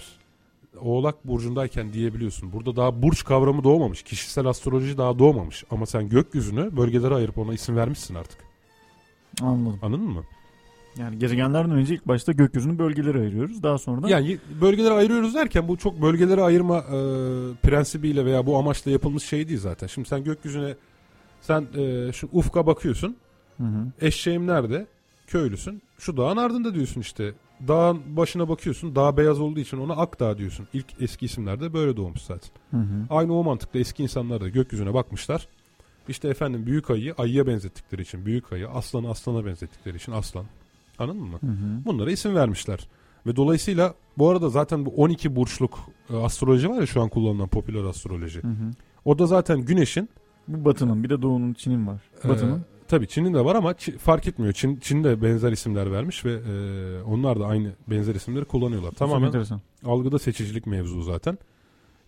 [0.81, 2.53] Oğlak burcundayken diyebiliyorsun.
[2.53, 4.03] Burada daha burç kavramı doğmamış.
[4.03, 5.63] Kişisel astroloji daha doğmamış.
[5.71, 8.52] Ama sen gökyüzünü bölgelere ayırıp ona isim vermişsin artık.
[9.41, 9.79] Anladım.
[9.81, 10.23] Anladın mı?
[10.97, 13.63] Yani gezegenlerden önce ilk başta gökyüzünü bölgelere ayırıyoruz.
[13.63, 16.97] Daha sonra da Yani bölgelere ayırıyoruz derken bu çok bölgelere ayırma e,
[17.63, 19.87] prensibiyle veya bu amaçla yapılmış şey değil zaten.
[19.87, 20.75] Şimdi sen gökyüzüne
[21.41, 23.15] sen e, şu ufka bakıyorsun.
[23.57, 23.91] Hı hı.
[24.01, 24.87] Eşeğim nerede?
[25.27, 25.81] Köylüsün.
[25.97, 27.33] Şu dağın ardında diyorsun işte.
[27.67, 28.95] Dağın başına bakıyorsun.
[28.95, 30.67] Dağ beyaz olduğu için ona Akdağ diyorsun.
[30.73, 32.51] İlk eski isimlerde böyle doğmuş zaten.
[32.71, 33.05] Hı hı.
[33.09, 35.47] Aynı o mantıkla eski insanlar da gökyüzüne bakmışlar.
[36.07, 40.45] İşte efendim büyük ayıyı ayıya benzettikleri için büyük ayı, aslanı aslana benzettikleri için aslan.
[40.99, 41.37] Anladın mı?
[41.41, 41.85] Hı hı.
[41.85, 42.87] Bunlara isim vermişler.
[43.25, 47.47] Ve dolayısıyla bu arada zaten bu 12 burçluk e, astroloji var ya şu an kullanılan
[47.47, 48.43] popüler astroloji.
[48.43, 48.71] Hı hı.
[49.05, 50.09] O da zaten güneşin
[50.47, 52.01] Bu Batı'nın bir de Doğu'nun Çin'in var.
[52.25, 52.65] e, Batı'nın.
[52.87, 54.53] tabii Çin'in de var ama Çin- fark etmiyor.
[54.53, 58.91] Çin, Çin de benzer isimler vermiş ve e, onlar da aynı benzer isimleri kullanıyorlar.
[58.91, 59.31] Tamamen
[59.85, 61.37] algıda seçicilik mevzu zaten.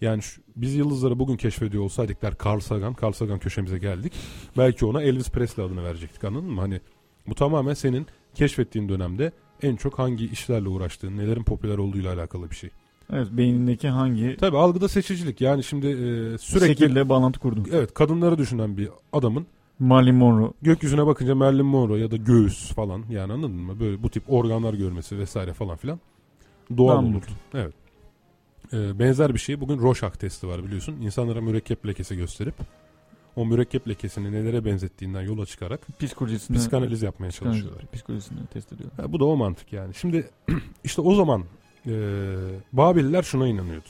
[0.02, 4.14] Yani şu- biz yıldızları bugün keşfediyor olsaydık der Carl Sagan, Carl Sagan köşemize geldik.
[4.58, 6.62] Belki ona Elvis Presley adını verecektik anladın mı?
[6.62, 6.80] Hani
[7.28, 9.32] bu tamamen senin keşfettiğin dönemde
[9.62, 12.70] en çok hangi işlerle uğraştığın, nelerin popüler olduğuyla alakalı bir şey.
[13.14, 17.68] Evet beynindeki hangi Tabii algıda seçicilik yani şimdi e, sürekli şekilde bağlantı kurdun.
[17.74, 19.46] evet kadınları düşünen bir adamın
[19.80, 20.52] Marilyn Monroe.
[20.62, 23.80] gökyüzüne bakınca Marilyn Monroe ya da göğüs falan yani anladın mı?
[23.80, 26.00] Böyle bu tip organlar görmesi vesaire falan filan
[26.78, 27.26] doğal olurdu.
[27.54, 27.74] Evet.
[28.74, 31.02] Ee, benzer bir şey bugün Rorschach testi var biliyorsun.
[31.02, 32.56] İnsanlara mürekkep lekesi gösterip
[33.36, 37.84] o mürekkep lekesini nelere benzettiğinden yola çıkarak Psikolojisini, psikanaliz yapmaya çalışıyorlar.
[37.94, 38.90] Psikolojisini test ediyor.
[38.98, 39.94] Ha, bu da o mantık yani.
[39.94, 40.30] Şimdi
[40.84, 41.44] işte o zaman
[41.88, 41.94] e,
[42.74, 43.90] Babiller şuna inanıyordu.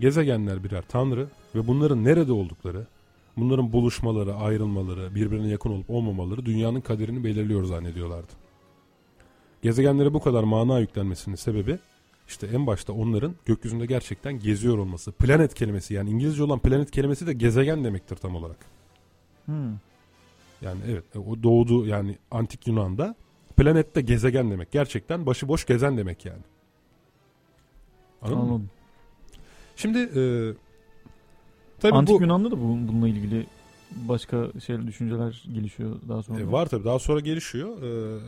[0.00, 2.86] Gezegenler birer tanrı ve bunların nerede oldukları,
[3.36, 8.32] bunların buluşmaları, ayrılmaları, birbirine yakın olup olmamaları dünyanın kaderini belirliyor zannediyorlardı.
[9.62, 11.78] Gezegenlere bu kadar mana yüklenmesinin sebebi
[12.30, 15.12] işte en başta onların gökyüzünde gerçekten geziyor olması.
[15.12, 18.56] Planet kelimesi yani İngilizce olan planet kelimesi de gezegen demektir tam olarak.
[19.46, 19.72] Hmm.
[20.62, 23.14] Yani evet e, o doğdu yani antik Yunan'da
[23.56, 24.72] planet de gezegen demek.
[24.72, 26.42] Gerçekten başıboş gezen demek yani.
[28.22, 28.44] Anladın mı?
[28.44, 28.70] Anladım.
[29.76, 30.22] Şimdi e,
[31.80, 33.46] tabii Antik bu Yunan'da da bu, bununla ilgili
[33.90, 36.40] başka şey düşünceler gelişiyor daha sonra.
[36.40, 37.82] e, var tabii daha sonra gelişiyor.
[37.82, 38.20] E,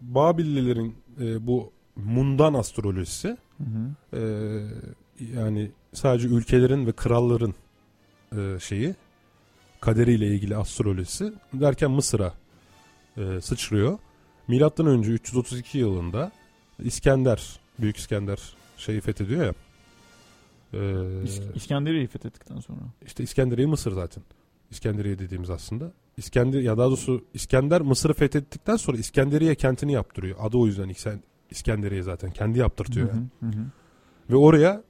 [0.00, 4.16] Babillilerin e, bu mundan astrolojisi Hı hı.
[4.16, 4.20] e,
[5.36, 7.54] yani sadece ülkelerin ve kralların
[8.36, 8.94] e, şeyi
[9.80, 12.34] kaderiyle ilgili astrolojisi derken Mısır'a
[13.16, 13.98] e, sıçrıyor.
[14.48, 16.32] Milattan önce 332 yılında
[16.78, 18.38] İskender, Büyük İskender
[18.76, 19.54] şeyi fethediyor ya.
[20.72, 20.76] E,
[21.24, 22.80] İsk- İskenderiye'yi fethettikten sonra.
[23.06, 24.22] işte İskenderiye Mısır zaten.
[24.70, 25.92] İskenderiye dediğimiz aslında.
[26.16, 30.36] İskender ya daha doğrusu İskender Mısır'ı fethettikten sonra İskenderiye kentini yaptırıyor.
[30.40, 30.88] Adı o yüzden
[31.50, 33.54] İskenderiye zaten kendi yaptırtıyor Hı hı, yani.
[33.54, 33.60] hı.
[34.30, 34.82] Ve oraya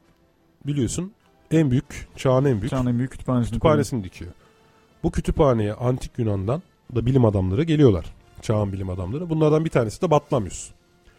[0.66, 1.12] biliyorsun
[1.50, 4.32] en büyük çağın en büyük Çağın en büyük kütüphanesini kütüphanesini dikiyor.
[5.02, 6.62] Bu kütüphaneye antik Yunan'dan
[6.94, 8.14] da bilim adamları geliyorlar.
[8.42, 9.30] Çağın bilim adamları.
[9.30, 10.70] Bunlardan bir tanesi de Batlamyus.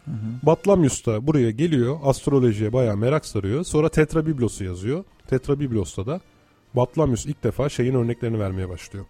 [0.04, 0.16] Hı hı.
[0.42, 1.98] Batlamyus da buraya geliyor.
[2.04, 3.64] Astrolojiye bayağı merak sarıyor.
[3.64, 5.04] Sonra Tetrabiblos'u yazıyor.
[5.26, 6.20] Tetrabiblos'ta da
[6.74, 9.04] Batlamyus ilk defa şeyin örneklerini vermeye başlıyor.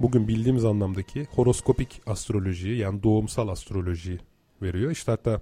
[0.00, 4.18] Bugün bildiğimiz anlamdaki horoskopik astrolojiyi yani doğumsal astrolojiyi
[4.62, 4.90] veriyor.
[4.90, 5.40] İşte hatta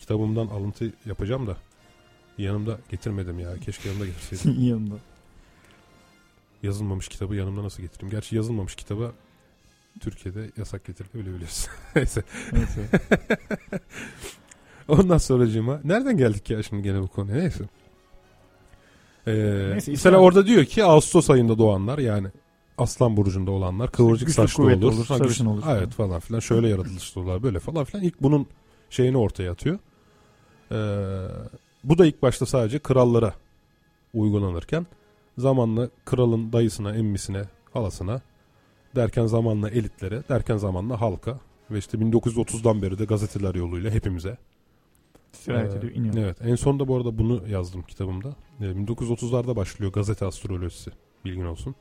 [0.00, 1.56] kitabımdan alıntı yapacağım da
[2.38, 3.56] yanımda getirmedim ya.
[3.64, 4.52] Keşke yanımda getirseydim.
[4.60, 4.94] İyi yanında.
[6.62, 8.10] yazılmamış kitabı yanımda nasıl getireyim?
[8.10, 9.12] Gerçi yazılmamış kitaba
[10.00, 11.70] Türkiye'de yasak getirilebilir biliyorsun.
[11.96, 12.22] Neyse.
[12.52, 12.88] Neyse.
[14.88, 17.64] Ondan sonracığıma nereden geldik ya şimdi gene bu konuya neyse.
[19.26, 22.28] Ee, Neyse, mesela İslam- orada diyor ki Ağustos ayında doğanlar yani
[22.78, 24.82] Aslan burcunda olanlar kıvırcık Güçlü, saçlı olur.
[24.82, 25.62] olur, sarışın olur.
[25.68, 28.04] Evet falan filan şöyle yaratılışlılar böyle falan filan.
[28.04, 28.46] İlk bunun
[28.90, 29.78] şeyini ortaya atıyor.
[30.72, 30.76] Ee,
[31.84, 33.34] bu da ilk başta sadece krallara
[34.14, 34.86] uygulanırken
[35.38, 37.42] zamanla kralın dayısına, emmisine,
[37.72, 38.20] halasına
[38.96, 41.38] derken zamanla elitlere, derken zamanla halka
[41.70, 44.36] ve işte 1930'dan beri de gazeteler yoluyla hepimize
[45.32, 46.14] Sirayet ee, ediyor, iniyor.
[46.16, 46.36] Evet.
[46.42, 48.34] En sonunda bu arada bunu yazdım kitabımda.
[48.60, 50.90] Ee, 1930'larda başlıyor gazete astrolojisi.
[51.24, 51.74] Bilgin olsun.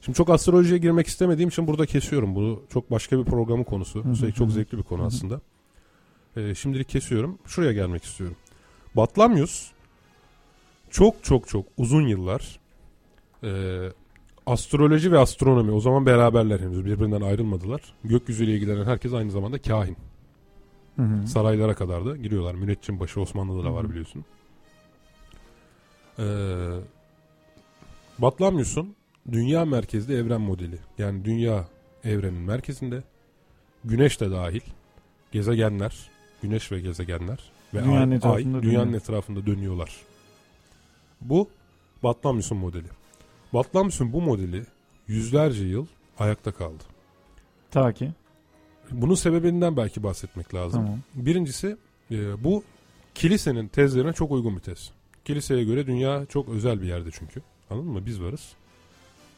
[0.00, 2.34] Şimdi çok astrolojiye girmek istemediğim için burada kesiyorum.
[2.34, 4.04] Bu çok başka bir programın konusu.
[4.04, 4.52] Hı hı Üstelik çok hı.
[4.52, 5.40] zevkli bir konu aslında.
[6.36, 7.38] Ee, şimdilik kesiyorum.
[7.46, 8.36] Şuraya gelmek istiyorum.
[8.96, 9.70] Batlamyus
[10.90, 12.60] çok çok çok uzun yıllar
[13.44, 13.50] e,
[14.46, 17.80] astroloji ve astronomi o zaman beraberler henüz birbirinden ayrılmadılar.
[18.04, 19.96] Gökyüzüyle ilgilenen herkes aynı zamanda kahin.
[20.96, 21.26] Hı hı.
[21.26, 22.54] Saraylara kadar da giriyorlar.
[22.54, 23.90] Müneccim başı Osmanlı'da da Hı var hı.
[23.90, 24.24] biliyorsun.
[26.18, 26.24] Ee,
[28.18, 28.94] Batlamyus'un
[29.32, 30.78] dünya merkezli evren modeli.
[30.98, 31.68] Yani dünya
[32.04, 33.02] evrenin merkezinde.
[33.84, 34.60] Güneş de dahil.
[35.32, 36.09] Gezegenler,
[36.42, 37.38] güneş ve gezegenler
[37.74, 39.00] ve Dünyanın ay, etrafında ay dünyanın dönüyor.
[39.00, 39.96] etrafında dönüyorlar.
[41.20, 41.48] Bu
[42.02, 42.86] Batlamyus'un modeli.
[43.54, 44.64] Batlamyus'un bu modeli
[45.08, 45.86] yüzlerce yıl
[46.18, 46.82] ayakta kaldı.
[47.70, 48.10] Ta ki.
[48.90, 50.82] Bunun sebebinden belki bahsetmek lazım.
[50.84, 50.98] Tamam.
[51.14, 51.76] Birincisi
[52.10, 52.62] e, bu
[53.14, 54.90] kilisenin tezlerine çok uygun bir tez.
[55.24, 57.42] Kiliseye göre dünya çok özel bir yerde çünkü.
[57.70, 58.06] Anladın mı?
[58.06, 58.52] Biz varız.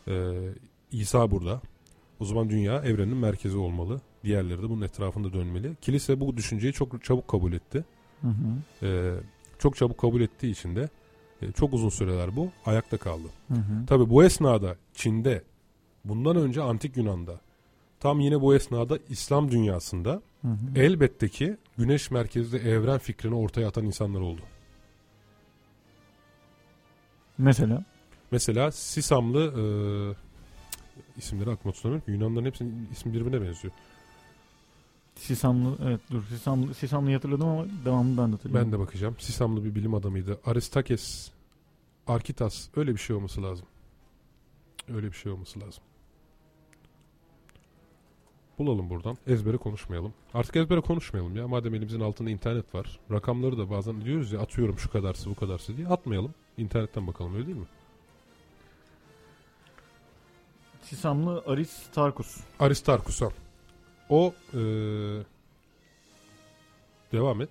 [0.08, 0.32] E,
[0.92, 1.60] İsa burada.
[2.20, 4.00] O zaman dünya evrenin merkezi olmalı.
[4.24, 5.76] Diğerleri de bunun etrafında dönmeli.
[5.80, 7.84] Kilise bu düşünceyi çok çabuk kabul etti.
[8.22, 8.86] Hı hı.
[8.86, 9.14] E,
[9.58, 10.88] çok çabuk kabul ettiği için de
[11.42, 13.28] e, çok uzun süreler bu ayakta kaldı.
[13.48, 13.86] Hı hı.
[13.86, 15.42] Tabi bu esnada Çin'de
[16.04, 17.40] bundan önce Antik Yunan'da
[18.00, 20.56] tam yine bu esnada İslam dünyasında Hı hı.
[20.76, 24.40] elbette ki güneş merkezli evren fikrini ortaya atan insanlar oldu.
[27.38, 27.84] Mesela.
[28.30, 29.64] Mesela Sisamlı e,
[31.18, 33.74] isimleri aklıma tutamıyorum ki Yunanların hepsinin ismi birbirine benziyor.
[35.22, 38.66] Sisamlı evet dur Sisamlı Sisamlı'yı hatırladım ama devamını ben de hatırlıyorum.
[38.66, 39.16] Ben de bakacağım.
[39.18, 40.40] Sisamlı bir bilim adamıydı.
[40.46, 41.30] Aristakes
[42.06, 43.66] Arkitas öyle bir şey olması lazım.
[44.94, 45.82] Öyle bir şey olması lazım.
[48.58, 49.16] Bulalım buradan.
[49.26, 50.14] Ezbere konuşmayalım.
[50.34, 51.48] Artık ezbere konuşmayalım ya.
[51.48, 52.98] Madem elimizin altında internet var.
[53.10, 55.88] Rakamları da bazen diyoruz ya atıyorum şu kadarsı bu kadarsı diye.
[55.88, 56.34] Atmayalım.
[56.56, 57.66] İnternetten bakalım öyle değil mi?
[60.82, 62.40] Sisamlı Aristarkus.
[62.58, 63.30] Aristarkus'a.
[64.08, 64.60] O eee,
[67.12, 67.50] devam et.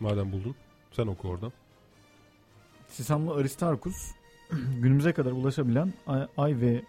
[0.00, 0.54] Madem buldun.
[0.92, 1.52] Sen oku oradan.
[2.88, 4.10] Sisamlı Aristarkus
[4.80, 6.82] günümüze kadar ulaşabilen ay, ay ve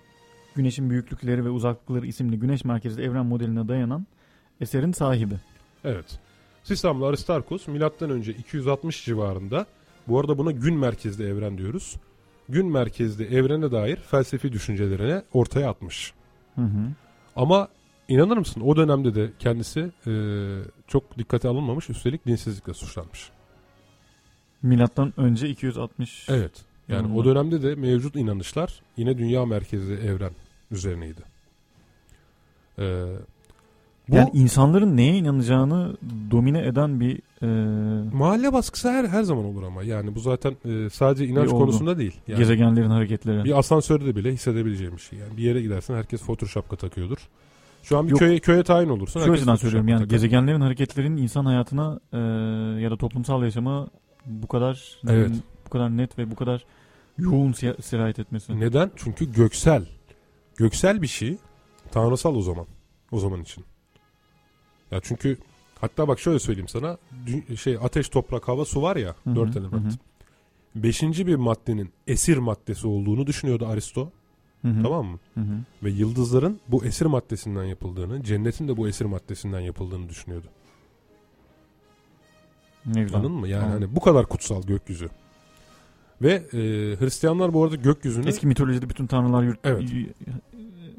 [0.56, 4.06] güneşin büyüklükleri ve uzaklıkları isimli güneş merkezli evren modeline dayanan
[4.62, 5.36] eserin sahibi.
[5.84, 6.20] Evet.
[6.64, 9.66] Sistemli Aristarkos milattan önce 260 civarında
[10.08, 11.96] bu arada buna gün merkezli evren diyoruz.
[12.50, 16.14] Gün merkezli evrene dair felsefi düşüncelerine ortaya atmış.
[16.56, 16.88] Hı hı.
[17.36, 17.68] Ama
[18.08, 20.14] inanır mısın o dönemde de kendisi e,
[20.88, 23.30] çok dikkate alınmamış üstelik dinsizlikle suçlanmış.
[24.62, 26.30] Milattan önce 260.
[26.30, 26.52] Evet.
[26.88, 27.16] Yani Yanılma.
[27.16, 30.32] o dönemde de mevcut inanışlar yine dünya merkezli evren
[30.72, 31.22] üzerineydi.
[32.80, 33.06] Ee,
[34.10, 35.98] bu Yani insanların neye inanacağını
[36.32, 37.48] domine eden bir e,
[38.14, 42.20] mahalle baskısı her her zaman olur ama yani bu zaten e, sadece inanç konusunda değil.
[42.28, 43.44] Yani gezegenlerin hareketleri.
[43.44, 45.20] bir asansörde bile hissedebileceğim bir şey.
[45.20, 47.18] Yani bir yere gidersen herkes fotur şapka takıyordur.
[47.86, 48.20] Şu an bir Yok.
[48.20, 49.26] köye köye tayin olursun.
[49.26, 50.10] Şu açıdan söylüyorum yani takar.
[50.16, 52.18] gezegenlerin hareketlerinin insan hayatına e,
[52.82, 53.88] ya da toplumsal yaşama
[54.26, 55.32] bu kadar Evet.
[55.66, 56.66] bu kadar net ve bu kadar
[57.18, 58.60] yoğun siya- sirayet etmesi.
[58.60, 58.92] Neden?
[58.96, 59.88] Çünkü göksel.
[60.56, 61.38] Göksel bir şey
[61.92, 62.66] tanrısal o zaman.
[63.12, 63.66] O zaman için.
[64.92, 65.38] Ya çünkü
[65.82, 66.98] hatta bak şöyle söyleyeyim sana.
[67.62, 69.94] Şey ateş, toprak, hava, su var ya Hı hı, dört element.
[69.94, 69.98] hı.
[70.76, 74.12] Beşinci bir maddenin esir maddesi olduğunu düşünüyordu Aristo.
[74.62, 74.84] Hı hı.
[74.84, 75.20] Tamam mı?
[75.34, 75.58] Hı hı.
[75.84, 80.48] Ve yıldızların bu esir maddesinden yapıldığını, cennetin de bu esir maddesinden yapıldığını düşünüyordu.
[82.86, 83.18] Ne güzel.
[83.18, 83.48] Anladın mı?
[83.48, 83.82] Yani Anladım.
[83.84, 85.10] hani bu kadar kutsal gökyüzü.
[86.22, 86.60] Ve e,
[87.00, 89.90] Hristiyanlar bu arada gökyüzünü Eski mitolojide bütün tanrılar yurt, Evet.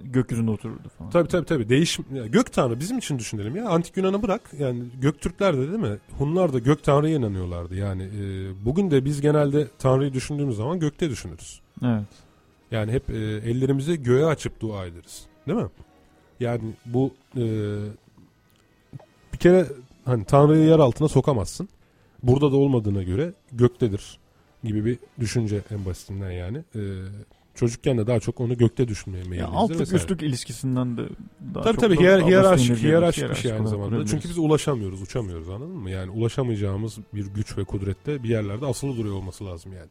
[0.04, 1.10] gökyüzünde otururdu falan.
[1.10, 1.68] Tabii tabii tabii.
[1.68, 3.68] Değişim ya gök tanrı bizim için düşünelim ya.
[3.68, 4.40] Antik Yunan'ı bırak.
[4.58, 5.98] Yani Göktürkler de değil mi?
[6.18, 7.76] Hunlar da gök tanrıya inanıyorlardı.
[7.76, 11.60] Yani e, bugün de biz genelde tanrıyı düşündüğümüz zaman gökte düşünürüz.
[11.84, 12.02] Evet.
[12.70, 15.26] Yani hep e, ellerimizi göğe açıp dua ederiz.
[15.48, 15.68] Değil mi?
[16.40, 17.44] Yani bu e,
[19.32, 19.66] bir kere
[20.04, 21.68] hani tanrıyı yer altına sokamazsın.
[22.22, 24.18] Burada da olmadığına göre göktedir
[24.64, 26.58] gibi bir düşünce en basitinden yani.
[26.74, 26.80] E,
[27.54, 30.02] çocukken de daha çok onu gökte düşünmeye Ya meyilliyizdir altlık vesaire.
[30.02, 31.02] üstlük ilişkisinden de
[31.54, 34.06] daha Tabii çok tabii da hiyer, hiyerarşik, hiyerarşik bir şey aynı zamanda.
[34.06, 35.90] Çünkü biz ulaşamıyoruz, uçamıyoruz anladın mı?
[35.90, 39.88] Yani ulaşamayacağımız bir güç ve kudrette bir yerlerde asılı duruyor olması lazım yani.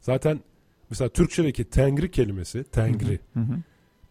[0.00, 0.40] Zaten
[0.90, 3.56] mesela Türkçedeki tengri kelimesi, tengri, Hı hı.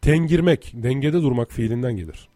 [0.02, 2.30] tengirmek, dengede durmak fiilinden gelir.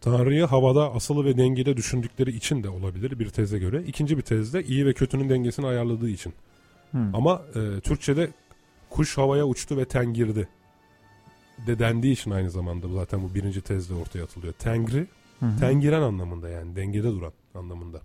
[0.00, 3.82] Tanrı'yı havada asılı ve dengede düşündükleri için de olabilir bir teze göre.
[3.86, 6.32] İkinci bir tezde iyi ve kötünün dengesini ayarladığı için.
[6.92, 6.98] Hı.
[7.14, 8.30] Ama e, Türkçe'de
[8.90, 10.48] kuş havaya uçtu ve tengirdi
[11.66, 14.52] de dendiği için aynı zamanda bu zaten bu birinci tezde ortaya atılıyor.
[14.52, 15.06] Tengri,
[15.40, 15.60] Hı hı.
[15.60, 18.00] tengiren anlamında yani dengede duran anlamında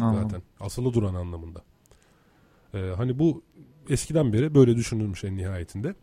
[0.00, 0.22] Anladım.
[0.22, 0.42] zaten.
[0.60, 1.62] Asılı duran anlamında.
[2.74, 3.42] E, hani bu
[3.90, 5.94] eskiden beri böyle düşünülmüş en nihayetinde.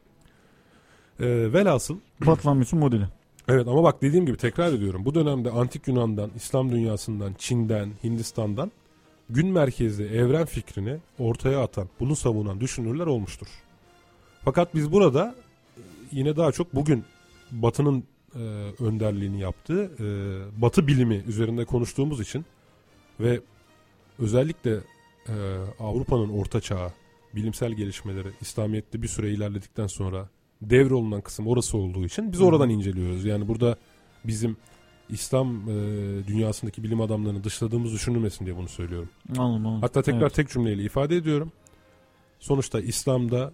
[1.20, 3.06] E, velhasıl Batlamyus'un modeli.
[3.48, 5.06] Evet ama bak dediğim gibi tekrar ediyorum.
[5.06, 8.72] Bu dönemde antik Yunan'dan, İslam dünyasından, Çin'den, Hindistan'dan
[9.30, 13.48] gün merkezli evren fikrini ortaya atan, bunu savunan düşünürler olmuştur.
[14.46, 15.36] Fakat biz burada
[15.78, 15.82] e,
[16.12, 17.06] yine daha çok bugün
[17.52, 18.04] Batı'nın
[18.36, 18.40] e,
[18.80, 20.08] önderliğini yaptığı e,
[20.62, 22.46] Batı bilimi üzerinde konuştuğumuz için
[23.20, 23.40] ve
[24.20, 24.72] özellikle
[25.28, 25.36] e,
[25.80, 26.92] Avrupa'nın orta çağı,
[27.36, 30.30] bilimsel gelişmeleri İslamiyet'te bir süre ilerledikten sonra
[30.62, 33.26] devrolunan kısım orası olduğu için biz oradan inceliyoruz.
[33.26, 33.76] Yani burada
[34.24, 34.58] bizim
[35.10, 35.74] İslam e,
[36.28, 39.10] dünyasındaki bilim adamlarını dışladığımız düşünülmesin diye bunu söylüyorum.
[39.38, 39.82] Anladım, anladım.
[39.82, 40.34] Hatta tekrar Evet.
[40.34, 41.52] tek cümleyle ifade ediyorum.
[42.40, 43.54] Sonuçta İslam'da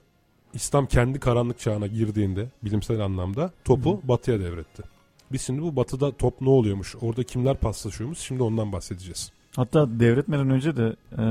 [0.53, 4.07] İslam kendi karanlık çağına girdiğinde bilimsel anlamda topu hı.
[4.07, 4.83] batıya devretti.
[5.31, 9.31] Biz şimdi bu batıda top ne oluyormuş, orada kimler paslaşıyormuş şimdi ondan bahsedeceğiz.
[9.55, 11.23] Hatta devretmeden önce de e,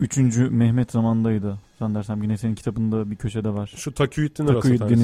[0.00, 0.16] 3.
[0.50, 1.58] Mehmet zamandaydı.
[1.78, 3.72] Zannedersem yine senin kitabında bir köşede var.
[3.76, 3.94] Şu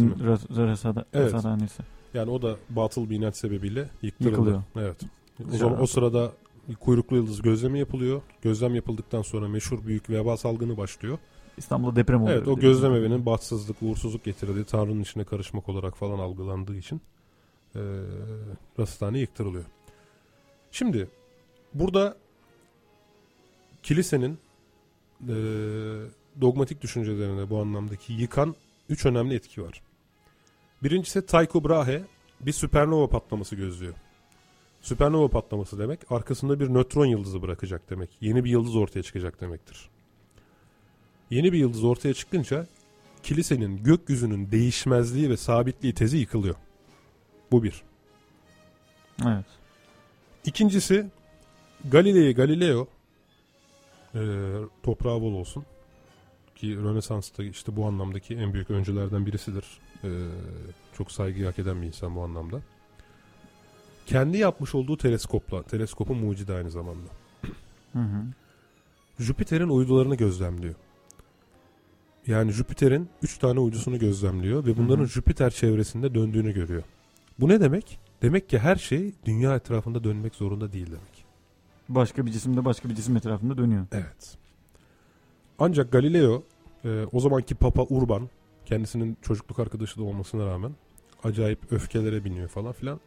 [0.05, 0.13] mi?
[0.13, 1.33] Ras- Rasada- Evet.
[1.33, 1.83] Rasathanesi.
[2.15, 4.31] Yani o da batıl bir inanç sebebiyle yıktırıldı.
[4.31, 4.63] Yıkılıyor.
[4.77, 4.97] Evet.
[5.55, 6.33] O zaman o sırada
[6.81, 8.23] kuyruklu yıldız gözlemi yapılıyor.
[8.43, 11.19] Gözlem yapıldıktan sonra meşhur büyük veba salgını başlıyor.
[11.57, 12.37] İstanbul'da deprem oluyor.
[12.39, 17.01] Evet o gözlem evinin bahtsızlık, uğursuzluk getirdiği Tanrı'nın içine karışmak olarak falan algılandığı için
[17.75, 17.81] e,
[18.79, 19.65] rasathane yıktırılıyor.
[20.71, 21.09] Şimdi
[21.75, 22.17] burada
[23.83, 24.39] kilisenin
[25.23, 25.35] e,
[26.41, 28.55] dogmatik düşüncelerine bu anlamdaki yıkan
[28.89, 29.83] üç önemli etki var.
[30.83, 32.03] Birincisi Tycho Brahe
[32.41, 33.95] bir süpernova patlaması gözlüyor.
[34.81, 38.11] Süpernova patlaması demek arkasında bir nötron yıldızı bırakacak demek.
[38.21, 39.89] Yeni bir yıldız ortaya çıkacak demektir.
[41.31, 42.67] Yeni bir yıldız ortaya çıkınca
[43.23, 46.55] kilisenin gökyüzünün değişmezliği ve sabitliği tezi yıkılıyor.
[47.53, 47.83] Bu bir.
[49.27, 49.47] Evet.
[50.45, 51.07] İkincisi
[51.91, 52.89] Galilei Galileo
[54.15, 54.21] e,
[54.83, 55.65] toprağı bol olsun
[56.55, 59.65] ki Rönesans'ta işte bu anlamdaki en büyük öncülerden birisidir.
[60.05, 60.09] E,
[60.97, 62.61] çok saygı hak eden bir insan bu anlamda.
[64.07, 67.09] Kendi yapmış olduğu teleskopla, teleskopun mucidi aynı zamanda.
[67.93, 68.25] Hı hı.
[69.19, 70.75] Jüpiter'in uydularını gözlemliyor.
[72.27, 75.09] Yani Jüpiter'in 3 tane uydusunu gözlemliyor ve bunların Hı hı.
[75.09, 76.83] Jüpiter çevresinde döndüğünü görüyor.
[77.41, 77.99] Bu ne demek?
[78.23, 81.14] Demek ki her şey dünya etrafında dönmek zorunda değil demek.
[81.89, 83.87] Başka bir cisim de başka bir cisim etrafında dönüyor.
[83.93, 84.37] Evet.
[85.59, 86.43] Ancak Galileo
[86.85, 88.29] e, o zamanki Papa Urban
[88.67, 90.73] kendisinin çocukluk arkadaşı da olmasına rağmen
[91.25, 93.01] acayip öfkelere biniyor falan filan.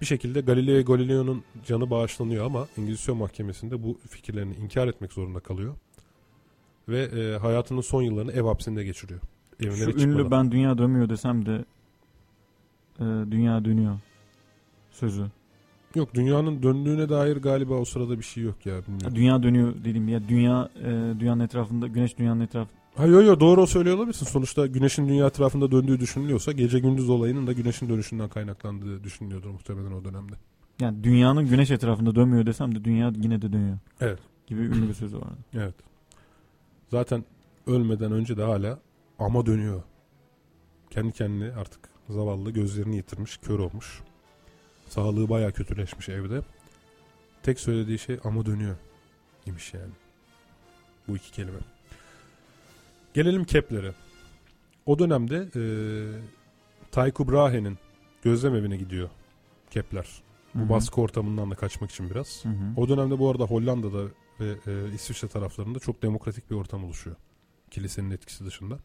[0.00, 5.74] Bir şekilde Galileo Galileo'nun canı bağışlanıyor ama İngilizce mahkemesinde bu fikirlerini inkar etmek zorunda kalıyor.
[6.88, 9.20] Ve e, hayatının son yıllarını ev hapsinde geçiriyor.
[9.60, 10.30] Evine Şu ünlü çıkmadan.
[10.30, 11.64] ben dünya dönmüyor desem de
[13.00, 13.98] e, dünya dönüyor
[14.90, 15.26] sözü.
[15.94, 18.82] Yok dünyanın döndüğüne dair galiba o sırada bir şey yok ya.
[18.86, 19.14] Bilmiyorum.
[19.16, 23.66] Dünya dönüyor dediğim ya dünya e, dünyanın etrafında güneş dünyanın etrafı Ha yo yo doğru
[23.66, 24.26] söylüyor olabilirsin.
[24.26, 29.92] Sonuçta güneşin dünya etrafında döndüğü düşünülüyorsa gece gündüz olayının da güneşin dönüşünden kaynaklandığı düşünülüyordur muhtemelen
[29.92, 30.32] o dönemde.
[30.80, 33.78] yani dünyanın güneş etrafında dönmüyor desem de dünya yine de dönüyor.
[34.00, 34.18] Evet.
[34.46, 35.38] Gibi ünlü bir sözü vardı.
[35.54, 35.74] Evet.
[36.90, 37.24] Zaten
[37.66, 38.78] ölmeden önce de hala
[39.18, 39.82] ama dönüyor.
[40.90, 44.02] Kendi kendine artık zavallı gözlerini yitirmiş, kör olmuş.
[44.90, 46.42] Sağlığı baya kötüleşmiş evde.
[47.42, 48.76] Tek söylediği şey ama dönüyor
[49.46, 49.92] imiş yani.
[51.08, 51.58] Bu iki kelime.
[53.14, 53.92] Gelelim Kepler'e.
[54.86, 55.62] O dönemde e,
[56.92, 57.78] Tycho Brahe'nin
[58.22, 59.10] gözlem evine gidiyor
[59.70, 60.06] Kepler.
[60.54, 60.68] Bu hı.
[60.68, 62.44] baskı ortamından da kaçmak için biraz.
[62.44, 62.54] Hı hı.
[62.76, 64.04] O dönemde bu arada Hollanda'da
[64.40, 67.16] ve e, İsviçre taraflarında çok demokratik bir ortam oluşuyor.
[67.70, 68.78] Kilisenin etkisi dışında.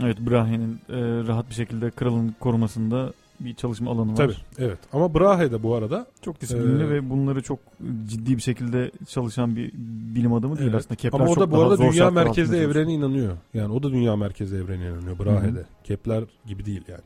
[0.00, 0.98] Evet Brahe'nin e,
[1.28, 4.16] rahat bir şekilde kralın korumasında bir çalışma alanı var.
[4.16, 4.78] Tabii evet.
[4.92, 7.58] Ama Brahe'de bu arada Çok disiplinli Ee, ve bunları çok
[8.06, 9.72] ciddi bir şekilde çalışan bir
[10.14, 10.80] bilim adamı değil Evet.
[10.80, 10.94] aslında.
[10.94, 13.36] Kepler ama o da bu arada dünya merkezli evrene inanıyor.
[13.54, 15.64] Yani o da dünya merkezli evrene inanıyor Brahe'de.
[15.84, 17.02] Kepler gibi değil yani.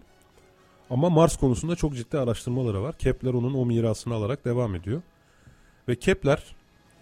[0.91, 2.99] Ama Mars konusunda çok ciddi araştırmaları var.
[2.99, 5.03] Kepler onun o mirasını alarak devam ediyor.
[5.89, 6.57] Ve Kepler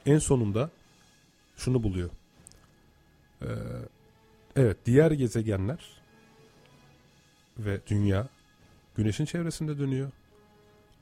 [0.06, 0.70] en sonunda
[1.56, 2.10] şunu buluyor.
[3.42, 3.46] Ee,
[4.56, 5.78] evet diğer gezegenler
[7.58, 8.28] ve dünya
[8.98, 10.10] güneşin çevresinde dönüyor.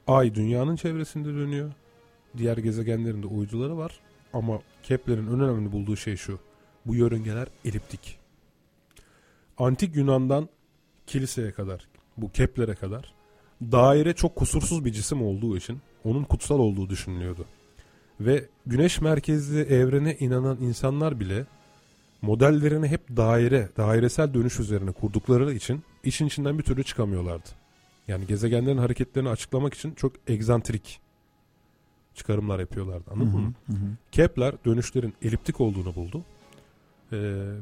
[0.07, 1.73] Ay dünyanın çevresinde dönüyor.
[2.37, 4.01] Diğer gezegenlerin de uyduları var.
[4.33, 6.39] Ama Kepler'in en önemli bulduğu şey şu.
[6.87, 8.19] Bu yörüngeler eliptik.
[9.59, 10.49] Antik Yunan'dan
[11.07, 13.15] kiliseye kadar, bu Kepler'e kadar
[13.63, 17.45] daire çok kusursuz bir cisim olduğu için onun kutsal olduğu düşünülüyordu.
[18.21, 21.47] Ve güneş merkezli evrene inanan insanlar bile
[22.23, 27.66] modellerini hep daire, dairesel dönüş üzerine kurdukları için işin içinden bir türlü çıkamıyorlardı.
[28.09, 31.01] Yani gezegenlerin hareketlerini açıklamak için çok egzantrik
[32.15, 33.11] çıkarımlar yapıyorlardı.
[33.11, 33.53] Hı Anladın hı, mı?
[33.67, 33.87] hı hı.
[34.13, 36.25] Kepler dönüşlerin eliptik olduğunu buldu.
[37.13, 37.17] Ee,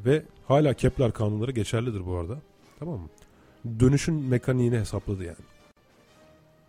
[0.04, 2.38] ve hala Kepler kanunları geçerlidir bu arada.
[2.78, 3.08] Tamam mı?
[3.80, 5.36] Dönüşün mekaniğini hesapladı yani.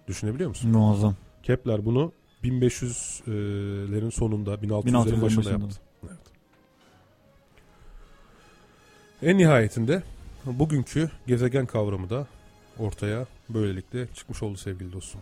[0.08, 0.72] Düşünebiliyor musun?
[0.72, 1.16] Muazzam.
[1.44, 2.12] Kepler bunu
[2.44, 5.50] 1500'lerin sonunda 1600'lerin 1600'lerin başında başında.
[5.52, 5.80] yaptı.
[6.04, 6.18] Evet.
[9.22, 10.04] En nihayetinde
[10.46, 12.28] bugünkü gezegen kavramı da
[12.80, 15.22] ortaya böylelikle çıkmış oldu sevgili dostum.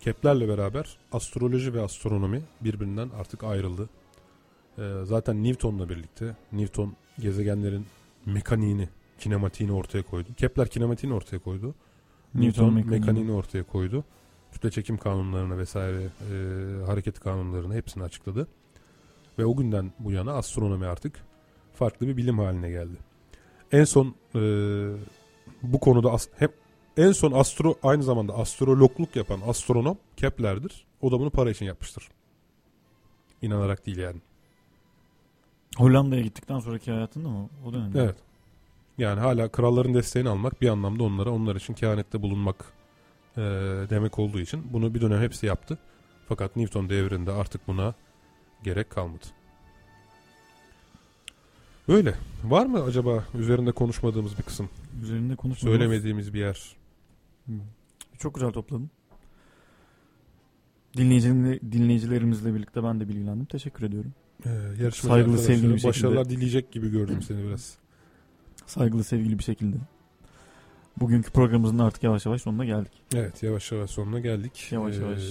[0.00, 3.88] Kepler'le beraber astroloji ve astronomi birbirinden artık ayrıldı.
[4.78, 7.86] Ee, zaten Newton'la birlikte Newton gezegenlerin
[8.26, 8.88] mekaniğini,
[9.18, 10.28] kinematiğini ortaya koydu.
[10.36, 11.66] Kepler kinematiğini ortaya koydu.
[12.34, 13.00] Newton Newton mekaniğini.
[13.00, 14.04] mekaniğini ortaya koydu.
[14.52, 16.36] Kütle çekim kanunlarını vesaire e,
[16.86, 18.48] hareket kanunlarını hepsini açıkladı.
[19.38, 21.20] Ve o günden bu yana astronomi artık
[21.74, 22.96] farklı bir bilim haline geldi.
[23.72, 24.40] En son e,
[25.62, 26.63] bu konuda as- hep
[26.96, 30.84] en son astro aynı zamanda astrologluk yapan astronom Kepler'dir.
[31.00, 32.08] O da bunu para için yapmıştır.
[33.42, 34.20] İnanarak değil yani.
[35.76, 37.48] Hollanda'ya gittikten sonraki hayatında mı?
[37.66, 38.00] O dönemde.
[38.02, 38.16] Evet.
[38.98, 42.64] Yani hala kralların desteğini almak bir anlamda onlara onlar için kehanette bulunmak
[43.36, 43.40] e,
[43.90, 45.78] demek olduğu için bunu bir dönem hepsi yaptı.
[46.28, 47.94] Fakat Newton devrinde artık buna
[48.62, 49.24] gerek kalmadı.
[51.88, 52.14] Böyle.
[52.44, 54.68] Var mı acaba üzerinde konuşmadığımız bir kısım?
[55.02, 55.80] Üzerinde konuşmuyoruz.
[55.80, 56.76] Söylemediğimiz bir yer?
[58.18, 58.90] Çok güzel topladın.
[60.96, 63.44] Dinleyicilerimle, dinleyicilerimizle birlikte ben de bilgilendim.
[63.44, 64.12] Teşekkür ediyorum.
[64.46, 65.88] Ee, Saygılı, sevgili bir şekilde.
[65.88, 67.74] Başarılar dileyecek gibi gördüm seni biraz.
[68.66, 69.76] Saygılı sevgili bir şekilde.
[71.00, 72.92] Bugünkü programımızın artık yavaş yavaş sonuna geldik.
[73.14, 74.68] Evet yavaş yavaş sonuna geldik.
[74.70, 75.22] Yavaş yavaş.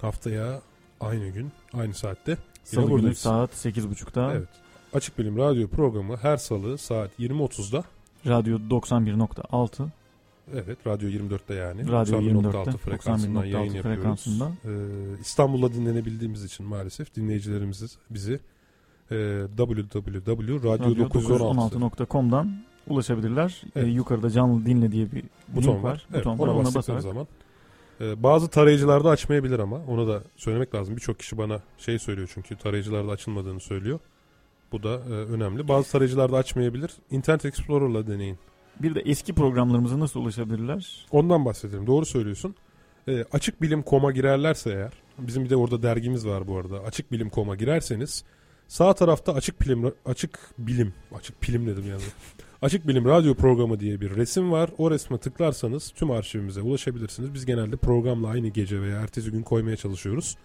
[0.00, 0.60] Haftaya
[1.00, 3.18] aynı gün aynı saatte Salı günü buradayız.
[3.18, 4.48] saat 8.30'da Evet.
[4.92, 7.84] Açık Bilim Radyo programı her salı saat 20.30'da
[8.26, 9.86] Radyo 91.6
[10.52, 11.92] Evet Radyo 24'te yani.
[11.92, 14.00] Radyo 91.6 24'te frekansından 91.6 yayın yapıyoruz.
[14.00, 14.50] frekansında.
[14.64, 14.70] Ee,
[15.20, 18.40] İstanbul'da dinlenebildiğimiz için maalesef dinleyicilerimiz bizi
[19.10, 22.56] e, www.radyo916 Radyo916.com'dan
[22.88, 23.62] ulaşabilirler.
[23.76, 23.86] Evet.
[23.86, 25.90] Ee, yukarıda canlı dinle diye bir buton link var.
[25.92, 26.06] var.
[26.10, 26.44] Evet, Buton var.
[26.48, 27.26] ona Ona bastıkları basarak zaman
[28.00, 30.96] e, bazı tarayıcılarda açmayabilir ama onu da söylemek lazım.
[30.96, 33.98] Birçok kişi bana şey söylüyor çünkü tarayıcılarda açılmadığını söylüyor.
[34.72, 35.68] Bu da e, önemli.
[35.68, 36.90] Bazı tarayıcılarda açmayabilir.
[37.10, 38.38] Internet Explorer'la deneyin.
[38.82, 41.06] Bir de eski programlarımıza nasıl ulaşabilirler?
[41.10, 41.86] Ondan bahsedelim.
[41.86, 42.54] Doğru söylüyorsun.
[43.08, 46.80] E, açık bilim koma girerlerse eğer bizim bir de orada dergimiz var bu arada.
[46.80, 48.24] Açık bilim koma girerseniz
[48.68, 52.02] sağ tarafta açık bilim açık bilim açık bilim dedim yani.
[52.62, 54.70] Açık Bilim Radyo Programı diye bir resim var.
[54.78, 57.34] O resme tıklarsanız tüm arşivimize ulaşabilirsiniz.
[57.34, 60.36] Biz genelde programla aynı gece veya ertesi gün koymaya çalışıyoruz.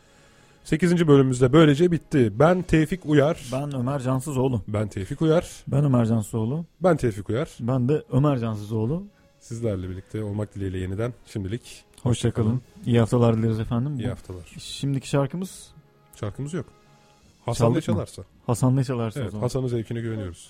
[0.64, 1.07] 8.
[1.07, 2.31] bölümümüzde böylece bitti.
[2.40, 3.45] Ben Tevfik Uyar.
[3.52, 4.61] Ben Ömer Cansızoğlu.
[4.68, 5.49] Ben Tevfik Uyar.
[5.68, 6.65] Ben Ömer Cansızoğlu.
[6.84, 7.49] Ben Tevfik Uyar.
[7.60, 9.03] Ben de Ömer Cansızoğlu.
[9.40, 11.84] Sizlerle birlikte olmak dileğiyle yeniden şimdilik.
[12.03, 12.61] Hoşçakalın.
[12.86, 13.99] İyi haftalar dileriz efendim.
[13.99, 14.56] İyi Bu- haftalar.
[14.60, 15.68] Şimdiki şarkımız
[16.19, 16.65] Şarkımız yok.
[17.45, 17.94] Hasan ne Çaldık mı?
[17.95, 18.23] çalarsa.
[18.45, 19.44] Hasan ne çalarsa o Evet, zaman.
[19.44, 20.49] Hasan'ın zevkine güveniyoruz.